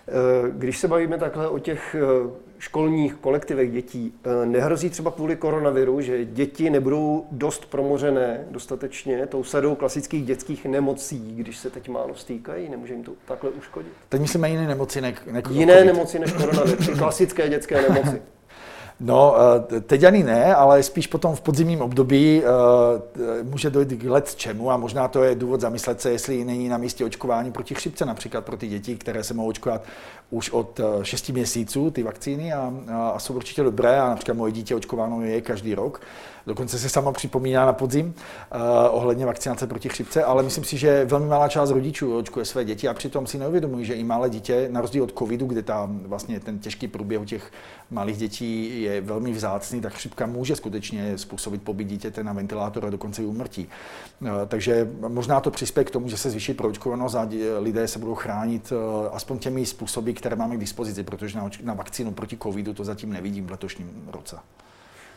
Eh, 0.08 0.52
když 0.52 0.78
se 0.78 0.88
bavíme 0.88 1.18
takhle 1.18 1.48
o 1.48 1.60
těch 1.60 1.96
eh, 1.96 2.30
školních 2.60 3.16
kolektivech 3.16 3.72
dětí, 3.72 4.14
eh, 4.24 4.46
nehrozí 4.46 4.90
třeba 4.90 5.12
kvůli 5.12 5.36
koronaviru, 5.36 6.02
že 6.02 6.26
děti 6.26 6.70
nebudou 6.70 7.26
dost 7.32 7.66
promořené 7.66 8.46
dostatečně 8.52 9.28
tou 9.28 9.44
sadou 9.44 9.76
klasických 9.76 10.26
dětských 10.26 10.66
nemocí, 10.66 11.36
když 11.36 11.58
se 11.58 11.70
teď 11.70 11.90
málo 11.90 12.16
stýkají, 12.16 12.70
nemůže 12.70 12.94
jim 12.94 13.04
to 13.04 13.12
takhle 13.26 13.50
uškodit? 13.50 13.92
Teď 14.10 14.22
myslíme 14.22 14.50
jiné 14.50 14.68
nemoci, 14.68 15.02
ne, 15.02 15.14
ne 15.32 15.42
Jiné 15.50 15.86
nemoci 15.86 16.20
než 16.20 16.32
koronavir, 16.32 16.98
klasické 16.98 17.50
dětské 17.50 17.82
nemoci. 17.82 18.22
No, 19.04 19.36
eh, 19.76 19.82
teď 19.82 20.04
ani 20.04 20.24
ne, 20.24 20.56
ale 20.56 20.84
spíš 20.84 21.08
potom 21.08 21.36
v 21.36 21.42
podzimním 21.42 21.82
období 21.82 22.42
uh, 22.44 23.50
může 23.52 23.70
dojít 23.70 23.94
k 23.94 24.04
let 24.04 24.36
čemu 24.36 24.72
a 24.72 24.78
možná 24.78 25.08
to 25.08 25.24
je 25.24 25.36
důvod 25.36 25.62
zamyslet 25.62 26.02
se, 26.02 26.12
jestli 26.12 26.46
není 26.46 26.70
na 26.70 26.78
místě 26.78 27.06
očkování 27.06 27.52
proti 27.52 27.76
chřipce, 27.76 28.06
například 28.06 28.46
pro 28.46 28.58
ty 28.58 28.68
děti, 28.68 28.96
které 28.96 29.24
se 29.24 29.34
mohou 29.34 29.50
očkovat 29.50 29.84
už 30.30 30.50
od 30.50 30.80
6 31.04 31.30
eh, 31.30 31.34
měsíců, 31.34 31.92
ty 31.92 32.04
vakcíny 32.04 32.54
a, 32.54 32.74
a 33.14 33.20
jsou 33.20 33.34
určitě 33.34 33.64
dobré 33.64 34.00
a 34.00 34.10
například 34.10 34.38
moje 34.38 34.52
dítě 34.52 34.76
očkováno 34.76 35.22
je 35.22 35.42
každý 35.42 35.76
rok. 35.76 36.02
Dokonce 36.48 36.80
se 36.80 36.90
sama 36.90 37.12
připomíná 37.12 37.66
na 37.66 37.74
podzim 37.74 38.06
uh, 38.06 38.62
ohledně 38.92 39.26
vakcinace 39.26 39.68
proti 39.68 39.90
chřipce, 39.90 40.24
ale 40.24 40.44
myslím 40.44 40.64
si, 40.64 40.78
že 40.78 41.06
velmi 41.06 41.26
malá 41.26 41.48
část 41.48 41.72
rodičů 41.72 42.18
očkuje 42.18 42.46
své 42.46 42.66
děti 42.66 42.88
a 42.88 42.94
přitom 42.94 43.28
si 43.28 43.38
neuvědomují, 43.38 43.86
že 43.86 43.94
i 43.94 44.04
malé 44.04 44.30
dítě, 44.30 44.68
na 44.72 44.82
rozdíl 44.82 45.04
od 45.04 45.18
covidu, 45.18 45.46
kde 45.46 45.62
tam 45.62 46.00
vlastně 46.00 46.40
ten 46.40 46.60
těžký 46.60 46.88
průběh 46.88 47.22
u 47.22 47.26
těch 47.26 47.52
malých 47.92 48.18
dětí 48.18 48.82
je 48.82 49.02
velmi 49.02 49.32
vzácný, 49.32 49.82
tak 49.82 49.94
chřipka 49.94 50.26
může 50.26 50.56
skutečně 50.56 51.18
způsobit 51.18 51.64
pobyt 51.64 51.84
dítěte 51.84 52.24
na 52.24 52.34
ventilátor 52.34 52.86
a 52.86 52.90
dokonce 52.90 53.24
i 53.24 53.26
umrtí. 53.26 53.68
Uh, 54.22 54.28
takže 54.48 54.92
možná 55.08 55.40
to 55.40 55.52
přispěje 55.52 55.86
k 55.86 55.92
tomu, 55.92 56.10
že 56.10 56.18
se 56.18 56.30
zvýší 56.30 56.54
proočkovanost 56.54 57.16
a 57.16 57.30
lidé 57.60 57.88
se 57.88 58.00
budou 58.00 58.16
chránit 58.16 58.72
uh, 58.72 58.78
aspoň 59.12 59.40
těmi 59.40 59.66
způsoby, 59.66 60.12
které 60.12 60.36
máme 60.36 60.56
k 60.56 60.60
dispozici, 60.60 61.04
protože 61.04 61.38
na, 61.38 61.50
na 61.64 61.74
vakcínu 61.74 62.12
proti 62.12 62.38
covidu 62.38 62.74
to 62.74 62.84
zatím 62.84 63.14
nevidím 63.14 63.48
v 63.48 63.52
letošním 63.52 64.10
roce. 64.12 64.38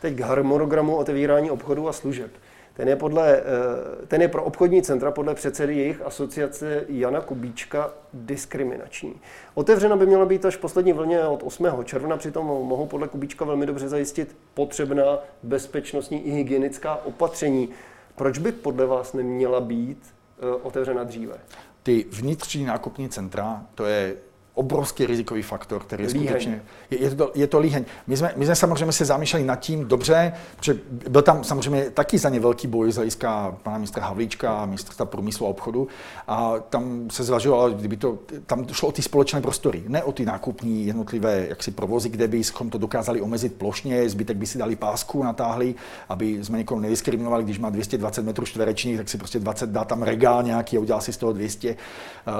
Teď 0.05 0.15
k 0.15 0.19
harmonogramu 0.19 0.95
otevírání 0.95 1.51
obchodu 1.51 1.89
a 1.89 1.93
služeb. 1.93 2.31
Ten 2.73 2.87
je, 2.87 2.95
podle, 2.95 3.37
eh, 3.37 4.05
ten 4.07 4.21
je 4.21 4.27
pro 4.27 4.43
obchodní 4.43 4.81
centra 4.81 5.11
podle 5.11 5.35
předsedy 5.35 5.75
jejich 5.75 6.01
asociace 6.01 6.85
Jana 6.87 7.21
Kubíčka 7.21 7.93
diskriminační. 8.13 9.13
Otevřena 9.53 9.95
by 9.95 10.05
měla 10.05 10.25
být 10.25 10.45
až 10.45 10.55
poslední 10.55 10.93
vlně 10.93 11.23
od 11.23 11.43
8. 11.43 11.83
června, 11.83 12.17
přitom 12.17 12.45
mohou 12.45 12.85
podle 12.85 13.07
Kubíčka 13.07 13.45
velmi 13.45 13.65
dobře 13.65 13.89
zajistit 13.89 14.35
potřebná 14.53 15.19
bezpečnostní 15.43 16.27
i 16.27 16.31
hygienická 16.31 17.05
opatření. 17.05 17.69
Proč 18.15 18.37
by 18.37 18.51
podle 18.51 18.85
vás 18.85 19.13
neměla 19.13 19.61
být 19.61 19.99
eh, 20.39 20.55
otevřena 20.63 21.03
dříve? 21.03 21.37
Ty 21.83 22.05
vnitřní 22.09 22.65
nákupní 22.65 23.09
centra, 23.09 23.65
to 23.75 23.85
je 23.85 24.15
obrovský 24.55 25.05
rizikový 25.05 25.41
faktor, 25.41 25.83
který 25.83 26.03
je 26.03 26.09
líheň. 26.09 26.27
skutečně, 26.27 26.61
je, 26.91 27.01
je, 27.01 27.15
to, 27.15 27.31
je 27.35 27.47
to 27.47 27.59
líheň. 27.59 27.85
My 28.07 28.17
jsme, 28.17 28.33
my 28.35 28.45
jsme 28.45 28.55
samozřejmě 28.55 28.91
se 28.91 29.05
zamýšleli 29.05 29.45
nad 29.45 29.55
tím 29.55 29.87
dobře, 29.87 30.33
protože 30.55 30.79
byl 31.09 31.21
tam 31.21 31.43
samozřejmě 31.43 31.89
taky 31.89 32.17
za 32.17 32.29
ně 32.29 32.39
velký 32.39 32.67
boj 32.67 32.91
z 32.91 32.95
hlediska 32.95 33.57
pana 33.63 33.77
ministra 33.77 34.05
Havlíčka 34.05 34.57
a 34.57 34.65
ministra 34.65 35.05
průmyslu 35.05 35.45
a 35.45 35.49
obchodu 35.49 35.87
a 36.27 36.53
tam 36.69 37.09
se 37.09 37.23
zvažovalo, 37.23 37.69
kdyby 37.69 37.97
to, 37.97 38.17
tam 38.45 38.67
šlo 38.71 38.89
o 38.89 38.91
ty 38.91 39.01
společné 39.01 39.41
prostory, 39.41 39.83
ne 39.87 40.03
o 40.03 40.11
ty 40.11 40.25
nákupní 40.25 40.85
jednotlivé 40.85 41.45
jaksi 41.49 41.71
provozy, 41.71 42.09
kde 42.09 42.27
bychom 42.27 42.69
to 42.69 42.77
dokázali 42.77 43.21
omezit 43.21 43.53
plošně, 43.53 44.09
zbytek 44.09 44.37
by 44.37 44.45
si 44.45 44.57
dali 44.57 44.75
pásku, 44.75 45.23
natáhli, 45.23 45.75
aby 46.09 46.43
jsme 46.43 46.57
někoho 46.57 46.81
nediskriminovali, 46.81 47.43
když 47.43 47.59
má 47.59 47.69
220 47.69 48.21
metrů 48.21 48.45
čtverečních, 48.45 48.97
tak 48.97 49.09
si 49.09 49.17
prostě 49.17 49.39
20 49.39 49.69
dá 49.69 49.83
tam 49.83 50.03
regál 50.03 50.43
nějaký 50.43 50.77
a 50.77 50.79
udělal 50.79 51.01
si 51.01 51.13
z 51.13 51.17
toho 51.17 51.33
200, 51.33 51.75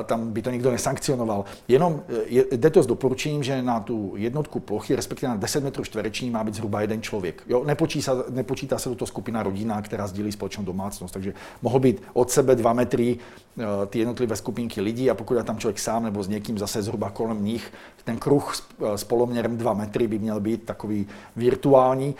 tam 0.05 0.31
by 0.31 0.41
to 0.41 0.49
nikdo 0.49 0.71
nesankcionoval. 0.71 1.45
Jenom 1.67 2.01
je, 2.25 2.45
jde 2.51 2.69
to 2.69 2.83
s 2.83 2.87
doporučením, 2.87 3.43
že 3.43 3.61
na 3.61 3.79
tu 3.79 4.13
jednotku 4.15 4.59
plochy, 4.59 4.95
respektive 4.95 5.29
na 5.29 5.35
10 5.35 5.63
metrů 5.63 5.83
čtvereční, 5.83 6.29
má 6.29 6.43
být 6.43 6.53
zhruba 6.53 6.81
jeden 6.81 7.01
člověk. 7.01 7.43
Jo, 7.47 7.63
nepočítá, 7.63 8.23
nepočítá 8.29 8.77
se 8.77 8.89
do 8.89 8.95
toho 8.95 9.07
skupina 9.07 9.43
rodina, 9.43 9.81
která 9.81 10.07
sdílí 10.07 10.31
společnou 10.31 10.63
domácnost, 10.63 11.13
takže 11.13 11.33
mohou 11.61 11.79
být 11.79 12.01
od 12.13 12.31
sebe 12.31 12.55
dva 12.55 12.73
metry 12.73 13.17
uh, 13.57 13.63
ty 13.87 13.99
jednotlivé 13.99 14.35
skupinky 14.35 14.81
lidí 14.81 15.09
a 15.09 15.13
pokud 15.13 15.37
je 15.37 15.43
tam 15.43 15.57
člověk 15.57 15.79
sám 15.79 16.03
nebo 16.03 16.23
s 16.23 16.27
někým 16.27 16.57
zase 16.57 16.81
zhruba 16.81 17.09
kolem 17.09 17.45
nich, 17.45 17.73
ten 18.03 18.17
kruh 18.17 18.55
s, 18.55 18.63
uh, 18.79 18.93
s 18.93 19.03
poloměrem 19.03 19.57
2 19.57 19.73
metry 19.73 20.07
by 20.07 20.19
měl 20.19 20.39
být 20.39 20.63
takový 20.63 21.07
virtuální. 21.35 22.15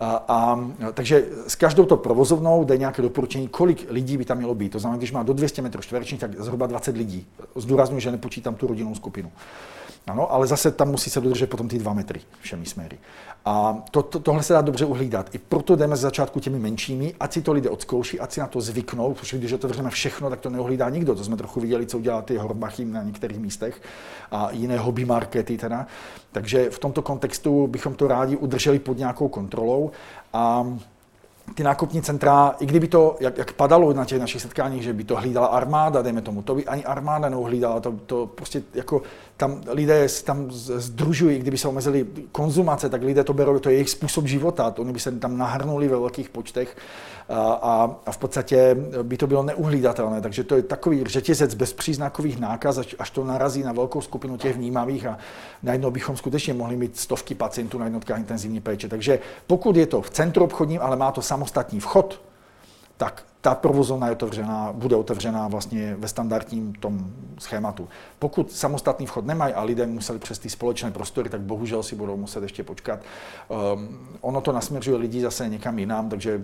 A, 0.00 0.24
a, 0.28 0.70
takže 0.94 1.26
s 1.46 1.54
každou 1.54 1.84
to 1.84 1.96
provozovnou 1.96 2.64
jde 2.64 2.76
nějaké 2.76 3.02
doporučení, 3.02 3.48
kolik 3.48 3.86
lidí 3.90 4.16
by 4.16 4.24
tam 4.24 4.36
mělo 4.36 4.54
být. 4.54 4.72
To 4.72 4.78
znamená, 4.78 4.98
když 4.98 5.12
má 5.12 5.22
do 5.22 5.32
200 5.32 5.62
metrů 5.62 5.82
čtverečních, 5.82 6.20
tak 6.20 6.40
zhruba 6.40 6.66
20 6.66 6.96
lidí. 6.96 7.26
Zdůraznuju, 7.56 8.00
že 8.00 8.10
nepočítám 8.10 8.54
tu 8.54 8.66
rodinnou 8.66 8.94
skupinu. 8.94 9.32
Ano, 10.08 10.32
ale 10.32 10.46
zase 10.46 10.70
tam 10.70 10.90
musí 10.90 11.10
se 11.10 11.20
dodržet 11.20 11.50
potom 11.50 11.68
ty 11.68 11.78
dva 11.78 11.92
metry 11.92 12.20
všemi 12.40 12.66
směry. 12.66 12.98
A 13.44 13.82
to, 13.90 14.02
to, 14.02 14.20
tohle 14.20 14.42
se 14.42 14.52
dá 14.52 14.60
dobře 14.60 14.84
uhlídat. 14.84 15.34
I 15.34 15.38
proto 15.38 15.76
jdeme 15.76 15.96
z 15.96 16.00
začátku 16.00 16.40
těmi 16.40 16.58
menšími, 16.58 17.14
ať 17.20 17.32
si 17.32 17.42
to 17.42 17.52
lidé 17.52 17.70
odzkouší, 17.70 18.20
ať 18.20 18.32
si 18.32 18.40
na 18.40 18.46
to 18.46 18.60
zvyknou, 18.60 19.14
protože 19.14 19.38
když 19.38 19.52
otevřeme 19.52 19.90
všechno, 19.90 20.30
tak 20.30 20.40
to 20.40 20.50
neohlídá 20.50 20.90
nikdo. 20.90 21.14
To 21.14 21.24
jsme 21.24 21.36
trochu 21.36 21.60
viděli, 21.60 21.86
co 21.86 21.98
udělá 21.98 22.22
ty 22.22 22.36
horbachy 22.36 22.84
na 22.84 23.02
některých 23.02 23.38
místech 23.38 23.82
a 24.30 24.48
jiné 24.50 24.78
hobby 24.78 25.04
markety 25.04 25.58
teda. 25.58 25.86
Takže 26.32 26.70
v 26.70 26.78
tomto 26.78 27.02
kontextu 27.02 27.66
bychom 27.66 27.94
to 27.94 28.08
rádi 28.08 28.36
udrželi 28.36 28.78
pod 28.78 28.98
nějakou 28.98 29.28
kontrolou 29.28 29.90
a 30.32 30.66
ty 31.54 31.62
nákupní 31.62 32.02
centra, 32.02 32.54
i 32.60 32.66
kdyby 32.66 32.88
to, 32.88 33.16
jak, 33.20 33.38
jak 33.38 33.52
padalo 33.52 33.92
na 33.92 34.04
těch 34.04 34.20
našich 34.20 34.42
setkáních, 34.42 34.82
že 34.82 34.92
by 34.92 35.04
to 35.04 35.16
hlídala 35.16 35.46
armáda, 35.46 36.02
dejme 36.02 36.22
tomu, 36.22 36.42
to 36.42 36.54
by 36.54 36.66
ani 36.66 36.84
armáda 36.84 37.28
neuhlídala, 37.28 37.80
to, 37.80 37.92
to 38.06 38.26
prostě 38.26 38.62
jako 38.74 39.02
tam 39.38 39.60
lidé 39.68 40.06
tam 40.24 40.46
združují, 40.50 41.38
kdyby 41.38 41.58
se 41.58 41.68
omezili 41.68 42.06
konzumace, 42.32 42.88
tak 42.88 43.02
lidé 43.02 43.24
to 43.24 43.32
berou, 43.32 43.58
to 43.58 43.68
je 43.68 43.74
jejich 43.74 43.90
způsob 43.90 44.26
života, 44.26 44.70
to 44.70 44.82
oni 44.82 44.92
by 44.92 45.00
se 45.00 45.12
tam 45.12 45.38
nahrnuli 45.38 45.88
ve 45.88 45.96
velkých 45.96 46.28
počtech 46.28 46.76
a, 47.28 47.98
a 48.06 48.12
v 48.12 48.18
podstatě 48.18 48.76
by 49.02 49.16
to 49.16 49.26
bylo 49.26 49.42
neuhlídatelné. 49.42 50.20
Takže 50.20 50.44
to 50.44 50.56
je 50.56 50.62
takový 50.62 51.04
řetězec 51.04 51.54
bezpříznakových 51.54 52.40
nákaz, 52.40 52.78
až, 52.78 52.96
až 52.98 53.10
to 53.10 53.24
narazí 53.24 53.62
na 53.62 53.72
velkou 53.72 54.00
skupinu 54.00 54.36
těch 54.36 54.56
vnímavých 54.56 55.06
a 55.06 55.18
najednou 55.62 55.90
bychom 55.90 56.16
skutečně 56.16 56.54
mohli 56.54 56.76
mít 56.76 56.96
stovky 56.96 57.34
pacientů 57.34 57.78
na 57.78 57.84
jednotkách 57.84 58.18
intenzivní 58.18 58.60
péče. 58.60 58.88
Takže 58.88 59.18
pokud 59.46 59.76
je 59.76 59.86
to 59.86 60.02
v 60.02 60.10
centru 60.10 60.44
obchodním, 60.44 60.80
ale 60.82 60.96
má 60.96 61.12
to 61.12 61.22
samostatný 61.22 61.80
vchod, 61.80 62.20
tak 62.96 63.22
ta 63.40 63.54
provozovna 63.54 64.06
je 64.06 64.12
otevřená, 64.12 64.72
bude 64.72 64.96
otevřená 64.96 65.48
vlastně 65.48 65.96
ve 65.98 66.08
standardním 66.08 66.72
tom 66.72 67.10
schématu. 67.38 67.88
Pokud 68.18 68.52
samostatný 68.52 69.06
vchod 69.06 69.26
nemají 69.26 69.54
a 69.54 69.62
lidé 69.62 69.86
museli 69.86 70.18
přes 70.18 70.38
ty 70.38 70.50
společné 70.50 70.90
prostory, 70.90 71.28
tak 71.28 71.40
bohužel 71.40 71.82
si 71.82 71.96
budou 71.96 72.16
muset 72.16 72.42
ještě 72.42 72.62
počkat. 72.62 73.00
Um, 73.48 73.98
ono 74.20 74.40
to 74.40 74.52
nasměřuje 74.52 74.96
lidi 74.96 75.20
zase 75.20 75.48
někam 75.48 75.78
jinam, 75.78 76.08
takže 76.08 76.40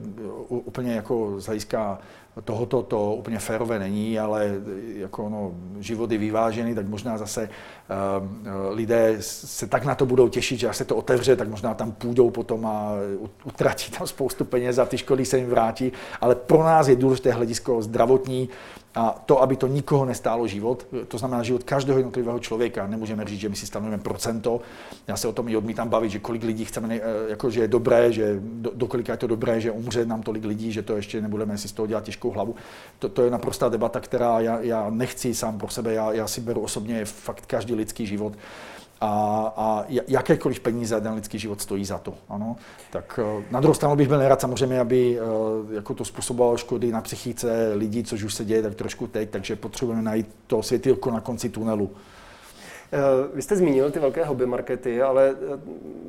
úplně 0.48 0.94
jako 0.94 1.40
z 1.40 1.46
hlediska 1.46 1.98
tohoto 2.44 2.82
to 2.82 3.14
úplně 3.14 3.38
férové 3.38 3.78
není, 3.78 4.18
ale 4.18 4.50
jako 4.96 5.28
no, 5.28 5.52
život 5.78 6.10
je 6.10 6.18
vyvážený, 6.18 6.74
tak 6.74 6.86
možná 6.86 7.18
zase 7.18 7.48
uh, 7.48 8.76
lidé 8.76 9.16
se 9.20 9.66
tak 9.66 9.84
na 9.84 9.94
to 9.94 10.06
budou 10.06 10.28
těšit, 10.28 10.60
že 10.60 10.68
až 10.68 10.76
se 10.76 10.84
to 10.84 10.96
otevře, 10.96 11.36
tak 11.36 11.48
možná 11.48 11.74
tam 11.74 11.92
půjdou 11.92 12.30
potom 12.30 12.66
a 12.66 12.92
utratí 13.44 13.90
tam 13.90 14.06
spoustu 14.06 14.44
peněz 14.44 14.78
a 14.78 14.84
ty 14.84 14.98
škody 14.98 15.24
se 15.24 15.38
jim 15.38 15.50
vrátí, 15.50 15.92
ale 16.20 16.34
pro 16.34 16.64
nás 16.64 16.83
je 16.88 16.96
důležité 16.96 17.32
hledisko 17.32 17.82
zdravotní, 17.82 18.48
a 18.94 19.22
to, 19.26 19.42
aby 19.42 19.56
to 19.56 19.66
nikoho 19.66 20.04
nestálo 20.04 20.46
život, 20.46 20.86
to 21.08 21.18
znamená 21.18 21.42
život 21.42 21.62
každého 21.62 21.98
jednotlivého 21.98 22.38
člověka. 22.38 22.86
Nemůžeme 22.86 23.24
říct, 23.24 23.40
že 23.40 23.48
my 23.48 23.56
si 23.56 23.66
stanovíme 23.66 23.98
procento. 23.98 24.60
Já 25.08 25.16
se 25.16 25.28
o 25.28 25.32
tom 25.32 25.48
i 25.48 25.56
odmítám 25.56 25.88
bavit, 25.88 26.10
že 26.10 26.18
kolik 26.18 26.42
lidí 26.42 26.64
chceme, 26.64 26.94
eh, 26.94 27.00
jako, 27.28 27.50
že 27.50 27.60
je 27.60 27.68
dobré, 27.68 28.12
že 28.12 28.40
do, 28.40 28.70
do 28.74 28.86
kolika 28.86 29.12
je 29.12 29.16
to 29.16 29.26
dobré, 29.26 29.60
že 29.60 29.70
umře 29.70 30.06
nám 30.06 30.22
tolik 30.22 30.44
lidí, 30.44 30.72
že 30.72 30.82
to 30.82 30.96
ještě 30.96 31.20
nebudeme 31.20 31.58
si 31.58 31.68
z 31.68 31.72
toho 31.72 31.86
dělat 31.86 32.04
těžkou 32.04 32.30
hlavu. 32.30 32.54
To, 32.98 33.08
to 33.08 33.22
je 33.22 33.30
naprostá 33.30 33.68
debata, 33.68 34.00
která 34.00 34.40
já, 34.40 34.60
já 34.60 34.90
nechci 34.90 35.34
sám 35.34 35.58
pro 35.58 35.68
sebe. 35.68 35.94
Já, 35.94 36.12
já 36.12 36.26
si 36.26 36.40
beru 36.40 36.60
osobně 36.60 37.04
fakt 37.04 37.46
každý 37.46 37.74
lidský 37.74 38.06
život 38.06 38.32
a, 39.04 39.52
a 39.56 39.84
jakékoliv 40.08 40.60
peníze 40.60 41.00
ten 41.00 41.12
lidský 41.12 41.38
život 41.38 41.60
stojí 41.60 41.84
za 41.84 41.98
to. 41.98 42.14
Ano? 42.28 42.56
Tak 42.90 43.20
eh, 43.22 43.44
na 43.50 43.60
druhou 43.60 43.74
stranu 43.74 43.96
bych 43.96 44.08
byl 44.08 44.18
nerad 44.18 44.40
samozřejmě, 44.40 44.80
aby 44.80 45.18
eh, 45.18 45.74
jako 45.74 45.94
to 45.94 46.04
způsobovalo 46.04 46.56
škody 46.56 46.92
na 46.92 47.00
psychice 47.00 47.72
lidí, 47.74 48.04
což 48.04 48.22
už 48.22 48.34
se 48.34 48.44
děje 48.44 48.62
tak 48.62 48.74
trošku 48.74 49.06
teď, 49.06 49.30
takže 49.30 49.56
potřebujeme 49.56 50.02
najít 50.02 50.28
to 50.46 50.62
světilko 50.62 51.10
na 51.10 51.20
konci 51.20 51.48
tunelu. 51.48 51.90
Eh, 52.92 52.98
vy 53.34 53.42
jste 53.42 53.56
zmínil 53.56 53.90
ty 53.90 53.98
velké 53.98 54.24
hobby 54.24 54.46
markety, 54.46 55.02
ale 55.02 55.34
eh, 55.54 55.60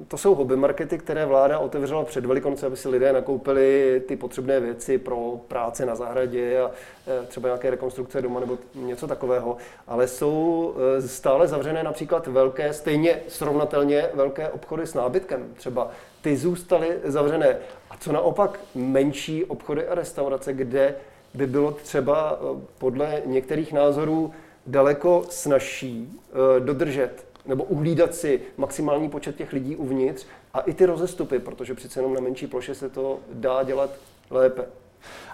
to 0.07 0.17
jsou 0.17 0.36
hobby 0.36 0.55
markety, 0.55 0.97
které 0.97 1.26
vláda 1.26 1.59
otevřela 1.59 2.05
před 2.05 2.26
Velikonoce, 2.26 2.65
aby 2.65 2.78
si 2.78 2.89
lidé 2.89 3.13
nakoupili 3.13 4.01
ty 4.07 4.15
potřebné 4.15 4.59
věci 4.59 4.97
pro 4.97 5.39
práce 5.47 5.86
na 5.86 5.95
zahradě 5.95 6.61
a 6.61 6.71
eh, 7.07 7.26
třeba 7.28 7.47
nějaké 7.47 7.69
rekonstrukce 7.69 8.21
doma 8.21 8.39
nebo 8.39 8.57
něco 8.76 9.07
takového. 9.07 9.57
Ale 9.88 10.07
jsou 10.07 10.76
stále 11.05 11.47
zavřené 11.47 11.84
například 11.84 12.28
velké, 12.28 12.73
stejně 12.73 13.19
srovnatelně 13.28 14.09
velké 14.13 14.49
obchody 14.49 14.88
s 14.88 14.93
nábytkem. 14.93 15.53
Třeba 15.53 15.91
ty 16.21 16.38
zůstaly 16.38 16.99
zavřené. 17.03 17.57
A 17.89 17.97
co 17.97 18.11
naopak 18.11 18.59
menší 18.76 19.45
obchody 19.45 19.88
a 19.88 19.95
restaurace, 19.95 20.53
kde 20.53 20.95
by 21.34 21.47
bylo 21.47 21.71
třeba 21.71 22.39
podle 22.78 23.21
některých 23.26 23.73
názorů 23.73 24.34
daleko 24.68 25.26
snažší 25.30 26.22
eh, 26.30 26.59
dodržet 26.59 27.26
nebo 27.45 27.63
uhlídat 27.63 28.16
si 28.16 28.41
maximální 28.57 29.09
počet 29.09 29.36
těch 29.36 29.53
lidí 29.53 29.76
uvnitř 29.76 30.26
a 30.53 30.59
i 30.59 30.74
ty 30.74 30.86
rozestupy, 30.86 31.39
protože 31.39 31.74
přece 31.74 31.99
jenom 31.99 32.13
na 32.13 32.22
menší 32.22 32.47
ploše 32.47 32.76
se 32.76 32.89
to 32.89 33.20
dá 33.34 33.63
dělat 33.63 33.89
lépe. 34.30 34.66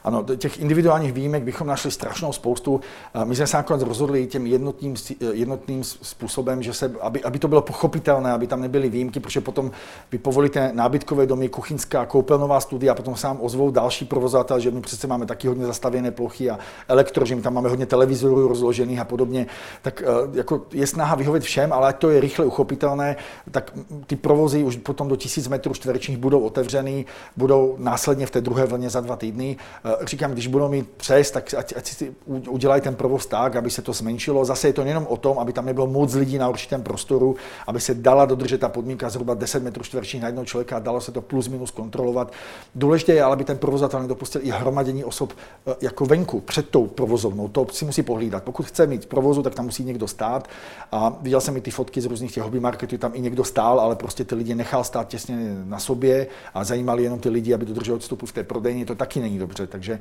Ano, 0.04 0.24
těch 0.24 0.60
individuálních 0.60 1.14
výjimek 1.14 1.44
bychom 1.44 1.68
našli 1.68 1.92
strašnou 1.92 2.34
spoustu. 2.34 2.82
My 3.24 3.36
jsme 3.36 3.48
se 3.48 3.58
nakonec 3.58 3.82
rozhodli 3.82 4.28
tím 4.28 4.48
jednotným, 4.48 4.96
jednotným 5.32 5.84
způsobem, 5.84 6.64
že 6.64 6.74
se, 6.74 6.92
aby, 7.02 7.24
aby, 7.24 7.40
to 7.40 7.48
bylo 7.48 7.62
pochopitelné, 7.62 8.32
aby 8.32 8.48
tam 8.48 8.62
nebyly 8.62 8.90
výjimky, 8.90 9.20
protože 9.20 9.42
potom 9.42 9.72
vy 10.12 10.18
povolíte 10.18 10.72
nábytkové 10.74 11.26
domy, 11.26 11.50
kuchyňská, 11.50 12.06
koupelnová 12.06 12.60
studia 12.60 12.94
a 12.94 12.96
potom 12.96 13.16
se 13.16 13.28
vám 13.28 13.38
ozvou 13.42 13.72
další 13.72 14.06
provozovatel, 14.06 14.60
že 14.60 14.72
my 14.72 14.82
přece 14.82 15.08
máme 15.08 15.26
taky 15.26 15.48
hodně 15.48 15.66
zastavěné 15.66 16.12
plochy 16.12 16.50
a 16.50 16.60
elektro, 16.88 17.26
že 17.26 17.36
my 17.36 17.42
tam 17.42 17.54
máme 17.54 17.70
hodně 17.70 17.86
televizorů 17.86 18.48
rozložených 18.48 19.00
a 19.00 19.06
podobně. 19.06 19.48
Tak 19.82 20.02
eh, 20.02 20.38
jako 20.38 20.62
je 20.74 20.88
snaha 20.88 21.16
vyhovět 21.16 21.44
všem, 21.44 21.74
ale 21.74 21.88
ať 21.88 21.98
to 21.98 22.10
je 22.10 22.20
rychle 22.20 22.46
uchopitelné, 22.46 23.16
tak 23.52 23.72
ty 24.08 24.16
provozy 24.16 24.64
už 24.64 24.76
potom 24.76 25.08
do 25.08 25.16
tisíc 25.16 25.48
metrů 25.48 25.74
čtverečních 25.74 26.18
budou 26.18 26.40
otevřený, 26.40 27.06
budou 27.38 27.76
následně 27.80 28.26
v 28.26 28.32
té 28.32 28.42
druhé 28.42 28.66
vlně 28.66 28.90
za 28.90 29.02
dva 29.02 29.16
týdny 29.16 29.58
Eh, 29.91 29.91
říkám, 30.02 30.32
když 30.32 30.48
budou 30.48 30.70
mít 30.70 30.90
přes, 30.98 31.32
tak 31.32 31.54
ať, 31.54 31.74
ať 31.78 31.88
si 31.88 32.16
udělají 32.28 32.82
ten 32.82 32.96
provoz 32.96 33.26
tak, 33.26 33.56
aby 33.56 33.70
se 33.70 33.82
to 33.82 33.94
zmenšilo. 33.94 34.46
Zase 34.46 34.68
je 34.68 34.74
to 34.74 34.82
jenom 34.82 35.08
o 35.10 35.18
tom, 35.18 35.40
aby 35.40 35.54
tam 35.54 35.66
nebylo 35.66 35.88
moc 35.88 36.14
lidí 36.14 36.38
na 36.38 36.50
určitém 36.50 36.84
prostoru, 36.84 37.36
aby 37.68 37.80
se 37.80 37.94
dala 37.94 38.26
dodržet 38.26 38.58
ta 38.58 38.70
podmínka 38.70 39.10
zhruba 39.10 39.34
10 39.34 39.64
metrů 39.64 39.84
čtverečních 39.84 40.22
na 40.22 40.28
jednoho 40.28 40.46
člověka 40.46 40.76
a 40.76 40.80
dalo 40.80 41.02
se 41.02 41.12
to 41.12 41.22
plus 41.22 41.48
minus 41.48 41.72
kontrolovat. 41.72 42.32
Důležité 42.76 43.14
je, 43.14 43.24
aby 43.24 43.44
ten 43.44 43.58
provozatel 43.58 44.02
nedopustil 44.02 44.42
i 44.44 44.50
hromadění 44.50 45.04
osob 45.04 45.34
eh, 45.68 45.76
jako 45.82 46.06
venku, 46.06 46.40
před 46.40 46.70
tou 46.70 46.88
provozovnou. 46.88 47.48
To 47.48 47.68
si 47.72 47.86
musí 47.86 48.04
pohlídat. 48.04 48.44
Pokud 48.44 48.66
chce 48.66 48.88
mít 48.88 49.06
provozu, 49.06 49.44
tak 49.44 49.56
tam 49.56 49.66
musí 49.66 49.84
někdo 49.84 50.08
stát. 50.08 50.48
A 50.92 51.18
viděl 51.22 51.42
jsem 51.42 51.58
i 51.58 51.62
ty 51.62 51.72
fotky 51.72 52.02
z 52.02 52.06
různých 52.06 52.34
těch 52.34 52.44
hobby 52.44 52.60
marketů, 52.60 52.98
tam 52.98 53.12
i 53.16 53.22
někdo 53.22 53.44
stál, 53.44 53.80
ale 53.80 53.96
prostě 53.96 54.24
ty 54.24 54.36
lidi 54.36 54.56
nechal 54.56 54.84
stát 54.84 55.08
těsně 55.08 55.38
na 55.66 55.80
sobě 55.80 56.28
a 56.54 56.64
zajímali 56.64 57.04
jenom 57.04 57.20
ty 57.20 57.30
lidi, 57.30 57.54
aby 57.54 57.66
dodrželi 57.66 57.96
odstupu 57.96 58.26
v 58.26 58.32
té 58.32 58.44
prodejně. 58.44 58.86
To 58.86 58.96
taky 58.96 59.20
není 59.20 59.40
dobře. 59.40 59.68
Takže 59.82 60.00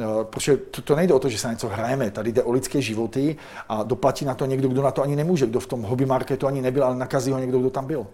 eh, 0.00 0.04
protože 0.24 0.56
to, 0.56 0.82
to 0.82 0.96
nejde 0.96 1.14
o 1.14 1.18
to, 1.18 1.28
že 1.28 1.38
se 1.38 1.46
na 1.46 1.52
něco 1.52 1.68
hrajeme, 1.68 2.10
tady 2.10 2.32
jde 2.32 2.42
o 2.42 2.52
lidské 2.52 2.80
životy 2.82 3.36
a 3.68 3.82
doplatí 3.82 4.24
na 4.24 4.34
to 4.34 4.46
někdo, 4.46 4.68
kdo 4.68 4.82
na 4.82 4.90
to 4.90 5.02
ani 5.02 5.16
nemůže, 5.16 5.46
kdo 5.46 5.60
v 5.60 5.66
tom 5.66 5.82
hobby 5.82 6.06
marketu 6.06 6.46
ani 6.46 6.62
nebyl, 6.62 6.84
ale 6.84 6.96
nakazí 6.96 7.32
ho 7.32 7.38
někdo, 7.38 7.58
kdo 7.58 7.70
tam 7.70 7.86
byl. 7.86 7.98
Uh, 8.00 8.06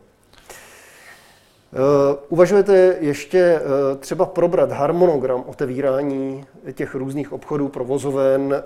uvažujete 2.28 2.96
ještě 3.00 3.60
uh, 3.60 3.98
třeba 3.98 4.26
probrat 4.26 4.72
harmonogram 4.72 5.44
otevírání 5.46 6.44
těch 6.72 6.94
různých 6.94 7.32
obchodů, 7.32 7.68
provozoven, 7.68 8.62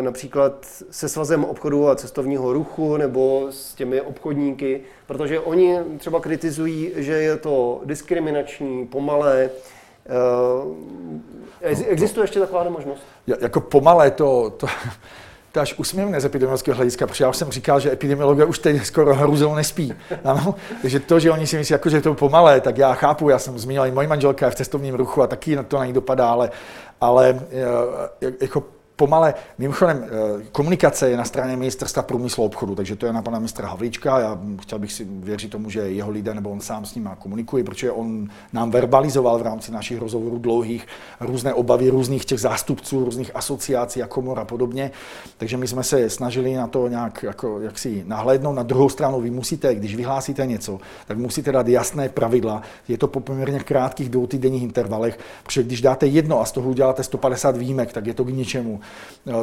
například 0.00 0.66
se 0.90 1.08
svazem 1.08 1.44
obchodu 1.44 1.88
a 1.88 1.96
cestovního 1.96 2.52
ruchu 2.52 2.96
nebo 2.96 3.46
s 3.50 3.74
těmi 3.74 4.00
obchodníky, 4.00 4.80
protože 5.06 5.40
oni 5.40 5.78
třeba 5.98 6.20
kritizují, 6.20 6.92
že 6.96 7.12
je 7.12 7.36
to 7.36 7.80
diskriminační, 7.84 8.86
pomalé, 8.86 9.50
existuje 11.60 12.24
ještě 12.24 12.40
taková 12.40 12.68
možnost? 12.68 13.02
Jako 13.26 13.60
pomalé 13.60 14.10
to, 14.10 14.50
to, 14.56 14.66
to 15.52 15.60
až 15.60 15.78
usměvné 15.78 16.20
z 16.20 16.24
epidemiologického 16.24 16.76
hlediska, 16.76 17.06
protože 17.06 17.24
já 17.24 17.30
už 17.30 17.36
jsem 17.36 17.50
říkal, 17.50 17.80
že 17.80 17.92
epidemiologie 17.92 18.44
už 18.44 18.58
teď 18.58 18.84
skoro 18.84 19.14
hruzel 19.14 19.54
nespí. 19.54 19.94
Ano? 20.24 20.54
Takže 20.82 21.00
to, 21.00 21.20
že 21.20 21.30
oni 21.30 21.46
si 21.46 21.56
myslí, 21.56 21.72
jako, 21.72 21.88
že 21.88 22.00
to 22.00 22.14
pomalé, 22.14 22.60
tak 22.60 22.78
já 22.78 22.94
chápu, 22.94 23.28
já 23.28 23.38
jsem 23.38 23.58
zmínil, 23.58 23.86
i 23.86 23.90
moje 23.90 24.08
manželka 24.08 24.46
je 24.46 24.52
v 24.52 24.54
cestovním 24.54 24.94
ruchu 24.94 25.22
a 25.22 25.26
taky 25.26 25.56
na 25.56 25.62
to 25.62 25.78
na 25.78 25.86
ní 25.86 25.92
dopadá, 25.92 26.28
ale, 26.28 26.50
ale 27.00 27.40
eh, 28.20 28.32
jako 28.40 28.62
pomale, 28.96 29.34
mimochodem, 29.58 30.04
eh, 30.04 30.44
komunikace 30.52 31.10
je 31.10 31.16
na 31.16 31.24
straně 31.24 31.56
ministerstva 31.56 32.02
průmyslu 32.02 32.42
a 32.42 32.46
obchodu, 32.46 32.74
takže 32.74 32.96
to 32.96 33.06
je 33.06 33.12
na 33.12 33.22
pana 33.22 33.38
ministra 33.38 33.68
Havlíčka. 33.68 34.18
Já 34.18 34.38
chtěl 34.60 34.78
bych 34.78 34.92
si 34.92 35.06
věřit 35.10 35.50
tomu, 35.50 35.70
že 35.70 35.80
jeho 35.80 36.10
lidé 36.10 36.34
nebo 36.34 36.50
on 36.50 36.60
sám 36.60 36.84
s 36.84 36.94
ním 36.94 37.10
komunikuje, 37.18 37.64
protože 37.64 37.90
on 37.90 38.28
nám 38.52 38.70
verbalizoval 38.70 39.38
v 39.38 39.42
rámci 39.42 39.72
našich 39.72 39.98
rozhovorů 39.98 40.38
dlouhých 40.38 40.86
různé 41.20 41.54
obavy 41.54 41.90
různých 41.90 42.24
těch 42.24 42.40
zástupců, 42.40 43.04
různých 43.04 43.30
asociací 43.34 44.02
a 44.02 44.06
komor 44.06 44.38
a 44.38 44.44
podobně. 44.44 44.90
Takže 45.38 45.56
my 45.56 45.68
jsme 45.68 45.82
se 45.82 46.10
snažili 46.10 46.54
na 46.54 46.66
to 46.66 46.88
nějak 46.88 47.22
jako, 47.22 47.60
jak 47.60 47.78
si 47.78 48.04
nahlédnout. 48.06 48.52
Na 48.52 48.62
druhou 48.62 48.88
stranu 48.88 49.20
vy 49.20 49.30
musíte, 49.30 49.74
když 49.74 49.96
vyhlásíte 49.96 50.46
něco, 50.46 50.80
tak 51.06 51.18
musíte 51.18 51.52
dát 51.52 51.68
jasné 51.68 52.08
pravidla. 52.08 52.62
Je 52.88 52.98
to 52.98 53.08
po 53.08 53.20
poměrně 53.20 53.60
krátkých 53.60 54.08
dvoutýdenních 54.08 54.62
intervalech, 54.62 55.18
protože 55.42 55.62
když 55.62 55.80
dáte 55.80 56.06
jedno 56.06 56.40
a 56.40 56.44
z 56.44 56.52
toho 56.52 56.70
uděláte 56.70 57.02
150 57.02 57.56
výjimek, 57.56 57.92
tak 57.92 58.06
je 58.06 58.14
to 58.14 58.24
k 58.24 58.28
ničemu. 58.28 58.80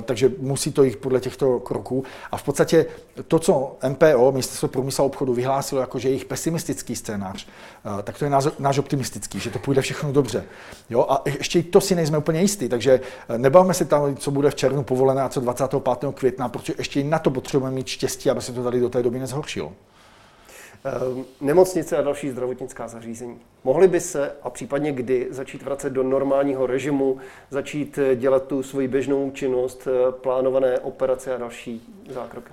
Takže 0.06 0.32
musí 0.38 0.72
to 0.72 0.84
jít 0.84 0.96
podle 0.96 1.20
těchto 1.20 1.60
kroků. 1.60 2.04
A 2.32 2.38
v 2.38 2.44
podstatě 2.44 2.86
to, 3.28 3.40
co 3.40 3.78
MPO, 3.90 4.32
Ministerstvo 4.32 4.68
průmyslu 4.68 5.04
a 5.04 5.06
obchodu, 5.06 5.34
vyhlásilo 5.34 5.82
jako, 5.82 6.00
že 6.00 6.08
je 6.08 6.12
jejich 6.12 6.26
pesimistický 6.26 6.96
scénář, 6.96 7.48
eh, 8.00 8.04
tak 8.04 8.18
to 8.18 8.26
je 8.26 8.32
náš, 8.32 8.48
náš 8.60 8.78
optimistický, 8.78 9.40
že 9.40 9.50
to 9.50 9.60
půjde 9.60 9.82
všechno 9.82 10.12
dobře. 10.12 10.44
Jo? 10.90 11.06
A 11.10 11.22
ještě 11.26 11.60
i 11.60 11.64
to 11.64 11.82
si 11.82 11.96
nejsme 11.96 12.18
úplně 12.18 12.42
jistí, 12.42 12.70
takže 12.70 13.02
eh, 13.30 13.38
nebavme 13.38 13.74
se 13.74 13.86
tam, 13.86 14.16
co 14.16 14.32
bude 14.32 14.50
v 14.50 14.56
červnu 14.56 14.84
povolené 14.84 15.22
a 15.22 15.30
co 15.30 15.42
25. 15.42 16.12
května, 16.14 16.50
protože 16.50 16.74
ještě 16.78 17.00
i 17.00 17.04
na 17.04 17.20
to 17.20 17.32
potřebujeme 17.32 17.76
mít 17.76 17.88
štěstí, 17.88 18.30
aby 18.30 18.42
se 18.42 18.54
to 18.54 18.64
tady 18.64 18.80
do 18.80 18.90
té 18.90 19.04
doby 19.04 19.20
nezhoršilo. 19.20 19.74
Nemocnice 21.42 21.98
a 21.98 22.02
další 22.02 22.30
zdravotnická 22.30 22.88
zařízení. 22.88 23.38
Mohli 23.64 23.88
by 23.88 24.00
se 24.00 24.32
a 24.44 24.50
případně 24.50 24.92
kdy 24.92 25.28
začít 25.30 25.64
vracet 25.64 25.90
do 25.90 26.04
normálního 26.04 26.68
režimu, 26.68 27.18
začít 27.50 28.00
dělat 28.16 28.44
tu 28.44 28.64
svoji 28.64 28.88
běžnou 28.88 29.32
činnost, 29.32 29.88
plánované 30.12 30.80
operace 30.80 31.36
a 31.36 31.38
další 31.38 31.82
zákroky? 32.10 32.52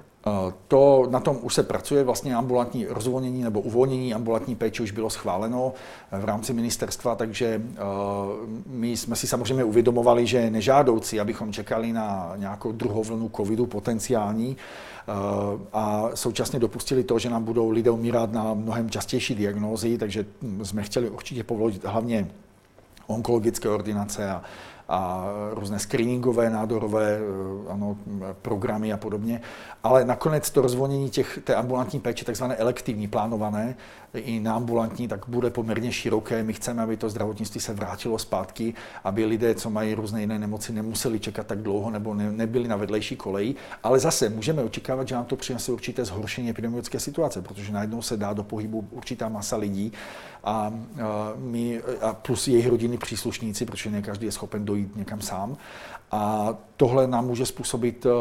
To, 0.68 1.06
na 1.10 1.20
tom 1.20 1.38
už 1.42 1.54
se 1.54 1.62
pracuje, 1.62 2.04
vlastně 2.04 2.34
ambulantní 2.34 2.86
rozvolnění 2.86 3.42
nebo 3.42 3.60
uvolnění 3.60 4.14
ambulantní 4.14 4.56
péče 4.56 4.82
už 4.82 4.90
bylo 4.90 5.10
schváleno 5.10 5.72
v 6.12 6.24
rámci 6.24 6.52
ministerstva, 6.52 7.14
takže 7.14 7.62
my 8.66 8.96
jsme 8.96 9.16
si 9.16 9.26
samozřejmě 9.26 9.64
uvědomovali, 9.64 10.26
že 10.26 10.38
je 10.38 10.50
nežádoucí, 10.50 11.20
abychom 11.20 11.52
čekali 11.52 11.92
na 11.92 12.32
nějakou 12.36 12.72
druhou 12.72 13.02
vlnu 13.02 13.30
covidu 13.36 13.66
potenciální 13.66 14.56
a 15.72 16.10
současně 16.14 16.58
dopustili 16.58 17.04
to, 17.04 17.18
že 17.18 17.30
nám 17.30 17.44
budou 17.44 17.70
lidé 17.70 17.90
umírat 17.90 18.32
na 18.32 18.54
mnohem 18.54 18.90
častější 18.90 19.34
diagnózy, 19.34 19.98
takže 19.98 20.26
jsme 20.62 20.82
chtěli 20.82 21.10
určitě 21.10 21.44
povolit 21.44 21.84
hlavně 21.84 22.28
onkologické 23.06 23.68
ordinace 23.68 24.30
a, 24.30 24.42
a 24.88 25.26
různé 25.52 25.78
screeningové, 25.78 26.50
nádorové 26.50 27.18
eh, 27.18 27.72
ano, 27.72 27.96
programy 28.42 28.92
a 28.92 28.96
podobně. 28.96 29.40
Ale 29.82 30.04
nakonec 30.04 30.50
to 30.50 30.62
rozvolnění 30.62 31.10
těch, 31.10 31.38
té 31.44 31.54
ambulantní 31.54 32.00
péče, 32.00 32.24
takzvané 32.24 32.56
elektivní, 32.56 33.08
plánované, 33.08 33.76
i 34.14 34.40
na 34.40 34.54
ambulantní, 34.54 35.08
tak 35.08 35.28
bude 35.28 35.50
poměrně 35.50 35.92
široké. 35.92 36.42
My 36.42 36.52
chceme, 36.52 36.82
aby 36.82 36.96
to 36.96 37.10
zdravotnictví 37.10 37.60
se 37.60 37.74
vrátilo 37.74 38.18
zpátky, 38.18 38.74
aby 39.04 39.24
lidé, 39.24 39.54
co 39.54 39.70
mají 39.70 39.94
různé 39.94 40.20
jiné 40.20 40.38
nemoci, 40.38 40.72
nemuseli 40.72 41.20
čekat 41.20 41.46
tak 41.46 41.62
dlouho 41.62 41.90
nebo 41.90 42.14
ne, 42.14 42.32
nebyli 42.32 42.68
na 42.68 42.76
vedlejší 42.76 43.16
koleji. 43.16 43.54
Ale 43.82 43.98
zase 43.98 44.28
můžeme 44.28 44.62
očekávat, 44.62 45.08
že 45.08 45.14
nám 45.14 45.24
to 45.24 45.36
přinese 45.36 45.72
určité 45.72 46.04
zhoršení 46.04 46.50
epidemiologické 46.50 47.00
situace, 47.00 47.42
protože 47.42 47.72
najednou 47.72 48.02
se 48.02 48.16
dá 48.16 48.32
do 48.32 48.42
pohybu 48.42 48.88
určitá 48.90 49.28
masa 49.28 49.56
lidí 49.56 49.92
a, 50.44 50.52
a 50.52 50.72
my, 51.36 51.82
a 52.00 52.12
plus 52.14 52.48
jejich 52.48 52.66
rodiny 52.66 52.98
příslušníci, 52.98 53.66
protože 53.66 53.90
ne 53.90 54.02
každý 54.02 54.26
je 54.26 54.32
schopen 54.32 54.64
dojít 54.64 54.96
někam 54.96 55.20
sám. 55.20 55.56
A 56.10 56.54
tohle 56.78 57.06
nám 57.06 57.26
může 57.26 57.46
způsobit 57.46 58.06
uh, 58.06 58.12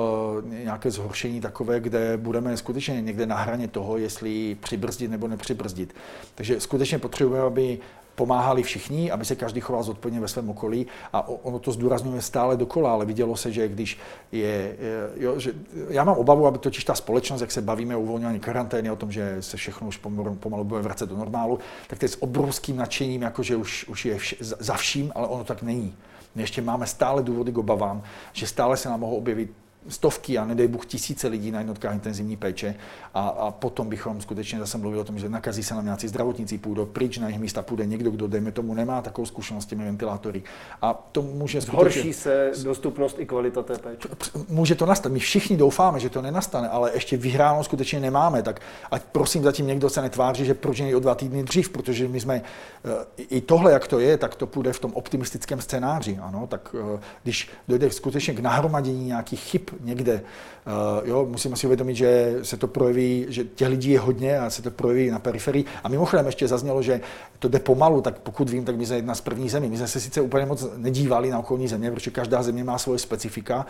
nějaké 0.49 0.91
zhoršení 0.91 1.41
takové, 1.41 1.79
kde 1.79 2.17
budeme 2.17 2.57
skutečně 2.57 3.01
někde 3.01 3.25
na 3.25 3.35
hraně 3.35 3.67
toho, 3.67 3.97
jestli 3.97 4.55
přibrzdit 4.55 5.11
nebo 5.11 5.27
nepřibrzdit. 5.27 5.95
Takže 6.35 6.59
skutečně 6.59 6.99
potřebujeme, 6.99 7.47
aby 7.47 7.79
pomáhali 8.15 8.63
všichni, 8.63 9.11
aby 9.11 9.25
se 9.25 9.35
každý 9.35 9.61
choval 9.61 9.83
zodpovědně 9.83 10.19
ve 10.19 10.27
svém 10.27 10.49
okolí 10.49 10.87
a 11.13 11.27
ono 11.27 11.59
to 11.59 11.71
zdůrazňuje 11.71 12.21
stále 12.21 12.57
dokola, 12.57 12.91
ale 12.91 13.05
vidělo 13.05 13.37
se, 13.37 13.51
že 13.51 13.67
když 13.67 13.97
je, 14.31 14.75
jo, 15.15 15.39
že 15.39 15.53
já 15.89 16.03
mám 16.03 16.17
obavu, 16.17 16.47
aby 16.47 16.57
totiž 16.57 16.83
ta 16.83 16.95
společnost, 16.95 17.41
jak 17.41 17.51
se 17.51 17.61
bavíme 17.61 17.95
o 17.95 17.99
uvolňování 17.99 18.39
karantény, 18.39 18.91
o 18.91 18.95
tom, 18.95 19.11
že 19.11 19.37
se 19.39 19.57
všechno 19.57 19.87
už 19.87 19.97
pomalu, 19.97 20.35
pomalu 20.35 20.63
bude 20.63 20.81
vracet 20.81 21.09
do 21.09 21.17
normálu, 21.17 21.59
tak 21.87 21.99
to 21.99 22.05
je 22.05 22.09
s 22.09 22.21
obrovským 22.23 22.77
nadšením, 22.77 23.21
jako 23.21 23.43
že 23.43 23.55
už, 23.55 23.87
už 23.87 24.05
je 24.05 24.17
vš, 24.17 24.35
za 24.39 24.73
vším, 24.73 25.11
ale 25.15 25.27
ono 25.27 25.43
tak 25.43 25.61
není. 25.61 25.95
Ještě 26.35 26.61
máme 26.61 26.87
stále 26.87 27.23
důvody 27.23 27.51
k 27.51 27.57
obavám, 27.57 28.03
že 28.33 28.47
stále 28.47 28.77
se 28.77 28.89
nám 28.89 28.99
mohou 28.99 29.15
objevit 29.17 29.51
stovky 29.89 30.37
a 30.37 30.45
nedej 30.45 30.67
Bůh 30.67 30.85
tisíce 30.85 31.27
lidí 31.27 31.51
na 31.51 31.59
jednotkách 31.59 31.93
intenzivní 31.93 32.37
péče 32.37 32.75
a, 33.13 33.27
a 33.27 33.51
potom 33.51 33.89
bychom 33.89 34.21
skutečně 34.21 34.59
zase 34.59 34.77
mluvili 34.77 35.01
o 35.01 35.03
tom, 35.03 35.19
že 35.19 35.29
nakazí 35.29 35.63
se 35.63 35.75
nám 35.75 35.85
nějací 35.85 36.07
zdravotníci, 36.07 36.57
půjdou 36.57 36.85
pryč 36.85 37.17
na 37.17 37.27
jejich 37.27 37.41
místa, 37.41 37.61
půjde 37.61 37.85
někdo, 37.85 38.11
kdo 38.11 38.27
dejme 38.27 38.51
tomu 38.51 38.73
nemá 38.73 39.01
takovou 39.01 39.25
zkušenost 39.25 39.63
s 39.63 39.67
těmi 39.67 39.85
ventilátory. 39.85 40.43
A 40.81 40.93
to 41.11 41.21
může 41.21 41.61
skutečně... 41.61 42.01
Zhorší 42.01 42.13
se 42.13 42.51
dostupnost 42.63 43.19
i 43.19 43.25
kvalita 43.25 43.63
té 43.63 43.77
péče. 43.77 44.09
Může 44.49 44.75
to 44.75 44.85
nastat. 44.85 45.11
My 45.11 45.19
všichni 45.19 45.57
doufáme, 45.57 45.99
že 45.99 46.09
to 46.09 46.21
nenastane, 46.21 46.69
ale 46.69 46.91
ještě 46.93 47.17
vyhráno 47.17 47.63
skutečně 47.63 47.99
nemáme. 47.99 48.43
Tak 48.43 48.61
ať 48.91 49.03
prosím 49.11 49.43
zatím 49.43 49.67
někdo 49.67 49.89
se 49.89 50.01
netváří, 50.01 50.45
že 50.45 50.53
proč 50.53 50.81
o 50.95 50.99
dva 50.99 51.15
týdny 51.15 51.43
dřív, 51.43 51.69
protože 51.69 52.07
my 52.07 52.19
jsme 52.19 52.41
eh, 52.41 53.05
i 53.17 53.41
tohle, 53.41 53.71
jak 53.71 53.87
to 53.87 53.99
je, 53.99 54.17
tak 54.17 54.35
to 54.35 54.47
půjde 54.47 54.73
v 54.73 54.79
tom 54.79 54.91
optimistickém 54.93 55.61
scénáři. 55.61 56.19
Ano, 56.21 56.47
tak 56.47 56.75
eh, 56.95 56.99
když 57.23 57.49
dojde 57.67 57.91
skutečně 57.91 58.33
k 58.33 58.39
nahromadění 58.39 59.05
nějakých 59.05 59.39
chyb 59.39 59.61
někde 59.83 60.21
Uh, 60.67 61.07
jo, 61.07 61.27
musíme 61.29 61.55
si 61.55 61.67
uvědomit, 61.67 61.95
že 61.95 62.39
se 62.41 62.57
to 62.57 62.67
projeví, 62.67 63.25
že 63.29 63.43
těch 63.43 63.67
lidí 63.67 63.91
je 63.91 63.99
hodně 63.99 64.39
a 64.39 64.49
se 64.49 64.61
to 64.61 64.71
projeví 64.71 65.09
na 65.09 65.19
periferii. 65.19 65.65
A 65.83 65.89
mimochodem 65.89 66.25
ještě 66.25 66.47
zaznělo, 66.47 66.81
že 66.81 67.01
to 67.39 67.47
jde 67.47 67.59
pomalu, 67.59 68.01
tak 68.01 68.19
pokud 68.19 68.49
vím, 68.49 68.65
tak 68.65 68.75
my 68.75 68.85
jsme 68.85 68.95
jedna 68.95 69.15
z 69.15 69.21
prvních 69.21 69.51
zemí. 69.51 69.69
My 69.69 69.77
jsme 69.77 69.87
se 69.87 69.99
sice 69.99 70.21
úplně 70.21 70.45
moc 70.45 70.65
nedívali 70.77 71.29
na 71.29 71.39
okolní 71.39 71.67
země, 71.67 71.91
protože 71.91 72.11
každá 72.11 72.43
země 72.43 72.63
má 72.63 72.77
svoje 72.77 72.99
specifika 72.99 73.65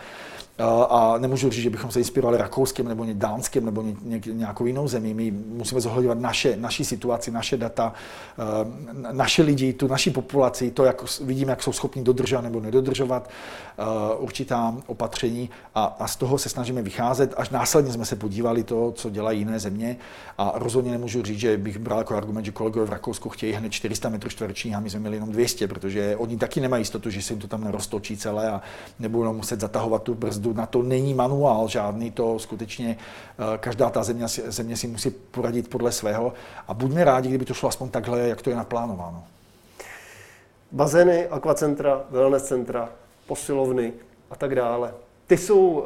a 0.88 1.18
nemůžu 1.18 1.50
říct, 1.50 1.62
že 1.62 1.70
bychom 1.70 1.90
se 1.90 1.98
inspirovali 1.98 2.38
Rakouskem 2.38 2.88
nebo 2.88 3.06
Dánskem 3.12 3.64
nebo 3.64 3.82
ně, 3.82 4.20
nějakou 4.32 4.66
jinou 4.66 4.88
zemí. 4.88 5.14
My 5.14 5.30
musíme 5.30 5.80
zohledňovat 5.80 6.18
naše, 6.18 6.56
naši 6.56 6.84
situaci, 6.84 7.30
naše 7.30 7.56
data, 7.56 7.92
uh, 8.38 9.12
naše 9.12 9.42
lidi, 9.42 9.72
tu 9.72 9.88
naši 9.88 10.10
populaci, 10.10 10.70
to, 10.70 10.84
jak 10.84 11.20
vidíme, 11.20 11.52
jak 11.52 11.62
jsou 11.62 11.72
schopni 11.72 12.02
dodržovat 12.02 12.42
nebo 12.42 12.60
nedodržovat 12.60 13.30
určitá 14.18 14.74
opatření 14.86 15.50
a, 15.74 15.84
a 15.84 16.08
z 16.08 16.16
toho 16.16 16.38
se 16.38 16.48
snažíme 16.48 16.82
vycházet. 16.82 17.34
Až 17.36 17.50
následně 17.50 17.92
jsme 17.92 18.04
se 18.04 18.16
podívali 18.16 18.62
to, 18.62 18.92
co 18.92 19.10
dělají 19.10 19.38
jiné 19.38 19.58
země 19.58 19.96
a 20.38 20.52
rozhodně 20.54 20.90
nemůžu 20.90 21.22
říct, 21.22 21.38
že 21.38 21.56
bych 21.56 21.78
bral 21.78 21.98
jako 21.98 22.16
argument, 22.16 22.44
že 22.44 22.52
kolegové 22.52 22.86
v 22.86 22.90
Rakousku 22.90 23.28
chtějí 23.28 23.52
hned 23.52 23.72
400 23.72 24.08
metrů 24.08 24.30
čtverečních 24.30 24.74
a 24.74 24.80
my 24.80 24.90
jsme 24.90 25.00
měli 25.00 25.16
jenom 25.16 25.32
200, 25.32 25.68
protože 25.68 26.16
oni 26.16 26.36
taky 26.36 26.60
nemají 26.60 26.80
jistotu, 26.80 27.10
že 27.10 27.22
se 27.22 27.32
jim 27.32 27.40
to 27.40 27.48
tam 27.48 27.64
neroztočí 27.64 28.16
celé 28.16 28.50
a 28.50 28.60
nebudou 28.98 29.32
muset 29.32 29.60
zatahovat 29.60 30.02
tu 30.02 30.14
brzdu. 30.14 30.47
Na 30.52 30.66
to 30.66 30.82
není 30.82 31.14
manuál 31.14 31.68
žádný, 31.68 32.10
to 32.10 32.38
skutečně 32.38 32.96
eh, 33.38 33.58
každá 33.58 33.90
ta 33.90 34.02
země, 34.02 34.28
země 34.28 34.76
si 34.76 34.86
musí 34.86 35.10
poradit 35.10 35.70
podle 35.70 35.92
svého 35.92 36.32
a 36.68 36.74
buďme 36.74 37.04
rádi, 37.04 37.28
kdyby 37.28 37.44
to 37.44 37.54
šlo 37.54 37.68
aspoň 37.68 37.88
takhle, 37.88 38.20
jak 38.20 38.42
to 38.42 38.50
je 38.50 38.56
naplánováno. 38.56 39.24
Bazény, 40.72 41.28
akvacentra, 41.28 42.04
wellness 42.10 42.42
centra, 42.42 42.88
posilovny 43.26 43.92
a 44.30 44.36
tak 44.36 44.54
dále 44.54 44.92
ty 45.28 45.36
jsou 45.36 45.68
uh, 45.68 45.84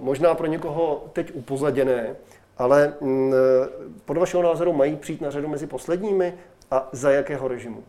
možná 0.00 0.34
pro 0.34 0.46
někoho 0.46 1.04
teď 1.12 1.30
upozaděné, 1.34 2.16
ale 2.58 2.94
mm, 3.00 3.32
eh, 3.34 3.68
podle 4.04 4.20
vašeho 4.20 4.42
názoru 4.42 4.72
mají 4.72 4.96
přijít 4.96 5.20
na 5.20 5.30
řadu 5.30 5.48
mezi 5.48 5.66
posledními 5.66 6.34
a 6.70 6.88
za 6.92 7.10
jakého 7.10 7.48
režimu? 7.48 7.84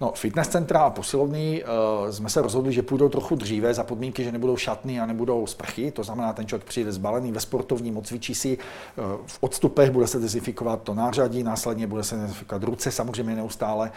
No, 0.00 0.12
fitness 0.12 0.48
centra 0.48 0.80
a 0.80 0.90
posilovny 0.90 1.64
uh, 1.64 2.10
jsme 2.10 2.28
se 2.28 2.42
rozhodli, 2.42 2.72
že 2.72 2.82
půjdou 2.82 3.08
trochu 3.08 3.36
dříve 3.36 3.74
za 3.74 3.84
podmínky, 3.84 4.24
že 4.24 4.32
nebudou 4.32 4.56
šatny 4.56 5.00
a 5.00 5.06
nebudou 5.06 5.46
sprchy. 5.46 5.90
To 5.90 6.02
znamená, 6.02 6.32
ten 6.32 6.46
člověk 6.46 6.64
přijde 6.64 6.92
zbalený 6.92 7.32
ve 7.32 7.40
sportovním, 7.40 7.96
odcvičí 7.96 8.34
si 8.34 8.58
uh, 8.58 9.04
v 9.26 9.38
odstupech, 9.40 9.90
bude 9.90 10.06
se 10.06 10.18
dezinfikovat 10.18 10.82
to 10.82 10.94
nářadí, 10.94 11.42
následně 11.42 11.86
bude 11.86 12.04
se 12.04 12.16
dezinfikovat 12.16 12.62
ruce, 12.62 12.90
samozřejmě 12.90 13.36
neustále. 13.36 13.92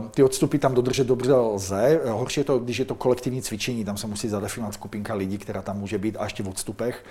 Uh, 0.00 0.08
ty 0.08 0.22
odstupy 0.22 0.58
tam 0.58 0.74
dodržet 0.74 1.06
dobře 1.06 1.34
lze. 1.34 2.00
Horší 2.08 2.40
je 2.40 2.44
to, 2.44 2.58
když 2.58 2.78
je 2.78 2.84
to 2.84 2.94
kolektivní 2.94 3.42
cvičení, 3.42 3.84
tam 3.84 3.96
se 3.96 4.06
musí 4.06 4.28
zadefinovat 4.28 4.74
skupinka 4.74 5.14
lidí, 5.14 5.38
která 5.38 5.62
tam 5.62 5.78
může 5.78 5.98
být 5.98 6.16
a 6.16 6.24
ještě 6.24 6.42
v 6.42 6.48
odstupech. 6.48 7.04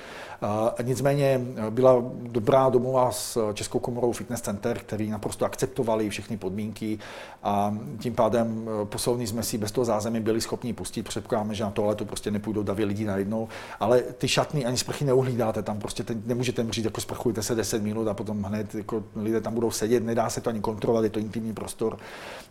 Uh, 0.43 0.85
nicméně 0.85 1.41
byla 1.69 2.03
dobrá 2.21 2.69
domluva 2.69 3.11
s 3.11 3.53
Českou 3.53 3.79
komorou 3.79 4.11
fitness 4.11 4.41
center, 4.41 4.79
který 4.79 5.09
naprosto 5.09 5.45
akceptovali 5.45 6.09
všechny 6.09 6.37
podmínky 6.37 6.99
a 7.43 7.77
tím 7.99 8.10
tím 8.11 8.15
pádem 8.15 8.69
eh, 8.81 8.85
poslovní 8.85 9.27
jsme 9.27 9.43
si 9.43 9.57
bez 9.57 9.71
toho 9.71 9.85
zázemí 9.85 10.19
byli 10.19 10.41
schopni 10.41 10.73
pustit. 10.73 11.07
Předpokládáme, 11.07 11.55
že 11.55 11.63
na 11.63 11.71
tohle 11.71 11.95
to 11.95 12.05
prostě 12.05 12.31
nepůjdou 12.31 12.63
davy 12.63 12.85
lidí 12.85 13.05
najednou, 13.05 13.47
ale 13.79 14.01
ty 14.01 14.27
šatny 14.27 14.65
ani 14.65 14.77
sprchy 14.77 15.05
neuhlídáte, 15.05 15.63
tam 15.63 15.79
prostě 15.79 16.03
ten, 16.03 16.21
nemůžete 16.25 16.65
říct, 16.69 16.85
jako 16.85 17.01
sprchujte 17.01 17.43
se 17.43 17.55
10 17.55 17.83
minut 17.83 18.07
a 18.07 18.13
potom 18.13 18.43
hned 18.43 18.75
jako 18.75 19.03
lidé 19.15 19.41
tam 19.41 19.53
budou 19.53 19.71
sedět, 19.71 20.03
nedá 20.03 20.29
se 20.29 20.41
to 20.41 20.49
ani 20.49 20.59
kontrolovat, 20.59 21.03
je 21.03 21.09
to 21.09 21.19
intimní 21.19 21.53
prostor. 21.53 21.97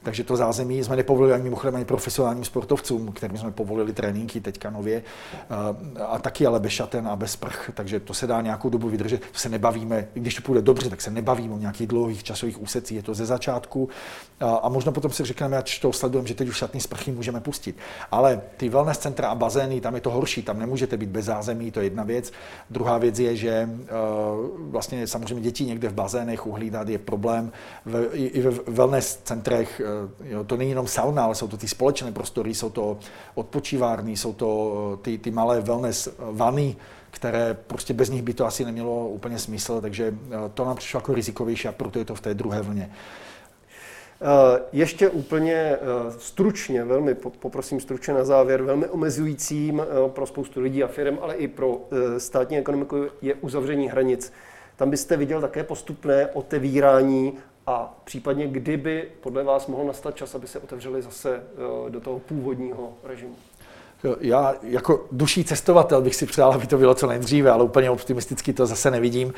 Takže 0.03 0.25
to 0.25 0.37
zázemí 0.37 0.85
jsme 0.85 0.97
nepovolili 0.97 1.33
ani 1.33 1.43
mimochodem 1.43 1.77
ani 1.77 1.85
profesionálním 1.85 2.45
sportovcům, 2.45 3.13
kterým 3.13 3.39
jsme 3.39 3.51
povolili 3.51 3.93
tréninky 3.93 4.41
teďka 4.41 4.71
nově, 4.71 5.03
eh, 5.03 6.03
a 6.03 6.19
taky 6.19 6.47
ale 6.47 6.61
bez 6.61 6.73
šaten 6.73 7.09
a 7.09 7.17
bez 7.17 7.33
sprch, 7.33 7.71
takže 7.75 8.01
to 8.01 8.15
se 8.15 8.27
dá 8.27 8.41
nějakou 8.41 8.71
dobu 8.71 8.89
vydržet. 8.89 9.21
To 9.21 9.39
se 9.39 9.49
nebavíme, 9.49 10.09
když 10.15 10.35
to 10.35 10.43
půjde 10.43 10.63
dobře, 10.63 10.91
tak 10.91 11.01
se 11.01 11.11
nebavíme 11.11 11.55
o 11.55 11.59
nějakých 11.59 11.87
dlouhých 11.87 12.23
časových 12.25 12.63
úsecích, 12.63 12.97
je 12.97 13.03
to 13.03 13.15
ze 13.15 13.27
začátku 13.27 13.89
a, 14.41 14.55
a 14.55 14.69
možná 14.69 14.93
potom 14.93 15.11
si 15.11 15.25
řekneme, 15.25 15.50
ať 15.57 15.81
to 15.81 15.93
sledujeme, 15.93 16.29
že 16.29 16.35
teď 16.35 16.49
už 16.49 16.57
šatný 16.57 16.81
sprchy 16.81 17.13
můžeme 17.13 17.41
pustit. 17.41 17.77
Ale 18.11 18.41
ty 18.57 18.69
wellness 18.69 18.99
centra 18.99 19.29
a 19.29 19.35
bazény, 19.35 19.81
tam 19.81 19.95
je 19.95 20.01
to 20.01 20.11
horší, 20.11 20.43
tam 20.43 20.59
nemůžete 20.59 20.97
být 20.97 21.09
bez 21.09 21.25
zázemí, 21.25 21.71
to 21.71 21.81
je 21.81 21.87
jedna 21.87 22.03
věc. 22.03 22.33
Druhá 22.71 22.99
věc 22.99 23.19
je, 23.19 23.37
že 23.37 23.69
uh, 23.69 24.71
vlastně 24.71 25.07
samozřejmě 25.07 25.41
děti 25.41 25.65
někde 25.65 25.89
v 25.89 25.95
bazénech 25.95 26.47
uhlídat 26.47 26.89
je 26.89 26.99
problém. 26.99 27.53
V, 27.87 28.09
i, 28.13 28.25
I 28.27 28.41
ve 28.41 28.51
wellness 28.51 29.21
centrech, 29.25 29.83
uh, 30.21 30.29
jo, 30.31 30.45
to 30.45 30.57
není 30.57 30.71
jenom 30.71 30.87
sauna, 30.87 31.25
ale 31.25 31.35
jsou 31.35 31.49
to 31.49 31.57
ty 31.57 31.69
společné 31.69 32.13
prostory, 32.13 32.55
jsou 32.55 32.71
to 32.71 32.99
odpočívárny, 33.35 34.17
jsou 34.17 34.33
to 34.33 34.47
uh, 34.47 34.97
ty, 35.03 35.19
ty 35.19 35.31
malé 35.31 35.61
wellness 35.61 36.09
vany, 36.19 36.77
které 37.11 37.55
prostě 37.55 37.95
bez 37.95 38.11
nich 38.11 38.23
by 38.23 38.35
to 38.35 38.47
asi 38.47 38.65
nemělo 38.65 39.09
úplně 39.09 39.39
smysl, 39.39 39.81
takže 39.81 40.15
to 40.55 40.65
nám 40.65 40.77
přišlo 40.77 40.99
jako 40.99 41.15
rizikovější 41.15 41.69
a 41.69 41.73
proto 41.73 41.99
je 41.99 42.05
to 42.05 42.15
v 42.15 42.21
té 42.21 42.35
druhé 42.35 42.63
vlně. 42.63 42.91
Eh, 44.23 44.63
ještě 44.73 45.09
úplně 45.09 45.55
eh, 45.55 45.79
stručně, 46.19 46.85
velmi 46.85 47.15
poprosím 47.15 47.81
stručně 47.81 48.15
na 48.15 48.25
závěr, 48.25 48.63
velmi 48.63 48.87
omezujícím 48.87 49.81
eh, 49.81 50.11
pro 50.11 50.27
spoustu 50.27 50.61
lidí 50.61 50.85
a 50.85 50.87
firm, 50.87 51.19
ale 51.21 51.35
i 51.35 51.49
pro 51.49 51.81
státní 52.19 52.59
ekonomiku 52.59 53.07
je 53.23 53.35
uzavření 53.35 53.89
hranic. 53.89 54.33
Tam 54.77 54.91
byste 54.91 55.17
viděl 55.17 55.41
také 55.41 55.65
postupné 55.65 56.27
otevírání 56.27 57.39
a 57.67 58.01
případně 58.05 58.47
kdyby 58.47 59.09
podle 59.21 59.45
vás 59.45 59.67
mohl 59.67 59.85
nastat 59.85 60.17
čas, 60.17 60.35
aby 60.35 60.47
se 60.47 60.59
otevřeli 60.59 61.03
zase 61.03 61.43
do 61.89 62.01
toho 62.01 62.19
původního 62.19 62.93
režimu? 63.05 63.37
Já 64.21 64.55
jako 64.63 65.07
duší 65.13 65.45
cestovatel 65.45 66.03
bych 66.03 66.15
si 66.15 66.27
přál, 66.27 66.53
aby 66.53 66.67
to 66.67 66.79
bylo 66.79 66.95
co 66.95 67.07
nejdříve, 67.07 67.51
ale 67.51 67.65
úplně 67.65 67.91
optimisticky 67.91 68.53
to 68.53 68.67
zase 68.67 68.91
nevidím. 68.91 69.35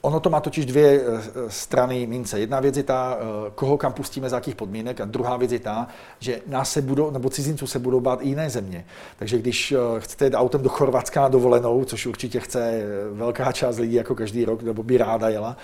Ono 0.00 0.20
to 0.20 0.30
má 0.30 0.40
totiž 0.40 0.66
dvě 0.66 1.00
e, 1.00 1.02
strany 1.48 2.06
mince. 2.06 2.40
Jedna 2.40 2.60
věc 2.60 2.76
je 2.76 2.82
ta, 2.82 3.18
e, 3.20 3.50
koho 3.54 3.78
kam 3.78 3.92
pustíme, 3.92 4.28
za 4.28 4.36
jakých 4.36 4.54
podmínek, 4.54 5.00
a 5.00 5.04
druhá 5.04 5.36
věc 5.36 5.52
je 5.52 5.58
ta, 5.58 5.88
že 6.18 6.40
nás 6.46 6.72
se 6.72 6.82
budou, 6.82 7.10
nebo 7.10 7.30
cizinců 7.30 7.66
se 7.66 7.78
budou 7.78 8.00
bát 8.00 8.22
i 8.22 8.28
jiné 8.28 8.50
země. 8.50 8.84
Takže 9.18 9.38
když 9.38 9.74
chcete 9.98 10.24
jít 10.24 10.34
autem 10.34 10.62
do 10.62 10.68
Chorvatska 10.68 11.20
na 11.20 11.28
dovolenou, 11.28 11.84
což 11.84 12.06
určitě 12.06 12.40
chce 12.40 12.82
velká 13.12 13.52
část 13.52 13.78
lidí 13.78 13.94
jako 13.94 14.14
každý 14.14 14.44
rok, 14.44 14.62
nebo 14.62 14.82
by 14.82 14.98
ráda 14.98 15.28
jela, 15.28 15.56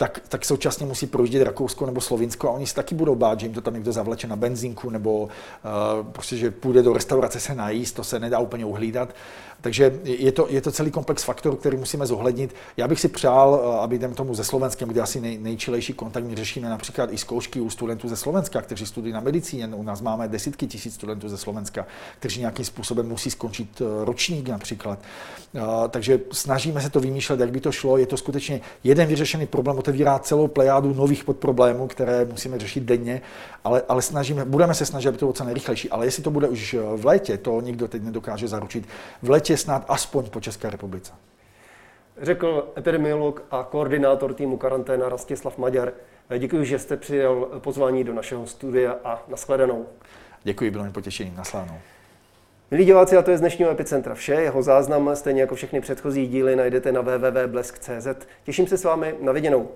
tak, 0.00 0.20
tak 0.28 0.44
současně 0.44 0.86
musí 0.86 1.06
projíždět 1.06 1.42
Rakousko 1.42 1.86
nebo 1.86 2.00
Slovinsko 2.00 2.48
a 2.48 2.52
oni 2.52 2.66
se 2.66 2.74
taky 2.74 2.94
budou 2.94 3.14
bát, 3.14 3.40
že 3.40 3.46
jim 3.46 3.54
to 3.54 3.60
tam 3.60 3.74
někdo 3.74 3.92
zavleče 3.92 4.26
na 4.26 4.36
benzínku 4.36 4.90
nebo 4.90 5.22
uh, 5.22 5.28
prostě, 6.12 6.36
že 6.36 6.50
půjde 6.50 6.82
do 6.82 6.92
restaurace 6.92 7.40
se 7.40 7.54
najíst, 7.54 7.96
to 7.96 8.04
se 8.04 8.18
nedá 8.18 8.38
úplně 8.38 8.64
uhlídat. 8.64 9.14
Takže 9.60 10.00
je 10.04 10.32
to, 10.32 10.46
je 10.50 10.60
to 10.60 10.72
celý 10.72 10.90
komplex 10.90 11.22
faktorů, 11.22 11.56
který 11.56 11.76
musíme 11.76 12.06
zohlednit. 12.06 12.54
Já 12.76 12.88
bych 12.88 13.00
si 13.00 13.08
přál, 13.08 13.60
eh, 13.62 13.78
aby 13.80 13.96
jdem 13.96 14.14
tomu 14.14 14.34
ze 14.34 14.44
Slovenskem, 14.44 14.88
kde 14.88 15.00
asi 15.00 15.20
nej, 15.20 15.38
nejčilejší 15.38 15.92
kontakt, 15.92 16.24
my 16.24 16.36
řešíme 16.36 16.68
například 16.68 17.12
i 17.12 17.18
zkoušky 17.18 17.60
u 17.60 17.70
studentů 17.70 18.08
ze 18.08 18.16
Slovenska, 18.16 18.62
kteří 18.62 18.86
studují 18.86 19.12
na 19.12 19.20
medicíně. 19.20 19.66
U 19.66 19.82
nás 19.82 20.00
máme 20.00 20.28
desítky 20.28 20.66
tisíc 20.66 20.94
studentů 20.94 21.28
ze 21.28 21.38
Slovenska, 21.38 21.86
kteří 22.18 22.40
nějakým 22.40 22.64
způsobem 22.64 23.08
musí 23.08 23.30
skončit 23.30 23.80
eh, 23.80 24.04
ročník 24.04 24.48
například. 24.48 24.98
Takže 25.90 26.20
snažíme 26.32 26.80
se 26.80 26.90
to 26.90 27.00
vymýšlet, 27.00 27.40
jak 27.40 27.50
by 27.50 27.60
to 27.60 27.72
šlo. 27.72 27.98
Je 27.98 28.06
to 28.06 28.16
skutečně 28.16 28.60
jeden 28.84 29.08
vyřešený 29.08 29.46
problém, 29.46 29.76
otevírá 29.90 30.18
celou 30.18 30.48
plejádu 30.48 30.94
nových 30.94 31.24
podproblémů, 31.24 31.86
které 31.86 32.24
musíme 32.24 32.58
řešit 32.58 32.84
denně, 32.84 33.22
ale, 33.64 33.82
ale 33.88 34.02
snažíme, 34.02 34.44
budeme 34.44 34.74
se 34.74 34.86
snažit, 34.86 35.08
aby 35.08 35.18
to 35.18 35.26
bylo 35.26 35.32
co 35.32 35.44
nejrychlejší. 35.44 35.90
Ale 35.90 36.06
jestli 36.06 36.22
to 36.22 36.30
bude 36.30 36.48
už 36.48 36.76
v 36.96 37.06
létě, 37.06 37.38
to 37.38 37.60
nikdo 37.60 37.88
teď 37.88 38.02
nedokáže 38.02 38.48
zaručit. 38.48 38.88
V 39.22 39.30
létě 39.30 39.56
snad 39.56 39.84
aspoň 39.88 40.30
po 40.30 40.40
České 40.40 40.70
republice. 40.70 41.12
Řekl 42.22 42.72
epidemiolog 42.78 43.42
a 43.50 43.62
koordinátor 43.70 44.34
týmu 44.34 44.56
karanténa 44.56 45.08
Rastislav 45.08 45.58
Maďar. 45.58 45.92
Děkuji, 46.38 46.64
že 46.64 46.78
jste 46.78 46.96
přijel 46.96 47.48
pozvání 47.58 48.04
do 48.04 48.14
našeho 48.14 48.46
studia 48.46 48.96
a 49.04 49.22
nashledanou. 49.28 49.86
Děkuji, 50.42 50.70
bylo 50.70 50.84
mi 50.84 50.90
potěšením. 50.90 51.36
Nashledanou. 51.36 51.78
Milí 52.72 52.84
diváci, 52.84 53.16
a 53.16 53.22
to 53.22 53.30
je 53.30 53.36
z 53.36 53.40
dnešního 53.40 53.70
Epicentra 53.70 54.14
vše. 54.14 54.32
Jeho 54.32 54.62
záznam, 54.62 55.10
stejně 55.14 55.40
jako 55.40 55.54
všechny 55.54 55.80
předchozí 55.80 56.26
díly, 56.26 56.56
najdete 56.56 56.92
na 56.92 57.00
www.blesk.cz. 57.00 58.08
Těším 58.44 58.66
se 58.66 58.78
s 58.78 58.84
vámi 58.84 59.14
na 59.20 59.32
viděnou. 59.32 59.68